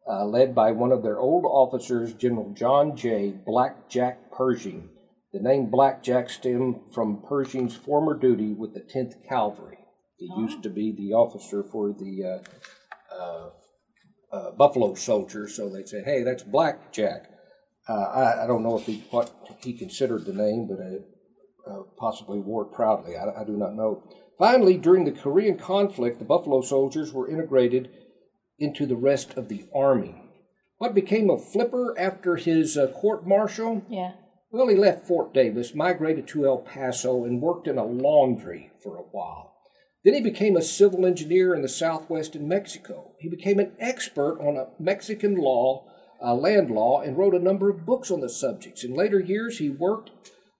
uh, 0.09 0.25
led 0.25 0.55
by 0.55 0.73
one 0.73 0.93
of 0.93 1.03
their 1.03 1.19
old 1.19 1.45
officers, 1.45 2.15
General 2.15 2.53
John 2.55 2.97
J. 2.97 3.35
Black 3.45 3.89
Jack 3.89 4.31
Pershing. 4.31 4.89
The 5.33 5.41
name 5.41 5.71
Blackjack 5.71 6.29
stemmed 6.29 6.81
from 6.93 7.23
Pershing's 7.23 7.77
former 7.77 8.19
duty 8.19 8.53
with 8.53 8.75
the 8.75 8.81
10th 8.81 9.15
Cavalry. 9.29 9.79
He 10.17 10.29
used 10.37 10.63
to 10.65 10.69
be 10.71 10.93
the 10.93 11.15
officer 11.15 11.63
for 11.63 11.93
the 11.93 12.25
uh, 12.25 13.15
uh, 13.15 13.51
uh, 14.33 14.51
Buffalo 14.53 14.95
Soldiers, 14.95 15.57
so 15.57 15.71
they 15.71 15.85
said, 15.85 16.05
"Hey, 16.05 16.23
that's 16.23 16.43
Blackjack." 16.43 17.31
Uh, 17.89 17.93
I, 17.93 18.45
I 18.45 18.47
don't 18.47 18.63
know 18.63 18.77
if 18.77 18.85
he 18.85 19.03
what 19.11 19.33
he 19.63 19.73
considered 19.73 20.27
the 20.27 20.35
name, 20.35 20.69
but 20.69 20.79
uh, 20.79 21.73
uh, 21.73 21.83
possibly 21.99 22.39
wore 22.39 22.65
it 22.65 22.73
proudly. 22.73 23.17
I, 23.17 23.41
I 23.41 23.45
do 23.45 23.57
not 23.57 23.75
know. 23.75 24.03
Finally, 24.39 24.77
during 24.77 25.05
the 25.05 25.13
Korean 25.13 25.57
conflict, 25.57 26.19
the 26.19 26.25
Buffalo 26.25 26.61
Soldiers 26.61 27.13
were 27.13 27.31
integrated 27.31 27.91
into 28.59 28.85
the 28.85 28.97
rest 28.97 29.39
of 29.39 29.49
the 29.49 29.65
army. 29.75 30.23
What 30.79 30.95
became 30.95 31.31
of 31.31 31.51
Flipper 31.51 31.99
after 31.99 32.37
his 32.37 32.77
uh, 32.77 32.89
court 32.89 33.27
martial? 33.27 33.83
yeah. 33.89 34.13
Well, 34.53 34.67
he 34.67 34.75
left 34.75 35.07
Fort 35.07 35.33
Davis, 35.33 35.77
migrated 35.77 36.27
to 36.29 36.45
El 36.45 36.59
Paso, 36.59 37.25
and 37.25 37.41
worked 37.41 37.69
in 37.69 37.79
a 37.79 37.85
laundry 37.85 38.73
for 38.83 38.97
a 38.97 39.03
while. 39.03 39.55
Then 40.05 40.15
he 40.15 40.21
became 40.21 40.57
a 40.57 40.63
civil 40.63 41.07
engineer 41.07 41.55
in 41.55 41.63
the 41.63 41.69
southwest 41.69 42.35
in 42.35 42.49
Mexico. 42.49 43.13
He 43.21 43.29
became 43.29 43.61
an 43.61 43.73
expert 43.79 44.41
on 44.41 44.67
Mexican 44.81 45.37
law, 45.37 45.87
uh, 46.21 46.35
land 46.35 46.69
law, 46.69 47.01
and 47.01 47.17
wrote 47.17 47.35
a 47.35 47.39
number 47.39 47.71
of 47.71 47.87
books 47.87 48.11
on 48.11 48.21
the 48.21 48.29
subjects. 48.29 48.83
In 48.83 48.93
later 48.93 49.21
years, 49.21 49.59
he 49.59 49.69
worked 49.71 50.11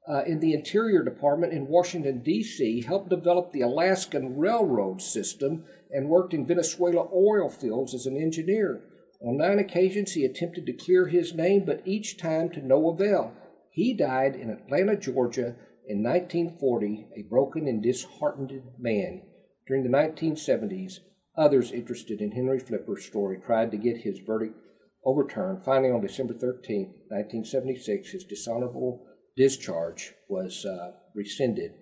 uh, 0.09 0.23
in 0.25 0.39
the 0.39 0.55
Interior 0.55 1.03
Department 1.03 1.53
in 1.53 1.67
Washington, 1.67 2.23
D.C., 2.23 2.83
helped 2.83 3.09
develop 3.09 3.51
the 3.51 3.63
Alaskan 3.63 4.37
Railroad 4.37 5.03
system, 5.03 5.65
and 5.91 6.09
worked 6.09 6.33
in 6.33 6.47
Venezuela 6.47 7.09
oil 7.13 7.49
fields 7.49 7.93
as 7.93 8.07
an 8.07 8.17
engineer. 8.17 8.83
On 9.21 9.37
nine 9.37 9.59
occasions, 9.59 10.13
he 10.13 10.25
attempted 10.25 10.65
to 10.67 10.73
clear 10.73 11.09
his 11.09 11.35
name, 11.35 11.65
but 11.65 11.83
each 11.85 12.19
time 12.19 12.51
to 12.51 12.65
no 12.65 12.89
avail. 12.89 13.33
He 13.71 13.95
died 13.95 14.35
in 14.35 14.51
Atlanta, 14.51 14.97
Georgia 14.97 15.57
in 15.87 16.03
1940, 16.03 17.09
a 17.17 17.23
broken 17.23 17.67
and 17.67 17.83
disheartened 17.83 18.63
man. 18.79 19.23
During 19.67 19.85
the 19.85 19.97
1970s, 19.97 20.99
others 21.37 21.73
interested 21.73 22.21
in 22.21 22.33
Henry 22.33 22.59
Flipper's 22.59 23.05
story 23.05 23.39
tried 23.39 23.71
to 23.71 23.77
get 23.77 23.99
his 23.99 24.19
verdict 24.19 24.57
overturned. 25.05 25.65
Finally, 25.65 25.93
on 25.93 26.01
December 26.01 26.35
13, 26.35 26.87
1976, 27.09 28.11
his 28.11 28.25
dishonorable 28.25 29.07
discharge 29.37 30.13
was 30.29 30.65
uh, 30.65 30.93
rescinded 31.15 31.73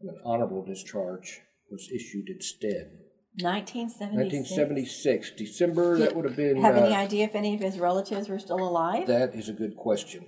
and 0.00 0.10
an 0.10 0.18
honorable 0.24 0.64
discharge 0.64 1.40
was 1.70 1.88
issued 1.94 2.28
instead. 2.28 2.98
1976. 3.42 4.56
1976, 4.56 5.30
December, 5.32 5.98
that 5.98 6.16
would 6.16 6.24
have 6.24 6.36
been. 6.36 6.60
Have 6.60 6.76
any 6.76 6.94
uh, 6.94 7.00
idea 7.00 7.24
if 7.24 7.34
any 7.34 7.54
of 7.54 7.60
his 7.60 7.78
relatives 7.78 8.28
were 8.28 8.38
still 8.38 8.66
alive? 8.66 9.06
That 9.06 9.34
is 9.34 9.48
a 9.48 9.52
good 9.52 9.76
question. 9.76 10.24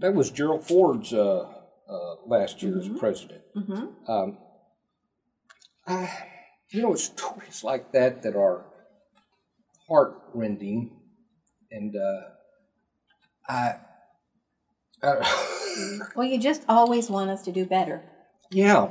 That 0.00 0.14
was 0.14 0.30
Gerald 0.30 0.64
Ford's 0.64 1.12
uh, 1.12 1.46
uh, 1.88 2.14
last 2.26 2.62
year 2.62 2.78
as 2.78 2.88
president. 2.88 3.42
mm-hmm. 3.56 4.10
Um, 4.10 4.38
I, 5.86 6.10
you 6.70 6.82
know, 6.82 6.92
it's 6.92 7.04
stories 7.04 7.62
like 7.64 7.92
that 7.92 8.22
that 8.22 8.36
are 8.36 8.64
heartrending, 9.88 10.90
and 11.70 11.94
uh, 11.96 12.20
I, 13.48 13.74
I 15.02 16.00
Well, 16.16 16.26
you 16.26 16.38
just 16.38 16.62
always 16.68 17.10
want 17.10 17.30
us 17.30 17.42
to 17.42 17.52
do 17.52 17.66
better. 17.66 18.02
yeah, 18.50 18.90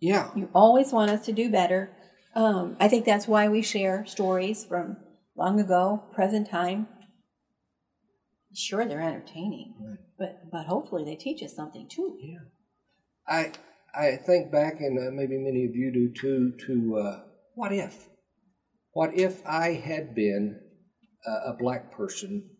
yeah, 0.00 0.30
You 0.34 0.48
always 0.54 0.92
want 0.92 1.10
us 1.10 1.24
to 1.26 1.32
do 1.32 1.50
better. 1.50 1.90
Um, 2.34 2.76
I 2.80 2.88
think 2.88 3.04
that's 3.04 3.26
why 3.28 3.48
we 3.48 3.62
share 3.62 4.06
stories 4.06 4.64
from 4.64 4.96
long 5.36 5.60
ago, 5.60 6.02
present 6.12 6.48
time. 6.48 6.88
Sure, 8.58 8.84
they're 8.84 9.00
entertaining, 9.00 9.74
Right. 9.80 9.98
but 10.18 10.50
but 10.50 10.66
hopefully 10.66 11.04
they 11.04 11.14
teach 11.16 11.42
us 11.42 11.54
something 11.54 11.86
too. 11.88 12.18
yeah. 12.20 12.38
I 13.26 13.52
I 13.94 14.16
think 14.16 14.50
back, 14.50 14.80
and 14.80 14.98
uh, 14.98 15.10
maybe 15.12 15.38
many 15.38 15.64
of 15.64 15.76
you 15.76 15.92
do 15.92 16.12
too. 16.12 16.52
To 16.66 16.96
uh, 16.98 17.20
what 17.54 17.72
if? 17.72 18.08
What 18.92 19.16
if 19.16 19.46
I 19.46 19.74
had 19.74 20.14
been 20.14 20.58
uh, 21.26 21.52
a 21.52 21.56
black 21.56 21.92
person 21.92 22.50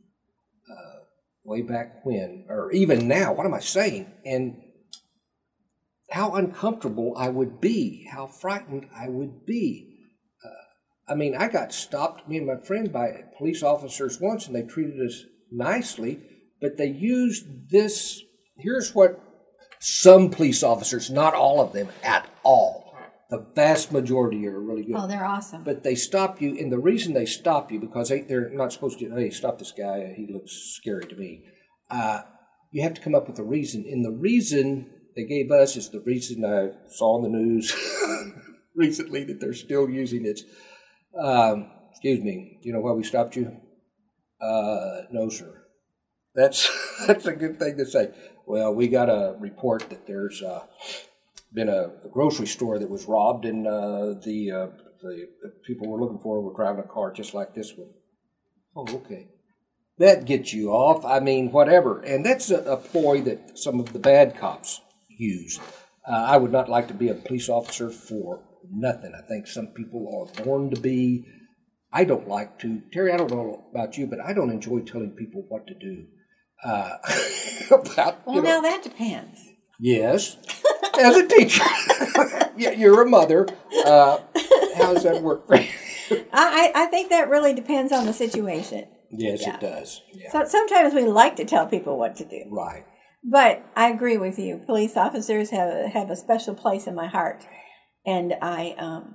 uh, 0.71 0.99
way 1.45 1.63
back 1.63 2.05
when, 2.05 2.47
or 2.49 2.71
even 2.71 3.09
now? 3.09 3.33
What 3.33 3.47
am 3.47 3.55
I 3.55 3.61
saying? 3.61 4.13
And 4.25 4.63
how 6.11 6.35
uncomfortable 6.37 7.15
I 7.17 7.29
would 7.29 7.61
be, 7.61 8.07
how 8.11 8.27
frightened 8.29 8.87
I 8.95 9.09
would 9.09 9.45
be. 9.47 9.97
Uh, 10.45 11.13
I 11.13 11.15
mean, 11.17 11.35
I 11.35 11.49
got 11.49 11.73
stopped, 11.73 12.29
me 12.29 12.39
and 12.39 12.47
my 12.47 12.57
friend, 12.57 12.93
by 12.93 13.25
police 13.37 13.63
officers 13.63 14.21
once, 14.21 14.47
and 14.47 14.55
they 14.55 14.63
treated 14.63 15.01
us 15.05 15.25
nicely, 15.51 16.21
but 16.61 16.77
they 16.77 16.89
used 16.89 17.71
this. 17.71 18.23
Here's 18.57 18.95
what 18.95 19.21
some 19.81 20.31
police 20.31 20.63
officers, 20.63 21.11
not 21.11 21.35
all 21.35 21.61
of 21.61 21.73
them 21.73 21.89
at 22.03 22.29
all, 22.43 22.89
the 23.31 23.47
vast 23.55 23.93
majority 23.93 24.47
are 24.47 24.59
really 24.59 24.85
good. 24.85 24.97
Oh, 24.97 25.07
they're 25.07 25.25
awesome. 25.25 25.63
But 25.63 25.83
they 25.83 25.95
stop 25.95 26.41
you, 26.41 26.57
and 26.59 26.73
the 26.73 26.79
reason 26.79 27.13
they 27.13 27.27
stop 27.27 27.71
you 27.71 27.79
because 27.79 28.09
they, 28.09 28.23
they're 28.23 28.51
not 28.51 28.73
supposed 28.73 28.99
to. 29.01 29.11
Hey, 29.15 29.31
stop 29.31 29.59
this 29.59 29.73
guy. 29.73 30.15
He 30.17 30.27
looks 30.33 30.53
scary 30.77 31.05
to 31.05 31.17
me. 31.17 31.45
Uh, 31.91 32.23
you 32.71 32.83
have 32.83 32.95
to 32.95 33.01
come 33.01 33.15
up 33.15 33.29
with 33.29 33.39
a 33.39 33.45
reason, 33.45 33.85
and 33.89 34.05
the 34.05 34.11
reason 34.11 34.91
they 35.15 35.25
gave 35.25 35.51
us 35.51 35.77
is 35.77 35.91
the 35.91 36.01
reason 36.01 36.45
I 36.45 36.71
saw 36.91 37.17
on 37.17 37.23
the 37.23 37.29
news 37.29 37.75
recently 38.75 39.25
that 39.25 39.41
they're 39.41 39.53
still 39.53 39.91
using 39.91 40.25
it. 40.25 40.41
Um, 41.23 41.71
excuse 41.91 42.23
me. 42.23 42.59
You 42.63 42.73
know 42.73 42.81
why 42.81 42.93
we 42.93 43.03
stopped 43.03 43.37
you? 43.37 43.57
Uh, 44.41 45.03
no, 45.11 45.29
sir. 45.29 45.65
That's 46.35 46.71
that's 47.07 47.27
a 47.27 47.33
good 47.33 47.59
thing 47.59 47.77
to 47.79 47.87
say. 47.87 48.11
Well, 48.47 48.75
we 48.75 48.89
got 48.89 49.11
a 49.11 49.37
report 49.39 49.91
that 49.91 50.07
there's 50.07 50.43
uh, 50.43 50.65
been 51.53 51.69
a, 51.69 51.91
a, 52.05 52.09
grocery 52.11 52.47
store 52.47 52.79
that 52.79 52.89
was 52.89 53.07
robbed, 53.07 53.45
and 53.45 53.67
uh, 53.67 54.15
the, 54.25 54.51
uh, 54.51 54.67
the 55.03 55.29
people 55.67 55.89
we're 55.89 56.01
looking 56.01 56.21
for 56.21 56.41
were 56.41 56.55
driving 56.55 56.83
a 56.83 56.89
car 56.89 57.13
just 57.13 57.35
like 57.35 57.55
this 57.55 57.75
one. 57.77 57.91
Oh, 58.75 58.87
okay. 58.97 59.29
That 59.99 60.25
gets 60.25 60.55
you 60.55 60.71
off. 60.71 61.05
I 61.05 61.21
mean, 61.21 61.51
whatever. 61.51 62.01
And 62.01 62.25
that's 62.25 62.51
a, 62.51 62.59
a 62.63 62.77
ploy 62.77 63.21
that 63.23 63.59
some 63.59 63.81
of 63.81 63.93
the 63.93 63.99
bad 63.99 64.39
cops 64.39 64.81
use. 65.09 65.59
Uh, 66.09 66.13
I 66.13 66.37
would 66.37 66.53
not 66.53 66.69
like 66.69 66.89
to 66.89 66.95
be 66.95 67.09
a 67.09 67.15
police 67.15 67.49
officer 67.49 67.91
for 67.91 68.45
nothing. 68.71 69.13
I 69.17 69.27
think 69.27 69.47
some 69.47 69.69
people 69.69 70.31
are 70.37 70.45
born 70.45 70.71
to 70.71 70.81
be. 70.81 71.27
I 71.93 72.05
don't 72.05 72.29
like 72.29 72.59
to, 72.61 72.83
Terry. 72.93 73.13
I 73.13 73.17
don't 73.17 73.31
know 73.31 73.65
about 73.71 73.97
you, 73.97 74.07
but 74.07 74.21
I 74.21 74.33
don't 74.33 74.51
enjoy 74.51 74.81
telling 74.81 75.13
people 75.13 75.45
what 75.49 75.67
to 75.67 75.75
do. 75.75 76.05
Uh, 76.65 76.97
about, 77.71 78.27
well, 78.27 78.37
you 78.37 78.43
know, 78.43 78.57
now 78.57 78.61
that 78.63 78.83
depends. 78.83 79.41
Yes, 79.81 80.37
as 80.99 81.17
a 81.17 81.27
teacher, 81.27 81.65
yeah, 82.57 82.71
you're 82.71 83.01
a 83.01 83.09
mother. 83.09 83.47
Uh, 83.87 84.19
how 84.77 84.93
does 84.93 85.05
that 85.05 85.23
work 85.23 85.47
for 85.47 85.57
you? 85.57 85.69
I, 86.33 86.73
I 86.75 86.87
think 86.87 87.11
that 87.11 87.29
really 87.29 87.55
depends 87.55 87.93
on 87.93 88.07
the 88.07 88.13
situation. 88.13 88.89
Yes, 89.11 89.43
yeah. 89.43 89.55
it 89.55 89.61
does. 89.61 90.03
Yeah. 90.13 90.33
So 90.33 90.45
sometimes 90.47 90.95
we 90.95 91.05
like 91.05 91.37
to 91.37 91.45
tell 91.45 91.67
people 91.67 91.99
what 91.99 92.17
to 92.17 92.25
do. 92.25 92.45
Right. 92.51 92.85
But 93.25 93.65
I 93.77 93.89
agree 93.89 94.17
with 94.17 94.39
you. 94.39 94.59
Police 94.67 94.97
officers 94.97 95.51
have 95.51 95.93
have 95.93 96.11
a 96.11 96.17
special 96.17 96.55
place 96.55 96.87
in 96.87 96.95
my 96.95 97.07
heart, 97.07 97.47
and 98.07 98.35
I 98.41 98.75
um, 98.79 99.15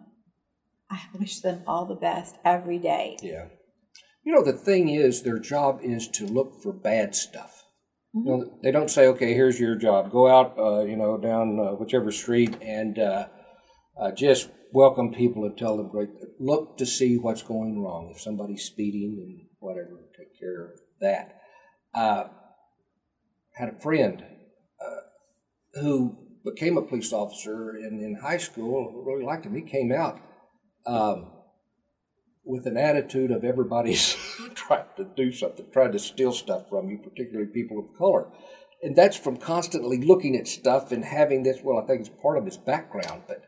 I 0.94 1.18
wish 1.18 1.40
them 1.40 1.64
all 1.66 1.86
the 1.86 1.96
best 1.96 2.36
every 2.46 2.78
day. 2.78 3.18
Yeah. 3.22 3.48
You 4.24 4.34
know 4.34 4.44
the 4.44 4.54
thing 4.54 4.90
is, 4.90 5.24
their 5.24 5.40
job 5.40 5.80
is 5.82 6.08
to 6.10 6.26
look 6.26 6.62
for 6.62 6.72
bad 6.72 7.16
stuff. 7.16 7.64
Mm-hmm. 8.16 8.28
You 8.28 8.38
know, 8.38 8.60
they 8.62 8.72
don't 8.72 8.90
say, 8.90 9.08
"Okay, 9.08 9.34
here's 9.34 9.60
your 9.60 9.76
job. 9.76 10.12
Go 10.12 10.28
out, 10.28 10.58
uh, 10.58 10.84
you 10.86 10.96
know, 10.96 11.18
down 11.18 11.60
uh, 11.60 11.72
whichever 11.72 12.12
street 12.12 12.56
and 12.62 13.00
uh, 13.00 13.28
uh 14.00 14.12
just 14.12 14.50
welcome 14.72 15.14
people 15.14 15.46
and 15.46 15.58
tell 15.58 15.78
them 15.78 15.90
great. 15.90 16.10
Look 16.40 16.78
to 16.78 16.86
see 16.86 17.18
what's 17.18 17.42
going 17.42 17.82
wrong. 17.82 18.12
If 18.16 18.22
somebody's 18.22 18.64
speeding 18.64 19.18
and 19.20 19.48
whatever, 19.60 20.00
take 20.18 20.40
care 20.40 20.66
of 20.66 20.80
that." 21.02 21.40
Uh, 21.94 22.26
had 23.56 23.70
a 23.70 23.80
friend 23.80 24.24
uh, 24.82 25.80
who 25.80 26.18
became 26.44 26.78
a 26.78 26.82
police 26.82 27.14
officer 27.14 27.70
and 27.70 28.02
in 28.02 28.16
high 28.16 28.38
school, 28.38 29.04
really 29.06 29.24
liked 29.24 29.46
him. 29.46 29.56
He 29.56 29.62
came 29.62 29.92
out 29.92 30.20
um, 30.86 31.32
with 32.44 32.66
an 32.66 32.78
attitude 32.78 33.32
of 33.32 33.44
everybody's 33.44 34.16
trying 34.56 34.86
to 34.98 35.06
do 35.16 35.32
something, 35.32 35.66
trying 35.72 35.92
to 35.92 36.00
steal 36.00 36.32
stuff 36.32 36.70
from 36.70 36.90
you, 36.90 36.98
particularly 36.98 37.50
people 37.52 37.80
of 37.80 37.98
color. 37.98 38.28
And 38.82 38.96
that's 38.96 39.16
from 39.16 39.38
constantly 39.38 39.98
looking 39.98 40.36
at 40.36 40.48
stuff 40.48 40.92
and 40.92 41.06
having 41.06 41.44
this. 41.44 41.60
Well, 41.64 41.80
I 41.80 41.88
think 41.88 42.02
it's 42.02 42.10
part 42.10 42.38
of 42.38 42.46
his 42.46 42.58
background, 42.58 43.24
but 43.28 43.46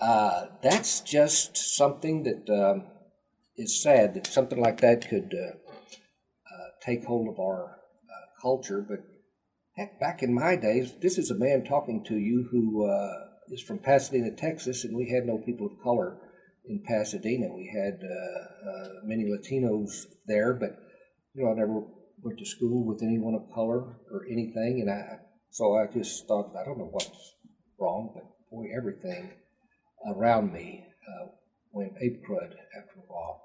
uh, 0.00 0.46
that's 0.62 1.00
just 1.00 1.56
something 1.56 2.24
that 2.24 2.50
um, 2.50 2.84
is 3.56 3.82
sad 3.82 4.14
that 4.14 4.26
something 4.26 4.60
like 4.60 4.80
that 4.82 5.08
could 5.08 5.34
uh, 5.34 5.56
uh, 5.56 6.68
take 6.82 7.04
hold 7.04 7.28
of 7.28 7.40
our 7.40 7.64
uh, 7.64 8.42
culture. 8.42 8.84
But 8.86 9.00
Heck, 9.76 10.00
back 10.00 10.22
in 10.22 10.32
my 10.32 10.56
days, 10.56 10.94
this 11.02 11.18
is 11.18 11.30
a 11.30 11.34
man 11.34 11.62
talking 11.62 12.02
to 12.04 12.16
you 12.16 12.48
who 12.50 12.88
uh, 12.88 13.26
is 13.48 13.60
from 13.60 13.78
Pasadena, 13.78 14.30
Texas, 14.30 14.84
and 14.84 14.96
we 14.96 15.10
had 15.10 15.26
no 15.26 15.36
people 15.36 15.66
of 15.66 15.78
color 15.82 16.16
in 16.68 16.82
Pasadena. 16.86 17.48
We 17.54 17.70
had 17.72 18.00
uh, 18.02 18.70
uh, 18.70 18.88
many 19.04 19.24
Latinos 19.24 20.06
there, 20.26 20.54
but 20.54 20.76
you 21.34 21.44
know, 21.44 21.52
I 21.52 21.54
never 21.54 21.82
went 22.22 22.38
to 22.38 22.46
school 22.46 22.84
with 22.84 23.02
anyone 23.02 23.34
of 23.34 23.52
color 23.54 23.98
or 24.10 24.26
anything, 24.30 24.80
and 24.80 24.90
I 24.90 25.18
so 25.50 25.76
I 25.76 25.86
just 25.86 26.26
thought 26.26 26.52
I 26.58 26.64
don't 26.64 26.78
know 26.78 26.90
what's 26.90 27.34
wrong, 27.78 28.10
but 28.14 28.24
boy, 28.50 28.66
everything 28.76 29.30
around 30.06 30.52
me 30.52 30.84
uh, 31.08 31.28
went 31.72 31.92
ape 32.00 32.22
crud 32.28 32.52
after 32.76 32.98
a 32.98 33.06
while. 33.12 33.42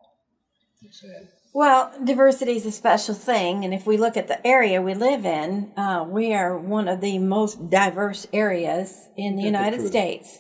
It's 0.82 1.02
sad. 1.02 1.30
Well, 1.54 1.92
diversity 2.06 2.56
is 2.56 2.66
a 2.66 2.72
special 2.72 3.14
thing, 3.14 3.66
and 3.66 3.74
if 3.74 3.86
we 3.86 3.98
look 3.98 4.16
at 4.16 4.30
the 4.30 4.46
area 4.48 4.82
we 4.82 4.94
live 4.94 5.26
in, 5.26 5.74
uh, 5.76 6.06
we 6.08 6.34
are 6.34 6.58
one 6.58 6.88
of 6.88 7.02
the 7.02 7.20
most 7.20 7.70
diverse 7.70 8.26
areas 8.32 9.10
in 9.18 9.36
the 9.36 9.44
United 9.44 9.86
States, 9.86 10.40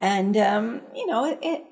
and 0.00 0.36
um, 0.36 0.82
you 0.94 1.06
know 1.06 1.24
it, 1.24 1.38
it. 1.40 1.64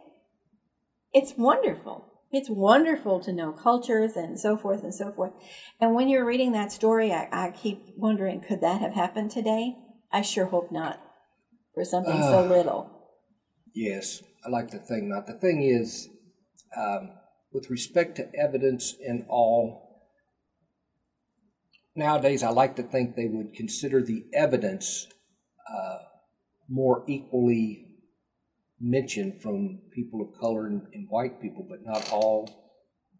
It's 1.13 1.35
wonderful. 1.37 2.09
It's 2.31 2.49
wonderful 2.49 3.21
to 3.21 3.33
know 3.33 3.53
cultures 3.53 4.17
and 4.17 4.41
so 4.41 4.57
forth 4.57 4.83
and 4.83 4.95
so 4.95 5.13
forth. 5.13 5.33
And 5.81 5.95
when 5.95 6.09
you're 6.09 6.25
reading 6.25 6.53
that 6.53 6.73
story, 6.73 7.13
I, 7.13 7.29
I 7.31 7.51
keep 7.51 7.93
wondering, 7.97 8.41
could 8.41 8.63
that 8.63 8.81
have 8.81 8.95
happened 8.95 9.31
today? 9.31 9.77
I 10.11 10.23
sure 10.23 10.47
hope 10.47 10.73
not, 10.73 11.01
for 11.75 11.85
something 11.85 12.21
uh, 12.21 12.31
so 12.31 12.43
little. 12.47 12.91
Yes, 13.75 14.23
I 14.47 14.49
like 14.49 14.71
to 14.71 14.79
think 14.79 15.05
not. 15.05 15.27
The 15.27 15.35
thing 15.35 15.63
is. 15.63 16.09
Um, 16.75 17.11
with 17.53 17.71
respect 17.71 18.17
to 18.17 18.35
evidence 18.35 18.95
and 19.07 19.27
all, 19.29 20.09
nowadays 21.95 22.43
I 22.43 22.49
like 22.49 22.77
to 22.77 22.83
think 22.83 23.15
they 23.15 23.27
would 23.27 23.53
consider 23.53 24.03
the 24.03 24.25
evidence 24.33 25.07
uh, 25.71 25.99
more 26.69 27.05
equally 27.07 27.91
mentioned 28.83 29.41
from 29.43 29.80
people 29.95 30.20
of 30.20 30.39
color 30.41 30.66
and, 30.66 30.83
and, 30.93 31.07
white 31.09 31.41
people, 31.41 31.66
but 31.68 31.78
not 31.85 32.11
all 32.11 32.49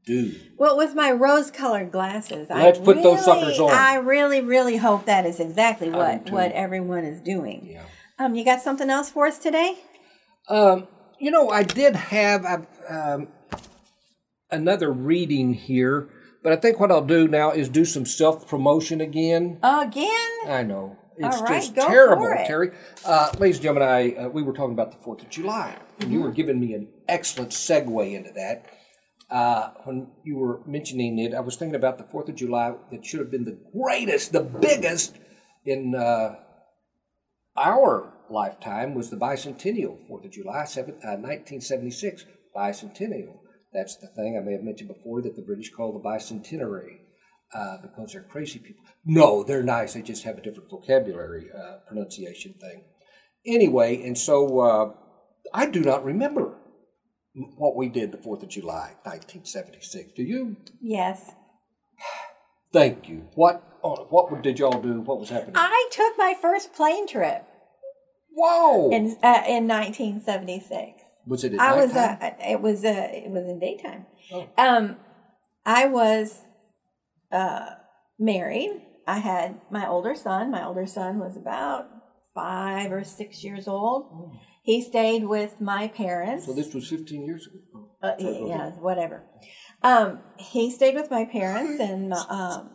do. 0.05 0.35
Well, 0.59 0.77
with 0.77 0.95
my 0.95 1.13
rose-colored 1.13 1.93
glasses, 1.93 2.49
let's 2.51 2.79
I 2.79 2.83
put 2.83 2.97
really, 2.97 3.03
those 3.03 3.25
suckers 3.25 3.61
on. 3.61 3.71
I 3.71 3.95
really, 3.95 4.41
really 4.41 4.77
hope 4.77 5.07
that 5.07 5.25
is 5.25 5.39
exactly 5.39 5.89
what 5.91 6.31
what 6.31 6.53
everyone 6.53 7.05
is 7.05 7.21
doing. 7.21 7.69
Yeah. 7.71 7.85
Um, 8.19 8.35
you 8.35 8.45
got 8.45 8.61
something 8.61 8.91
else 8.91 9.09
for 9.09 9.27
us 9.27 9.39
today? 9.39 9.79
Um, 10.49 10.89
you 11.21 11.31
know, 11.31 11.51
I 11.51 11.63
did 11.63 11.95
have. 11.97 12.67
Um, 12.89 13.29
another 14.53 14.93
reading 14.93 15.55
here, 15.55 16.09
but 16.43 16.53
I 16.53 16.57
think 16.57 16.79
what 16.79 16.93
I'll 16.93 17.05
do 17.05 17.27
now 17.27 17.51
is 17.51 17.69
do 17.69 17.85
some 17.85 18.05
self 18.05 18.47
promotion 18.47 19.01
again. 19.01 19.59
Again? 19.63 20.31
I 20.47 20.63
know. 20.63 20.99
It's 21.19 21.37
All 21.37 21.43
right, 21.45 21.61
just 21.61 21.75
terrible. 21.75 22.27
Terry. 22.47 22.71
Uh, 23.05 23.31
ladies 23.39 23.57
and 23.57 23.65
gentlemen, 23.65 23.89
I 23.89 24.13
uh, 24.15 24.29
we 24.29 24.43
were 24.43 24.53
talking 24.53 24.73
about 24.73 24.93
the 24.93 24.99
Fourth 24.99 25.23
of 25.23 25.29
July, 25.31 25.75
and 25.99 26.09
Mm-hmm. 26.09 26.13
you 26.13 26.23
were 26.23 26.33
giving 26.33 26.59
me 26.59 26.75
an 26.75 26.89
excellent 27.09 27.51
segue 27.51 28.13
into 28.15 28.33
that. 28.33 28.67
Uh, 29.31 29.71
when 29.85 30.09
you 30.25 30.37
were 30.37 30.61
mentioning 30.67 31.19
it, 31.19 31.33
I 31.35 31.41
was 31.41 31.57
thinking 31.57 31.75
about 31.77 31.99
the 31.99 32.05
Fourth 32.05 32.29
of 32.29 32.35
July 32.35 32.75
that 32.91 33.05
should 33.05 33.21
have 33.21 33.31
been 33.31 33.45
the 33.45 33.59
greatest, 33.73 34.33
the 34.33 34.43
biggest 34.43 35.17
in 35.65 35.95
uh, 35.95 36.37
our 37.57 38.13
lifetime 38.31 38.95
was 38.95 39.11
the 39.11 39.17
bicentennial 39.17 39.99
Fourth 40.09 40.25
of 40.25 40.31
July, 40.33 40.65
seven, 40.65 40.95
uh, 41.05 41.17
1976 41.17 42.25
bicentennial. 42.57 43.39
That's 43.73 43.97
the 43.97 44.09
thing 44.09 44.37
I 44.37 44.45
may 44.45 44.53
have 44.53 44.63
mentioned 44.63 44.89
before 44.89 45.23
that 45.23 45.37
the 45.37 45.43
British 45.43 45.71
call 45.71 45.93
the 45.93 46.01
bicentenary 46.01 46.99
uh, 47.55 47.77
because 47.83 48.13
they're 48.13 48.23
crazy 48.23 48.59
people. 48.59 48.85
No, 49.05 49.43
they're 49.43 49.63
nice. 49.63 49.95
They 49.95 50.03
just 50.03 50.25
have 50.25 50.39
a 50.39 50.43
different 50.43 50.71
vocabulary 50.71 51.51
uh, 51.57 51.79
pronunciation 51.87 52.55
thing. 52.61 52.85
Anyway, 53.47 54.03
and 54.05 54.17
so 54.17 54.61
uh, 54.61 54.93
I 55.53 55.67
do 55.67 55.81
not 55.81 56.05
remember 56.05 56.57
what 57.57 57.77
we 57.77 57.89
did 57.89 58.13
the 58.13 58.19
4th 58.19 58.43
of 58.43 58.49
July, 58.49 58.95
1976. 59.05 60.13
Do 60.13 60.23
you? 60.23 60.57
Yes. 60.81 61.33
Thank 62.73 63.09
you. 63.09 63.29
What 63.35 63.63
oh, 63.85 64.07
what 64.09 64.43
did 64.43 64.59
y'all 64.59 64.81
do? 64.81 65.01
What 65.03 65.19
was 65.21 65.29
happening? 65.29 65.55
I 65.57 65.89
took 65.91 66.17
my 66.17 66.35
first 66.41 66.73
plane 66.73 67.07
trip 67.07 67.45
Whoa! 68.31 68.91
in 68.91 69.17
uh, 69.23 69.43
in 69.47 69.69
1976. 69.69 71.03
was 71.27 71.45
it? 71.45 71.59
I 71.59 71.77
was 71.77 71.95
uh, 71.95 72.17
it 72.41 72.61
was 72.63 72.85
uh, 72.85 73.09
it 73.13 73.31
was 73.31 73.45
in 73.45 73.59
daytime. 73.59 74.07
Oh. 74.33 74.49
Um, 74.57 74.97
I 75.67 75.87
was 75.87 76.45
uh 77.33 77.71
married. 78.19 78.71
I 79.07 79.19
had 79.19 79.61
my 79.71 79.89
older 79.89 80.15
son. 80.15 80.51
My 80.51 80.65
older 80.67 80.87
son 80.87 81.19
was 81.19 81.37
about 81.37 81.89
five 82.35 82.93
or 82.93 83.03
six 83.05 83.43
years 83.43 83.67
old. 83.67 84.31
He 84.63 84.81
stayed 84.81 85.25
with 85.25 85.61
my 85.61 85.89
parents. 85.89 86.47
So 86.47 86.53
this 86.53 86.73
was 86.73 86.89
15 86.89 87.25
years 87.27 87.47
ago. 87.49 87.89
Oh, 88.03 88.09
Uh, 88.09 88.47
yeah, 88.47 88.71
whatever. 88.81 89.25
Um, 89.83 90.21
he 90.39 90.71
stayed 90.71 90.95
with 90.95 91.11
my 91.11 91.25
parents, 91.25 91.81
and 91.81 92.13
um, 92.15 92.71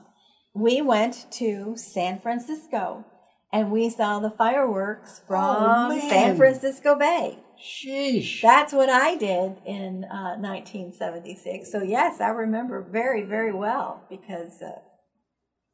we 0.53 0.81
went 0.81 1.27
to 1.31 1.75
San 1.77 2.19
Francisco, 2.19 3.05
and 3.53 3.71
we 3.71 3.89
saw 3.89 4.19
the 4.19 4.29
fireworks 4.31 5.21
from 5.27 5.91
Oh. 5.91 5.99
San 6.09 6.35
Francisco 6.35 6.95
Bay. 6.95 7.39
Sheesh. 7.61 8.41
That's 8.41 8.73
what 8.73 8.89
I 8.89 9.15
did 9.15 9.57
in 9.65 10.05
uh, 10.05 10.35
1976. 10.37 11.71
So 11.71 11.81
yes, 11.83 12.21
I 12.21 12.29
remember 12.29 12.81
very, 12.81 13.23
very 13.23 13.53
well 13.53 14.03
because, 14.09 14.61
uh, 14.61 14.79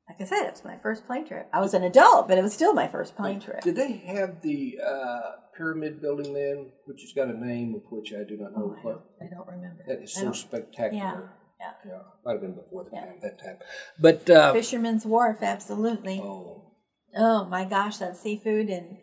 like 0.09 0.19
I 0.19 0.25
said, 0.25 0.43
it 0.45 0.51
was 0.51 0.65
my 0.65 0.77
first 0.77 1.05
plane 1.05 1.25
trip. 1.27 1.47
I 1.53 1.59
was 1.61 1.73
an 1.73 1.83
adult, 1.83 2.27
but 2.27 2.37
it 2.37 2.41
was 2.41 2.53
still 2.53 2.73
my 2.73 2.87
first 2.87 3.15
plane 3.15 3.39
trip. 3.39 3.61
Did 3.61 3.75
they 3.75 3.91
have 3.91 4.41
the 4.41 4.79
uh, 4.85 5.21
pyramid 5.55 6.01
building 6.01 6.33
then, 6.33 6.71
which 6.85 7.01
has 7.01 7.13
got 7.13 7.33
a 7.33 7.37
name 7.45 7.75
of 7.75 7.81
which 7.89 8.13
I 8.13 8.23
do 8.23 8.37
not 8.37 8.51
know 8.57 8.75
Oh, 8.75 8.75
I 8.79 8.83
what? 8.83 9.19
don't, 9.19 9.31
I 9.31 9.35
don't 9.35 9.47
remember. 9.47 9.83
That 9.87 10.01
is 10.03 10.13
so 10.13 10.31
spectacular. 10.31 11.31
Yeah, 11.59 11.71
Yeah, 11.85 11.99
might 12.25 12.33
have 12.33 12.41
been 12.41 12.53
before 12.55 12.83
the 12.83 12.89
Yeah. 12.93 13.05
time, 13.05 13.19
that 13.21 13.41
time. 13.41 13.57
But 13.99 14.29
uh, 14.29 14.51
Fisherman's 14.53 15.05
Wharf, 15.05 15.37
absolutely. 15.41 16.19
oh, 16.21 16.71
Oh 17.15 17.45
my 17.45 17.63
gosh, 17.63 17.97
that 17.97 18.17
seafood 18.17 18.69
and 18.69 18.97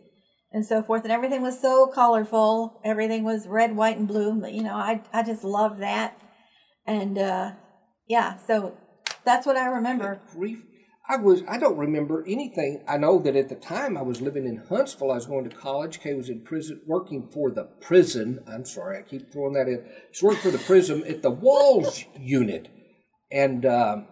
and 0.52 0.66
so 0.66 0.82
forth, 0.82 1.04
and 1.04 1.12
everything 1.12 1.42
was 1.42 1.60
so 1.60 1.86
colorful. 1.86 2.80
Everything 2.84 3.24
was 3.24 3.46
red, 3.46 3.76
white, 3.76 3.98
and 3.98 4.08
blue. 4.08 4.34
But 4.34 4.52
you 4.52 4.62
know, 4.62 4.74
I 4.74 5.02
I 5.12 5.22
just 5.22 5.44
love 5.44 5.78
that, 5.78 6.20
and 6.86 7.18
uh, 7.18 7.52
yeah, 8.08 8.36
so 8.38 8.76
that's 9.24 9.46
what 9.46 9.56
I 9.56 9.66
remember. 9.66 10.20
I 11.08 11.16
was 11.16 11.42
I 11.48 11.58
don't 11.58 11.76
remember 11.76 12.24
anything. 12.26 12.84
I 12.88 12.96
know 12.96 13.18
that 13.20 13.34
at 13.34 13.48
the 13.48 13.56
time 13.56 13.96
I 13.96 14.02
was 14.02 14.20
living 14.20 14.46
in 14.46 14.62
Huntsville. 14.68 15.10
I 15.10 15.16
was 15.16 15.26
going 15.26 15.48
to 15.48 15.54
college. 15.54 16.00
Kay 16.00 16.14
was 16.14 16.28
in 16.28 16.42
prison, 16.42 16.80
working 16.86 17.28
for 17.32 17.50
the 17.50 17.64
prison. 17.80 18.38
I'm 18.46 18.64
sorry, 18.64 18.98
I 18.98 19.02
keep 19.02 19.32
throwing 19.32 19.54
that 19.54 19.66
in. 19.66 19.84
She 20.12 20.24
worked 20.24 20.42
for 20.42 20.52
the 20.52 20.58
prison 20.58 21.04
at 21.08 21.22
the 21.22 21.30
Walls 21.30 22.04
unit, 22.16 22.68
and 23.32 23.66
um, 23.66 24.06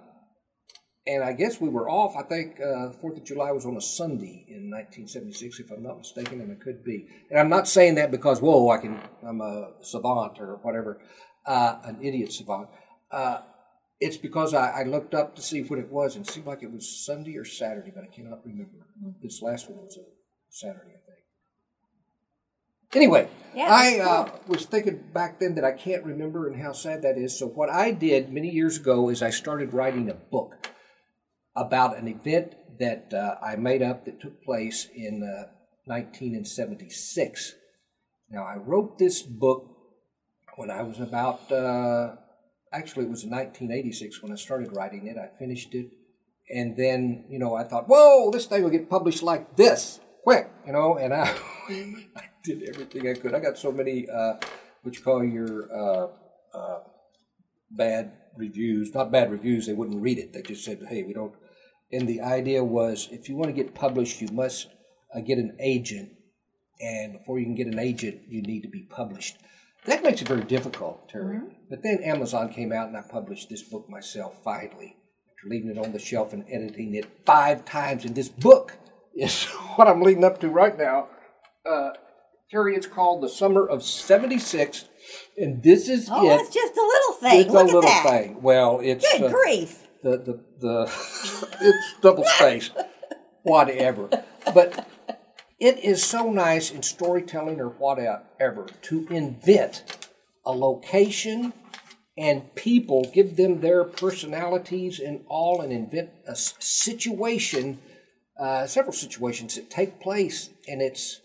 and 1.08 1.24
I 1.24 1.32
guess 1.32 1.58
we 1.58 1.70
were 1.70 1.88
off. 1.88 2.16
I 2.16 2.22
think 2.22 2.60
uh, 2.60 2.90
Fourth 3.00 3.16
of 3.16 3.24
July 3.24 3.50
was 3.50 3.64
on 3.64 3.76
a 3.76 3.80
Sunday 3.80 4.44
in 4.46 4.70
1976, 4.70 5.58
if 5.58 5.70
I'm 5.70 5.82
not 5.82 5.96
mistaken, 5.96 6.42
and 6.42 6.52
it 6.52 6.60
could 6.60 6.84
be. 6.84 7.06
And 7.30 7.40
I'm 7.40 7.48
not 7.48 7.66
saying 7.66 7.94
that 7.94 8.10
because 8.10 8.42
whoa, 8.42 8.68
I 8.68 8.76
can 8.76 9.00
I'm 9.26 9.40
a 9.40 9.70
savant 9.80 10.38
or 10.38 10.58
whatever, 10.62 11.00
uh, 11.46 11.78
an 11.84 11.98
idiot 12.02 12.32
savant. 12.32 12.68
Uh, 13.10 13.40
it's 13.98 14.18
because 14.18 14.52
I, 14.52 14.80
I 14.80 14.82
looked 14.84 15.14
up 15.14 15.34
to 15.36 15.42
see 15.42 15.62
what 15.62 15.78
it 15.78 15.90
was 15.90 16.14
and 16.14 16.26
it 16.26 16.30
seemed 16.30 16.46
like 16.46 16.62
it 16.62 16.70
was 16.70 16.86
Sunday 17.06 17.36
or 17.38 17.44
Saturday, 17.44 17.90
but 17.92 18.04
I 18.04 18.14
cannot 18.14 18.44
remember. 18.44 18.86
This 19.22 19.40
last 19.40 19.70
one 19.70 19.78
was 19.78 19.96
a 19.96 20.04
Saturday, 20.50 20.90
I 20.90 21.00
think. 21.06 21.24
Anyway, 22.94 23.28
Yeah, 23.54 23.68
I 23.70 23.98
uh, 23.98 24.30
was 24.46 24.66
thinking 24.66 25.02
back 25.14 25.40
then 25.40 25.54
that 25.54 25.64
I 25.64 25.72
can't 25.72 26.04
remember 26.04 26.46
and 26.48 26.60
how 26.60 26.72
sad 26.72 27.02
that 27.02 27.16
is. 27.16 27.38
So 27.38 27.46
what 27.46 27.70
I 27.70 27.92
did 27.92 28.30
many 28.30 28.50
years 28.50 28.76
ago 28.76 29.08
is 29.08 29.22
I 29.22 29.30
started 29.30 29.72
writing 29.72 30.10
a 30.10 30.14
book 30.14 30.68
about 31.58 31.98
an 31.98 32.08
event 32.08 32.54
that 32.78 33.12
uh, 33.12 33.34
I 33.44 33.56
made 33.56 33.82
up 33.82 34.04
that 34.04 34.20
took 34.20 34.42
place 34.42 34.88
in 34.94 35.22
uh, 35.22 35.50
1976. 35.86 37.54
Now 38.30 38.44
I 38.44 38.56
wrote 38.56 38.98
this 38.98 39.22
book 39.22 39.66
when 40.56 40.70
I 40.70 40.82
was 40.82 41.00
about 41.00 41.50
uh, 41.50 42.16
actually 42.72 43.06
it 43.06 43.10
was 43.10 43.24
1986 43.24 44.22
when 44.22 44.32
I 44.32 44.36
started 44.36 44.76
writing 44.76 45.06
it. 45.06 45.16
I 45.16 45.36
finished 45.38 45.74
it, 45.74 45.90
and 46.50 46.76
then 46.76 47.24
you 47.28 47.38
know 47.38 47.54
I 47.54 47.64
thought, 47.64 47.88
whoa, 47.88 48.30
this 48.30 48.46
thing 48.46 48.62
will 48.62 48.70
get 48.70 48.88
published 48.88 49.22
like 49.22 49.56
this 49.56 50.00
quick, 50.22 50.50
you 50.66 50.72
know, 50.72 50.98
and 50.98 51.14
I, 51.14 51.34
I 51.70 52.24
did 52.44 52.62
everything 52.68 53.08
I 53.08 53.14
could. 53.14 53.34
I 53.34 53.40
got 53.40 53.56
so 53.56 53.72
many 53.72 54.06
uh, 54.10 54.34
what 54.82 54.94
you 54.94 55.02
call 55.02 55.24
your 55.24 55.72
uh, 55.72 56.08
uh, 56.56 56.80
bad 57.70 58.12
reviews, 58.36 58.94
not 58.94 59.10
bad 59.10 59.30
reviews. 59.30 59.66
They 59.66 59.72
wouldn't 59.72 60.02
read 60.02 60.18
it. 60.18 60.32
They 60.32 60.42
just 60.42 60.64
said, 60.64 60.84
hey, 60.88 61.02
we 61.02 61.12
don't. 61.12 61.34
And 61.92 62.06
the 62.08 62.20
idea 62.20 62.62
was, 62.62 63.08
if 63.10 63.28
you 63.28 63.36
want 63.36 63.48
to 63.48 63.52
get 63.62 63.74
published, 63.74 64.20
you 64.20 64.28
must 64.32 64.68
uh, 65.14 65.20
get 65.20 65.38
an 65.38 65.56
agent, 65.60 66.10
and 66.80 67.14
before 67.14 67.38
you 67.38 67.46
can 67.46 67.54
get 67.54 67.66
an 67.66 67.78
agent, 67.78 68.20
you 68.28 68.42
need 68.42 68.62
to 68.62 68.68
be 68.68 68.82
published. 68.82 69.36
That 69.86 70.02
makes 70.02 70.20
it 70.20 70.28
very 70.28 70.42
difficult, 70.42 71.08
Terry. 71.08 71.40
But 71.70 71.82
then 71.82 72.00
Amazon 72.04 72.52
came 72.52 72.72
out 72.72 72.88
and 72.88 72.96
I 72.96 73.02
published 73.08 73.48
this 73.48 73.62
book 73.62 73.88
myself 73.88 74.34
finally, 74.44 74.96
after 75.30 75.48
leaving 75.48 75.70
it 75.70 75.78
on 75.78 75.92
the 75.92 75.98
shelf 75.98 76.32
and 76.34 76.44
editing 76.50 76.94
it 76.94 77.06
five 77.24 77.64
times. 77.64 78.04
And 78.04 78.14
this 78.14 78.28
book 78.28 78.76
is 79.14 79.44
what 79.76 79.88
I'm 79.88 80.02
leading 80.02 80.24
up 80.24 80.40
to 80.40 80.48
right 80.50 80.76
now. 80.76 81.08
Uh, 81.64 81.90
Terry, 82.50 82.74
it's 82.76 82.86
called 82.86 83.22
The 83.22 83.28
Summer 83.28 83.66
of 83.66 83.82
76, 83.82 84.84
and 85.36 85.62
this 85.62 85.88
is 85.88 86.08
Oh, 86.10 86.24
it. 86.26 86.36
that's 86.36 86.50
just 86.54 86.74
a 86.76 86.80
little 86.80 87.12
thing. 87.14 87.40
It's 87.42 87.50
Look 87.50 87.62
a 87.62 87.66
little 87.66 87.82
that. 87.82 88.04
thing. 88.08 88.42
Well, 88.42 88.80
it's 88.82 89.10
Good 89.10 89.24
uh, 89.24 89.30
grief. 89.30 89.87
The 90.02 90.18
the 90.18 90.40
the 90.60 90.82
it's 91.60 91.94
double 92.00 92.24
spaced, 92.24 92.72
whatever. 93.42 94.08
But 94.54 94.88
it 95.58 95.78
is 95.78 96.04
so 96.04 96.30
nice 96.30 96.70
in 96.70 96.82
storytelling 96.82 97.60
or 97.60 97.68
whatever 97.68 98.66
to 98.82 99.06
invent 99.08 100.08
a 100.44 100.52
location 100.52 101.52
and 102.18 102.52
people, 102.56 103.08
give 103.14 103.36
them 103.36 103.60
their 103.60 103.84
personalities 103.84 104.98
and 104.98 105.24
all, 105.28 105.60
and 105.60 105.72
invent 105.72 106.10
a 106.26 106.34
situation, 106.34 107.78
uh, 108.38 108.66
several 108.66 108.92
situations 108.92 109.54
that 109.54 109.70
take 109.70 110.00
place, 110.00 110.50
and 110.66 110.82
it's. 110.82 111.20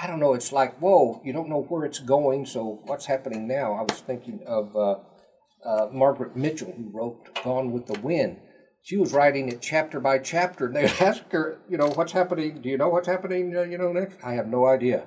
I 0.00 0.08
don't 0.08 0.18
know. 0.18 0.34
It's 0.34 0.50
like, 0.50 0.76
whoa, 0.78 1.20
you 1.22 1.32
don't 1.32 1.48
know 1.48 1.62
where 1.62 1.84
it's 1.84 2.00
going. 2.00 2.46
So 2.46 2.80
what's 2.86 3.06
happening 3.06 3.46
now? 3.46 3.74
I 3.74 3.82
was 3.82 4.00
thinking 4.00 4.40
of 4.44 4.74
uh, 4.74 4.96
uh, 5.64 5.88
Margaret 5.92 6.36
Mitchell, 6.36 6.72
who 6.76 6.90
wrote 6.92 7.42
Gone 7.42 7.72
with 7.72 7.86
the 7.86 7.98
Wind. 8.00 8.38
She 8.82 8.96
was 8.96 9.14
writing 9.14 9.48
it 9.48 9.62
chapter 9.62 9.98
by 9.98 10.18
chapter, 10.18 10.66
and 10.66 10.76
they 10.76 10.82
would 10.82 10.92
ask 11.00 11.30
her, 11.32 11.58
you 11.68 11.78
know, 11.78 11.88
what's 11.88 12.12
happening? 12.12 12.60
Do 12.60 12.68
you 12.68 12.76
know 12.76 12.90
what's 12.90 13.08
happening? 13.08 13.56
Uh, 13.56 13.62
you 13.62 13.78
know, 13.78 13.92
next? 13.92 14.18
I 14.22 14.34
have 14.34 14.46
no 14.46 14.66
idea. 14.66 15.06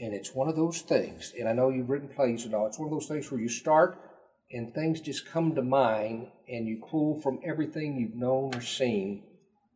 And 0.00 0.14
it's 0.14 0.34
one 0.34 0.48
of 0.48 0.56
those 0.56 0.80
things, 0.80 1.32
and 1.38 1.48
I 1.48 1.52
know 1.52 1.68
you've 1.68 1.90
written 1.90 2.08
plays 2.08 2.44
and 2.44 2.54
all. 2.54 2.66
It's 2.66 2.78
one 2.78 2.88
of 2.88 2.92
those 2.92 3.08
things 3.08 3.30
where 3.30 3.40
you 3.40 3.50
start, 3.50 3.98
and 4.50 4.74
things 4.74 5.00
just 5.00 5.30
come 5.30 5.54
to 5.54 5.62
mind, 5.62 6.28
and 6.48 6.66
you 6.66 6.82
pull 6.90 7.20
from 7.20 7.40
everything 7.46 7.98
you've 7.98 8.18
known 8.18 8.54
or 8.54 8.62
seen, 8.62 9.24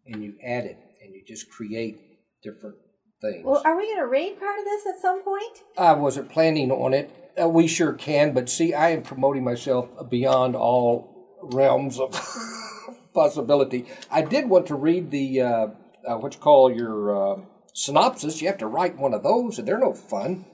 and 0.06 0.22
you 0.22 0.34
add 0.42 0.64
it, 0.64 0.78
and 1.02 1.14
you 1.14 1.22
just 1.26 1.50
create 1.50 2.00
different 2.42 2.76
things. 3.20 3.44
Well, 3.44 3.62
are 3.64 3.76
we 3.76 3.86
going 3.86 3.98
to 3.98 4.06
read 4.06 4.38
part 4.38 4.58
of 4.58 4.64
this 4.64 4.86
at 4.86 5.00
some 5.00 5.22
point? 5.22 5.62
I 5.76 5.92
wasn't 5.92 6.30
planning 6.30 6.70
on 6.70 6.94
it. 6.94 7.10
Uh, 7.40 7.48
we 7.48 7.66
sure 7.66 7.92
can, 7.92 8.32
but 8.32 8.48
see, 8.48 8.72
I 8.72 8.90
am 8.90 9.02
promoting 9.02 9.44
myself 9.44 9.88
beyond 10.08 10.56
all 10.56 11.36
realms 11.42 11.98
of 12.00 12.12
possibility. 13.14 13.86
I 14.10 14.22
did 14.22 14.48
want 14.48 14.66
to 14.68 14.74
read 14.74 15.10
the 15.10 15.42
uh, 15.42 15.66
uh, 16.06 16.16
what 16.16 16.34
you 16.34 16.40
call 16.40 16.72
your 16.72 17.34
uh, 17.34 17.40
synopsis. 17.74 18.40
You 18.40 18.48
have 18.48 18.58
to 18.58 18.66
write 18.66 18.96
one 18.96 19.12
of 19.12 19.22
those, 19.22 19.58
and 19.58 19.68
they're 19.68 19.78
no 19.78 19.92
fun. 19.92 20.46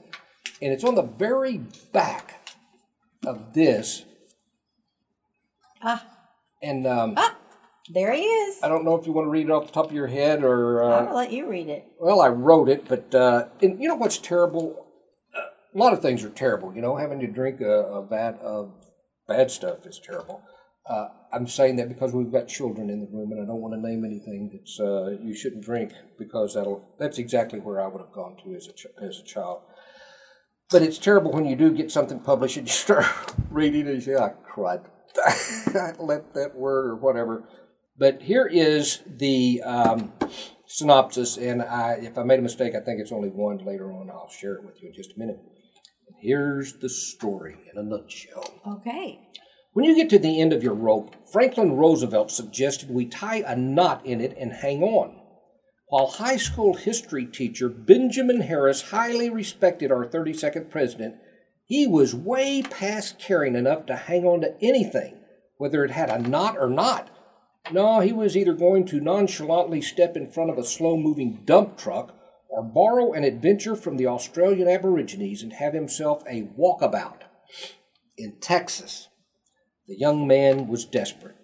And 0.61 0.73
it's 0.73 0.83
on 0.83 0.95
the 0.95 1.03
very 1.03 1.57
back 1.91 2.49
of 3.25 3.53
this. 3.53 4.03
Ah, 5.81 6.05
And 6.61 6.85
um, 6.87 7.13
ah, 7.17 7.35
there 7.93 8.13
he 8.13 8.21
is. 8.23 8.59
I 8.63 8.67
don't 8.67 8.85
know 8.85 8.95
if 8.95 9.05
you 9.05 9.13
want 9.13 9.25
to 9.25 9.29
read 9.29 9.47
it 9.47 9.51
off 9.51 9.67
the 9.67 9.73
top 9.73 9.87
of 9.87 9.93
your 9.93 10.07
head 10.07 10.43
or. 10.43 10.83
Uh, 10.83 11.05
I'll 11.07 11.15
let 11.15 11.31
you 11.31 11.49
read 11.49 11.69
it. 11.69 11.85
Well, 11.99 12.21
I 12.21 12.27
wrote 12.29 12.69
it, 12.69 12.87
but 12.87 13.13
uh, 13.15 13.47
and 13.61 13.81
you 13.81 13.87
know 13.87 13.95
what's 13.95 14.17
terrible? 14.17 14.82
A 15.73 15.77
lot 15.77 15.93
of 15.93 16.01
things 16.01 16.23
are 16.23 16.29
terrible. 16.29 16.73
You 16.75 16.81
know, 16.81 16.97
having 16.97 17.19
to 17.21 17.27
drink 17.27 17.61
a, 17.61 17.65
a 17.65 18.05
vat 18.05 18.39
of 18.41 18.73
bad 19.27 19.49
stuff 19.49 19.85
is 19.85 19.99
terrible. 20.03 20.41
Uh, 20.87 21.07
I'm 21.31 21.47
saying 21.47 21.77
that 21.77 21.87
because 21.87 22.13
we've 22.13 22.31
got 22.31 22.47
children 22.47 22.89
in 22.89 22.99
the 22.99 23.07
room, 23.07 23.31
and 23.31 23.41
I 23.41 23.45
don't 23.45 23.61
want 23.61 23.73
to 23.73 23.79
name 23.79 24.03
anything 24.03 24.51
that's 24.51 24.79
uh, 24.79 25.17
you 25.21 25.33
shouldn't 25.33 25.63
drink 25.63 25.93
because 26.19 26.53
that'll 26.53 26.85
that's 26.99 27.17
exactly 27.17 27.59
where 27.59 27.81
I 27.81 27.87
would 27.87 28.01
have 28.01 28.11
gone 28.11 28.35
to 28.43 28.53
as 28.53 28.67
a 28.67 28.73
ch- 28.73 28.87
as 29.01 29.19
a 29.19 29.23
child. 29.23 29.61
But 30.69 30.81
it's 30.81 30.97
terrible 30.97 31.31
when 31.31 31.45
you 31.45 31.55
do 31.55 31.71
get 31.71 31.91
something 31.91 32.19
published 32.19 32.57
and 32.57 32.67
you 32.67 32.73
start 32.73 33.05
reading 33.49 33.87
and 33.87 33.95
you 33.95 34.01
say, 34.01 34.15
"Ah, 34.15 34.31
crud, 34.53 34.85
I 35.25 35.93
let 35.99 36.33
that 36.33 36.55
word 36.55 36.87
or 36.87 36.95
whatever." 36.95 37.47
But 37.97 38.23
here 38.23 38.45
is 38.45 39.01
the 39.07 39.61
um, 39.63 40.11
synopsis, 40.67 41.37
and 41.37 41.61
I, 41.61 41.99
if 42.01 42.17
I 42.17 42.23
made 42.23 42.39
a 42.39 42.41
mistake, 42.43 42.75
I 42.75 42.81
think 42.81 42.99
it's 42.99 43.11
only 43.11 43.29
one. 43.29 43.59
Later 43.59 43.91
on, 43.91 44.09
I'll 44.09 44.29
share 44.29 44.55
it 44.55 44.65
with 44.65 44.81
you 44.81 44.89
in 44.89 44.93
just 44.93 45.13
a 45.15 45.19
minute. 45.19 45.39
Here's 46.23 46.75
the 46.75 46.87
story 46.87 47.57
in 47.69 47.77
a 47.77 47.83
nutshell. 47.83 48.61
Okay. 48.65 49.19
When 49.73 49.83
you 49.83 49.93
get 49.93 50.09
to 50.11 50.19
the 50.19 50.39
end 50.39 50.53
of 50.53 50.63
your 50.63 50.73
rope, 50.73 51.27
Franklin 51.29 51.73
Roosevelt 51.73 52.31
suggested 52.31 52.89
we 52.89 53.07
tie 53.07 53.43
a 53.45 53.57
knot 53.57 54.05
in 54.05 54.21
it 54.21 54.33
and 54.39 54.53
hang 54.53 54.83
on. 54.83 55.19
While 55.89 56.07
high 56.07 56.37
school 56.37 56.75
history 56.75 57.25
teacher 57.25 57.67
Benjamin 57.67 58.39
Harris 58.39 58.83
highly 58.83 59.29
respected 59.29 59.91
our 59.91 60.05
32nd 60.05 60.69
president, 60.69 61.15
he 61.65 61.87
was 61.87 62.15
way 62.15 62.61
past 62.61 63.19
caring 63.19 63.55
enough 63.55 63.85
to 63.87 63.97
hang 63.97 64.23
on 64.23 64.39
to 64.41 64.55
anything, 64.61 65.17
whether 65.57 65.83
it 65.83 65.91
had 65.91 66.09
a 66.09 66.25
knot 66.25 66.55
or 66.57 66.69
not. 66.69 67.09
No, 67.69 67.99
he 67.99 68.13
was 68.13 68.37
either 68.37 68.53
going 68.53 68.85
to 68.85 69.01
nonchalantly 69.01 69.81
step 69.81 70.15
in 70.15 70.31
front 70.31 70.51
of 70.51 70.57
a 70.57 70.63
slow 70.63 70.95
moving 70.95 71.41
dump 71.43 71.77
truck 71.77 72.15
or 72.53 72.61
borrow 72.61 73.13
an 73.13 73.23
adventure 73.23 73.75
from 73.75 73.97
the 73.97 74.05
Australian 74.05 74.67
Aborigines 74.67 75.41
and 75.41 75.53
have 75.53 75.73
himself 75.73 76.23
a 76.29 76.43
walkabout 76.57 77.21
in 78.15 78.39
Texas. 78.39 79.07
The 79.87 79.97
young 79.97 80.27
man 80.27 80.67
was 80.67 80.85
desperate. 80.85 81.35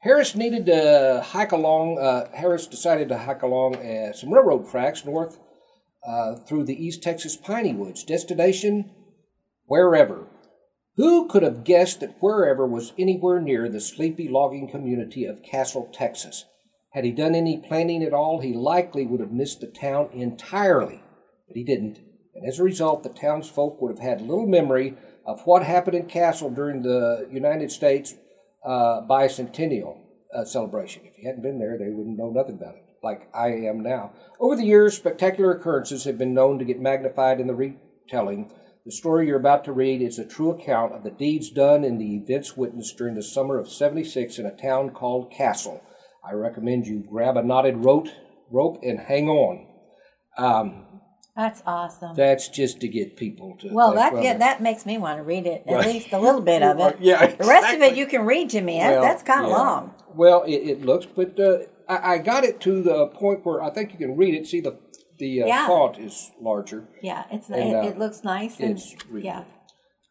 Harris 0.00 0.34
needed 0.34 0.66
to 0.66 1.22
hike 1.24 1.52
along. 1.52 1.98
Uh, 1.98 2.28
Harris 2.34 2.66
decided 2.66 3.08
to 3.08 3.18
hike 3.18 3.42
along 3.42 3.76
uh, 3.76 4.12
some 4.12 4.34
railroad 4.34 4.68
tracks 4.68 5.04
north 5.04 5.38
uh, 6.04 6.34
through 6.34 6.64
the 6.64 6.84
East 6.84 7.04
Texas 7.04 7.36
piney 7.36 7.72
woods. 7.72 8.02
Destination 8.02 8.90
wherever. 9.66 10.26
Who 10.96 11.28
could 11.28 11.44
have 11.44 11.62
guessed 11.62 12.00
that 12.00 12.16
wherever 12.18 12.66
was 12.66 12.92
anywhere 12.98 13.40
near 13.40 13.68
the 13.68 13.80
sleepy 13.80 14.28
logging 14.28 14.68
community 14.68 15.24
of 15.24 15.44
Castle, 15.44 15.88
Texas? 15.92 16.46
Had 16.90 17.04
he 17.04 17.12
done 17.12 17.34
any 17.34 17.58
planning 17.58 18.02
at 18.02 18.14
all, 18.14 18.40
he 18.40 18.54
likely 18.54 19.06
would 19.06 19.20
have 19.20 19.32
missed 19.32 19.60
the 19.60 19.66
town 19.66 20.08
entirely, 20.12 21.02
but 21.46 21.56
he 21.56 21.64
didn't. 21.64 22.00
And 22.34 22.46
as 22.46 22.58
a 22.58 22.64
result, 22.64 23.02
the 23.02 23.10
townsfolk 23.10 23.80
would 23.80 23.90
have 23.90 24.04
had 24.04 24.20
little 24.20 24.46
memory 24.46 24.94
of 25.26 25.42
what 25.44 25.62
happened 25.62 25.96
in 25.96 26.06
Castle 26.06 26.50
during 26.50 26.82
the 26.82 27.28
United 27.30 27.70
States 27.70 28.14
uh, 28.64 29.02
bicentennial 29.02 29.98
uh, 30.34 30.44
celebration. 30.44 31.02
If 31.04 31.16
he 31.16 31.26
hadn't 31.26 31.42
been 31.42 31.58
there, 31.58 31.76
they 31.78 31.90
wouldn't 31.90 32.16
know 32.16 32.30
nothing 32.30 32.54
about 32.54 32.76
it, 32.76 32.84
like 33.02 33.28
I 33.34 33.48
am 33.48 33.82
now. 33.82 34.12
Over 34.40 34.56
the 34.56 34.64
years, 34.64 34.96
spectacular 34.96 35.52
occurrences 35.52 36.04
have 36.04 36.16
been 36.16 36.34
known 36.34 36.58
to 36.58 36.64
get 36.64 36.80
magnified 36.80 37.40
in 37.40 37.46
the 37.46 37.54
retelling. 37.54 38.50
The 38.86 38.92
story 38.92 39.26
you're 39.26 39.38
about 39.38 39.64
to 39.64 39.72
read 39.72 40.00
is 40.00 40.18
a 40.18 40.24
true 40.24 40.50
account 40.50 40.94
of 40.94 41.02
the 41.02 41.10
deeds 41.10 41.50
done 41.50 41.84
and 41.84 42.00
the 42.00 42.16
events 42.16 42.56
witnessed 42.56 42.96
during 42.96 43.14
the 43.14 43.22
summer 43.22 43.58
of 43.58 43.70
76 43.70 44.38
in 44.38 44.46
a 44.46 44.56
town 44.56 44.90
called 44.90 45.30
Castle. 45.30 45.82
I 46.28 46.34
recommend 46.34 46.86
you 46.86 47.04
grab 47.08 47.36
a 47.36 47.42
knotted 47.42 47.84
rope, 47.84 48.08
rope 48.50 48.78
and 48.82 48.98
hang 48.98 49.28
on. 49.28 49.66
Um, 50.36 50.84
That's 51.36 51.62
awesome. 51.66 52.14
that's 52.16 52.48
just 52.48 52.80
to 52.80 52.88
get 52.88 53.16
people 53.16 53.56
to. 53.60 53.68
well, 53.72 53.94
that 53.94 54.22
yeah, 54.22 54.36
that 54.38 54.60
makes 54.60 54.84
me 54.84 54.98
want 54.98 55.18
to 55.18 55.22
read 55.22 55.46
it 55.46 55.62
at 55.66 55.72
Right. 55.74 55.86
least 55.86 56.12
a 56.12 56.18
little 56.18 56.40
bit 56.40 56.62
of 56.62 56.78
it. 56.80 56.96
Yeah, 57.00 57.22
exactly. 57.22 57.44
The 57.46 57.50
rest 57.50 57.74
of 57.76 57.80
it 57.82 57.96
you 57.96 58.06
can 58.06 58.22
read 58.26 58.50
to 58.50 58.60
me. 58.60 58.78
Well, 58.78 59.02
That's 59.02 59.22
kind 59.22 59.44
of 59.44 59.50
yeah. 59.50 59.56
long. 59.56 59.94
Well, 60.14 60.42
it, 60.44 60.56
it 60.72 60.82
looks, 60.82 61.06
but 61.06 61.38
uh, 61.38 61.58
I, 61.88 62.14
I 62.14 62.18
got 62.18 62.44
it 62.44 62.60
to 62.62 62.82
the 62.82 63.06
point 63.08 63.44
where 63.46 63.62
I 63.62 63.70
think 63.70 63.92
you 63.92 63.98
can 63.98 64.16
read 64.16 64.34
it. 64.34 64.46
See, 64.46 64.60
the 64.60 64.78
the 65.18 65.42
uh, 65.42 65.46
Yeah. 65.46 65.66
font 65.66 65.98
is 65.98 66.30
larger. 66.40 66.88
Yeah, 67.02 67.24
it's 67.30 67.48
And, 67.48 67.70
it, 67.70 67.74
uh, 67.74 67.88
it 67.88 67.98
looks 67.98 68.22
nice. 68.24 68.58
And, 68.60 68.72
it's 68.72 68.94
really 69.10 69.26
yeah. 69.26 69.44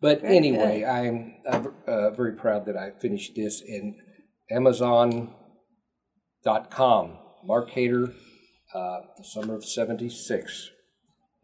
But 0.01 0.21
Very 0.21 0.37
anyway, 0.37 0.79
good. 0.79 0.85
I'm 0.87 1.35
uh, 1.49 1.63
uh, 1.91 2.09
very 2.11 2.33
proud 2.33 2.65
that 2.67 2.77
I 2.77 2.91
finished 2.99 3.33
this 3.35 3.61
in 3.61 3.95
Amazon.com. 6.47 7.17
Mark 7.45 7.71
Hader, 7.71 8.13
uh, 8.73 8.99
the 9.17 9.23
summer 9.23 9.55
of 9.55 9.63
'76. 9.65 10.69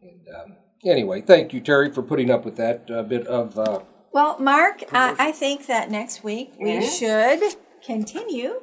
And 0.02 0.20
um, 0.36 0.56
anyway, 0.84 1.22
thank 1.22 1.52
you, 1.52 1.60
Terry, 1.60 1.90
for 1.92 2.02
putting 2.02 2.30
up 2.30 2.44
with 2.44 2.56
that 2.56 2.90
uh, 2.90 3.02
bit 3.02 3.26
of. 3.26 3.58
Uh, 3.58 3.80
Well, 4.12 4.38
Mark, 4.38 4.84
I, 4.92 5.14
I 5.18 5.32
think 5.32 5.66
that 5.66 5.90
next 5.90 6.22
week 6.24 6.52
we 6.60 6.70
Mm-hmm. 6.72 6.88
should 6.88 7.56
continue 7.86 8.60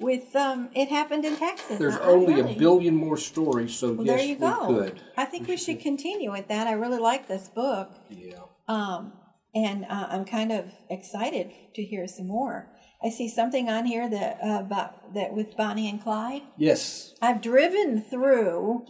with 0.00 0.34
um, 0.36 0.70
it 0.74 0.88
happened 0.88 1.24
in 1.24 1.36
Texas. 1.36 1.78
there's 1.78 1.96
I- 1.96 2.04
I 2.04 2.06
only 2.08 2.34
really- 2.34 2.54
a 2.54 2.58
billion 2.58 2.94
more 2.94 3.16
stories, 3.16 3.74
so 3.74 3.92
Well, 3.94 4.06
yes, 4.06 4.18
there 4.20 4.26
you 4.28 4.36
go. 4.36 4.68
we 4.68 4.74
could. 4.74 5.00
I 5.16 5.24
think 5.24 5.48
we 5.48 5.56
should 5.56 5.80
continue 5.80 6.30
with 6.32 6.48
that. 6.48 6.66
I 6.66 6.72
really 6.72 6.98
like 6.98 7.26
this 7.28 7.48
book. 7.48 7.90
Yeah. 8.10 8.40
Um, 8.68 9.12
and 9.54 9.84
uh, 9.84 10.06
I'm 10.10 10.24
kind 10.24 10.50
of 10.52 10.64
excited 10.90 11.50
to 11.74 11.82
hear 11.82 12.06
some 12.08 12.26
more. 12.28 12.70
I 13.02 13.10
see 13.10 13.28
something 13.28 13.68
on 13.68 13.84
here 13.86 14.08
that 14.08 14.38
uh, 14.42 14.60
about 14.60 15.14
that 15.14 15.34
with 15.34 15.56
Bonnie 15.56 15.88
and 15.88 16.02
Clyde. 16.02 16.42
Yes. 16.56 17.14
I've 17.20 17.40
driven 17.42 18.02
through. 18.02 18.86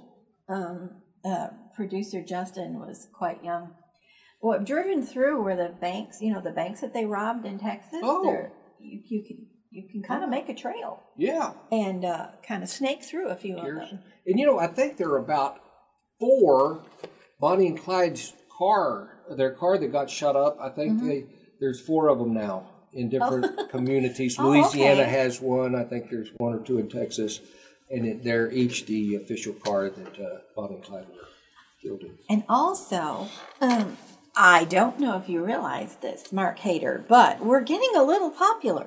Um, 0.49 0.91
uh, 1.25 1.49
producer 1.75 2.23
Justin 2.23 2.79
was 2.79 3.09
quite 3.13 3.43
young. 3.43 3.75
Well, 4.43 4.59
I've 4.59 4.67
driven 4.67 5.03
through 5.03 5.43
where 5.43 5.57
the 5.57 5.75
banks, 5.81 6.21
you 6.21 6.33
know, 6.33 6.41
the 6.41 6.51
banks 6.51 6.81
that 6.83 6.93
they 6.93 7.07
robbed 7.07 7.47
in 7.47 7.59
Texas. 7.59 8.01
Oh. 8.03 8.51
You, 8.79 9.01
you 9.09 9.25
can 9.27 9.47
you 9.71 9.89
can 9.91 10.03
kind 10.05 10.23
of 10.23 10.31
make 10.31 10.49
a 10.49 10.55
trail 10.55 11.03
Yeah. 11.17 11.53
and 11.73 12.05
uh, 12.05 12.29
kind 12.47 12.63
of 12.63 12.69
snake 12.69 13.03
through 13.03 13.29
a 13.31 13.35
few 13.35 13.57
of 13.59 13.65
them. 13.65 14.01
And 14.27 14.39
you 14.39 14.47
know, 14.47 14.59
I 14.61 14.69
think 14.69 14.99
there 14.99 15.09
are 15.09 15.19
about 15.19 15.59
four 16.21 16.85
Bonnie 17.41 17.67
and 17.67 17.81
Clyde's 17.81 18.35
car, 18.57 19.19
their 19.37 19.51
car 19.51 19.77
that 19.79 19.89
got 19.91 20.09
shut 20.11 20.37
up. 20.37 20.59
I 20.61 20.69
think 20.69 21.03
they 21.03 21.25
there's 21.59 21.81
four 21.81 22.09
of 22.09 22.19
them 22.19 22.35
now 22.35 22.71
in 22.95 23.09
different 23.09 23.71
communities. 23.71 24.37
Mm-hmm. 24.37 24.47
Oh, 24.47 24.51
Louisiana 24.51 25.03
okay. 25.03 25.11
has 25.11 25.41
one. 25.41 25.75
I 25.75 25.85
think 25.85 26.11
there's 26.11 26.31
one 26.37 26.55
or 26.55 26.61
two 26.61 26.79
in 26.79 26.89
Texas, 26.89 27.41
and 27.91 28.07
it, 28.07 28.25
they're 28.25 28.51
each 28.51 28.87
the 28.87 29.17
official 29.17 29.55
car 29.55 29.91
that 29.91 30.21
uh, 30.21 30.39
Bonnie 30.57 30.77
and 30.77 30.85
Clyde 30.85 31.07
were. 31.09 31.29
And 32.31 32.45
also, 32.49 33.29
um, 33.61 33.99
I 34.35 34.65
don't 34.65 34.99
know 34.99 35.19
if 35.19 35.29
you 35.29 35.45
realize 35.45 35.97
this, 35.97 36.33
Mark 36.33 36.61
Hader, 36.61 37.07
but 37.07 37.45
we're 37.45 37.61
getting 37.61 37.91
a 37.95 38.03
little 38.03 38.31
popular. 38.31 38.87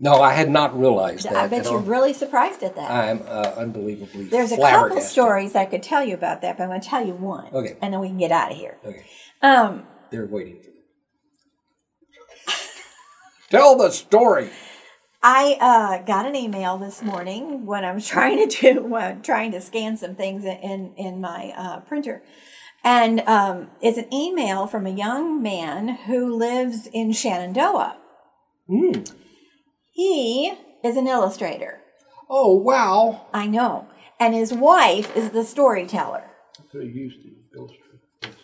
No, 0.00 0.20
I 0.20 0.34
had 0.34 0.50
not 0.50 0.78
realized 0.78 1.24
that. 1.24 1.36
I 1.36 1.46
bet 1.46 1.64
you're 1.64 1.74
all. 1.74 1.80
really 1.80 2.12
surprised 2.12 2.62
at 2.62 2.74
that. 2.76 2.90
I'm 2.90 3.22
uh, 3.26 3.54
unbelievably. 3.56 4.24
There's 4.24 4.52
a 4.52 4.58
couple 4.58 5.00
stories 5.00 5.54
I 5.54 5.64
could 5.64 5.82
tell 5.82 6.04
you 6.04 6.14
about 6.14 6.42
that, 6.42 6.58
but 6.58 6.64
I'm 6.64 6.68
going 6.68 6.80
to 6.80 6.86
tell 6.86 7.06
you 7.06 7.14
one. 7.14 7.48
Okay. 7.54 7.76
And 7.80 7.94
then 7.94 8.00
we 8.00 8.08
can 8.08 8.18
get 8.18 8.32
out 8.32 8.50
of 8.50 8.58
here. 8.58 8.76
Okay, 8.84 9.04
Um, 9.40 9.84
they're 10.10 10.26
waiting 10.26 10.60
for. 10.60 10.70
Tell 13.54 13.76
the 13.76 13.90
story. 13.90 14.50
I 15.22 15.56
uh, 15.60 16.04
got 16.04 16.26
an 16.26 16.34
email 16.34 16.76
this 16.76 17.02
morning 17.02 17.64
when 17.66 17.84
I 17.84 17.92
was 17.92 18.04
trying 18.14 18.48
to 18.48 18.60
do 18.60 18.94
uh, 18.96 19.14
trying 19.22 19.52
to 19.52 19.60
scan 19.60 19.96
some 19.96 20.16
things 20.16 20.44
in 20.44 20.92
in 20.96 21.20
my 21.20 21.54
uh, 21.56 21.80
printer, 21.80 22.24
and 22.82 23.20
um, 23.20 23.70
it's 23.80 23.96
an 23.96 24.12
email 24.12 24.66
from 24.66 24.86
a 24.86 24.90
young 24.90 25.40
man 25.40 25.86
who 25.86 26.34
lives 26.34 26.88
in 26.92 27.12
Shenandoah. 27.12 27.96
Hmm. 28.66 29.04
He 29.92 30.52
is 30.82 30.96
an 30.96 31.06
illustrator. 31.06 31.80
Oh 32.28 32.56
wow! 32.56 33.28
I 33.32 33.46
know, 33.46 33.86
and 34.18 34.34
his 34.34 34.52
wife 34.52 35.16
is 35.16 35.30
the 35.30 35.44
storyteller. 35.44 36.24
Could 36.72 36.86
have 36.86 36.96
used 36.96 37.22
to 37.22 37.30
illustrate. 37.56 38.34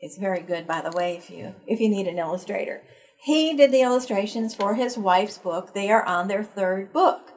It's 0.00 0.18
very 0.18 0.40
good, 0.40 0.66
by 0.66 0.80
the 0.80 0.90
way, 0.90 1.16
if 1.16 1.30
you 1.30 1.54
if 1.68 1.78
you 1.78 1.88
need 1.88 2.08
an 2.08 2.18
illustrator. 2.18 2.82
He 3.26 3.54
did 3.56 3.72
the 3.72 3.82
illustrations 3.82 4.54
for 4.54 4.76
his 4.76 4.96
wife's 4.96 5.36
book. 5.36 5.74
They 5.74 5.90
are 5.90 6.04
on 6.06 6.28
their 6.28 6.44
third 6.44 6.92
book. 6.92 7.32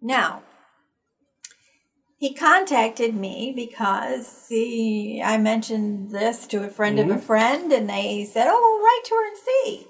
Now, 0.00 0.44
he 2.16 2.32
contacted 2.32 3.12
me 3.16 3.52
because 3.54 4.46
he, 4.48 5.20
I 5.20 5.36
mentioned 5.38 6.12
this 6.12 6.46
to 6.46 6.62
a 6.62 6.68
friend 6.68 7.00
of 7.00 7.10
a 7.10 7.18
friend, 7.18 7.72
and 7.72 7.90
they 7.90 8.24
said, 8.24 8.46
"Oh, 8.48 8.60
well, 8.62 8.84
write 8.84 9.04
to 9.06 9.14
her 9.16 9.26
and 9.26 9.36
see." 9.36 9.86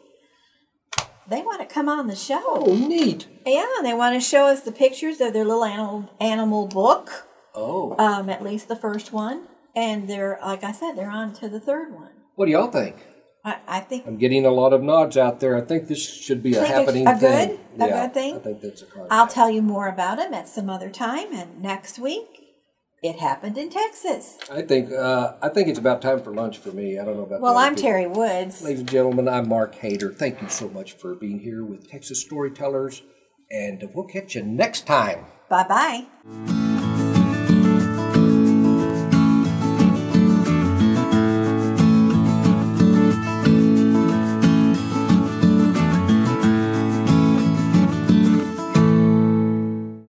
They 1.29 1.43
want 1.43 1.61
to 1.61 1.67
come 1.67 1.91
on 1.91 2.07
the 2.07 2.17
show. 2.17 2.41
Oh, 2.43 2.75
neat. 2.75 3.27
Yeah, 3.45 3.67
they 3.83 3.93
want 3.93 4.15
to 4.15 4.21
show 4.27 4.47
us 4.47 4.63
the 4.63 4.73
pictures 4.73 5.21
of 5.21 5.35
their 5.35 5.45
little 5.45 5.67
animal 5.67 6.09
animal 6.19 6.67
book. 6.67 7.29
Oh, 7.55 7.95
Um, 7.99 8.31
at 8.31 8.43
least 8.43 8.69
the 8.69 8.77
first 8.77 9.13
one, 9.13 9.49
and 9.75 10.09
they're 10.09 10.39
like 10.43 10.65
I 10.65 10.73
said, 10.73 10.95
they're 10.95 11.11
on 11.11 11.35
to 11.35 11.49
the 11.51 11.61
third 11.61 11.93
one. 11.93 12.13
what 12.37 12.47
do 12.47 12.53
y'all 12.53 12.71
think? 12.71 12.97
I, 13.47 13.59
I 13.69 13.81
think 13.81 14.07
I'm 14.07 14.17
getting 14.19 14.45
a 14.45 14.51
lot 14.51 14.73
of 14.73 14.83
nods 14.83 15.17
out 15.17 15.39
there. 15.39 15.57
I 15.57 15.61
think 15.61 15.87
this 15.87 16.03
should 16.05 16.43
be 16.43 16.57
a 16.57 16.65
happening 16.65 17.07
a 17.07 17.17
thing. 17.17 17.49
good- 17.49 17.61
a 17.81 17.89
good 17.89 18.15
thing? 18.15 18.37
I 18.37 18.39
think 18.41 18.61
that's 18.61 18.83
a 18.83 18.87
concept. 18.87 19.13
I'll 19.13 19.27
tell 19.29 19.49
you 19.51 19.63
more 19.63 19.87
about 19.87 20.19
him 20.19 20.35
at 20.35 20.49
some 20.49 20.69
other 20.69 20.91
time. 20.91 21.33
And 21.33 21.63
next 21.63 21.99
week, 21.99 22.27
it 23.03 23.21
happened 23.21 23.57
in 23.57 23.71
Texas. 23.71 24.37
I 24.51 24.63
think 24.63 24.91
uh, 24.93 25.35
I 25.41 25.49
think 25.51 25.69
it's 25.69 25.79
about 25.79 26.03
time 26.03 26.21
for 26.23 26.33
lunch 26.35 26.59
for 26.59 26.73
me. 26.73 26.99
I 26.99 27.05
don't 27.05 27.17
know 27.17 27.23
about. 27.23 27.41
Well, 27.41 27.57
I'm 27.57 27.75
people. 27.77 27.89
Terry 27.91 28.07
Woods. 28.09 28.63
Ladies 28.63 28.81
and 28.81 28.89
gentlemen, 28.89 29.29
I'm 29.29 29.49
Mark 29.49 29.77
Hader. 29.77 30.13
Thank 30.17 30.43
you 30.43 30.49
so 30.49 30.69
much 30.71 30.95
for 30.95 31.15
being 31.15 31.39
here 31.39 31.65
with 31.65 31.89
Texas 31.89 32.23
Storytellers, 32.23 33.03
and 33.51 33.89
we'll 33.95 34.07
catch 34.09 34.35
you 34.35 34.43
next 34.43 34.87
time. 34.89 35.27
Bye 35.49 35.69
bye. 36.25 36.76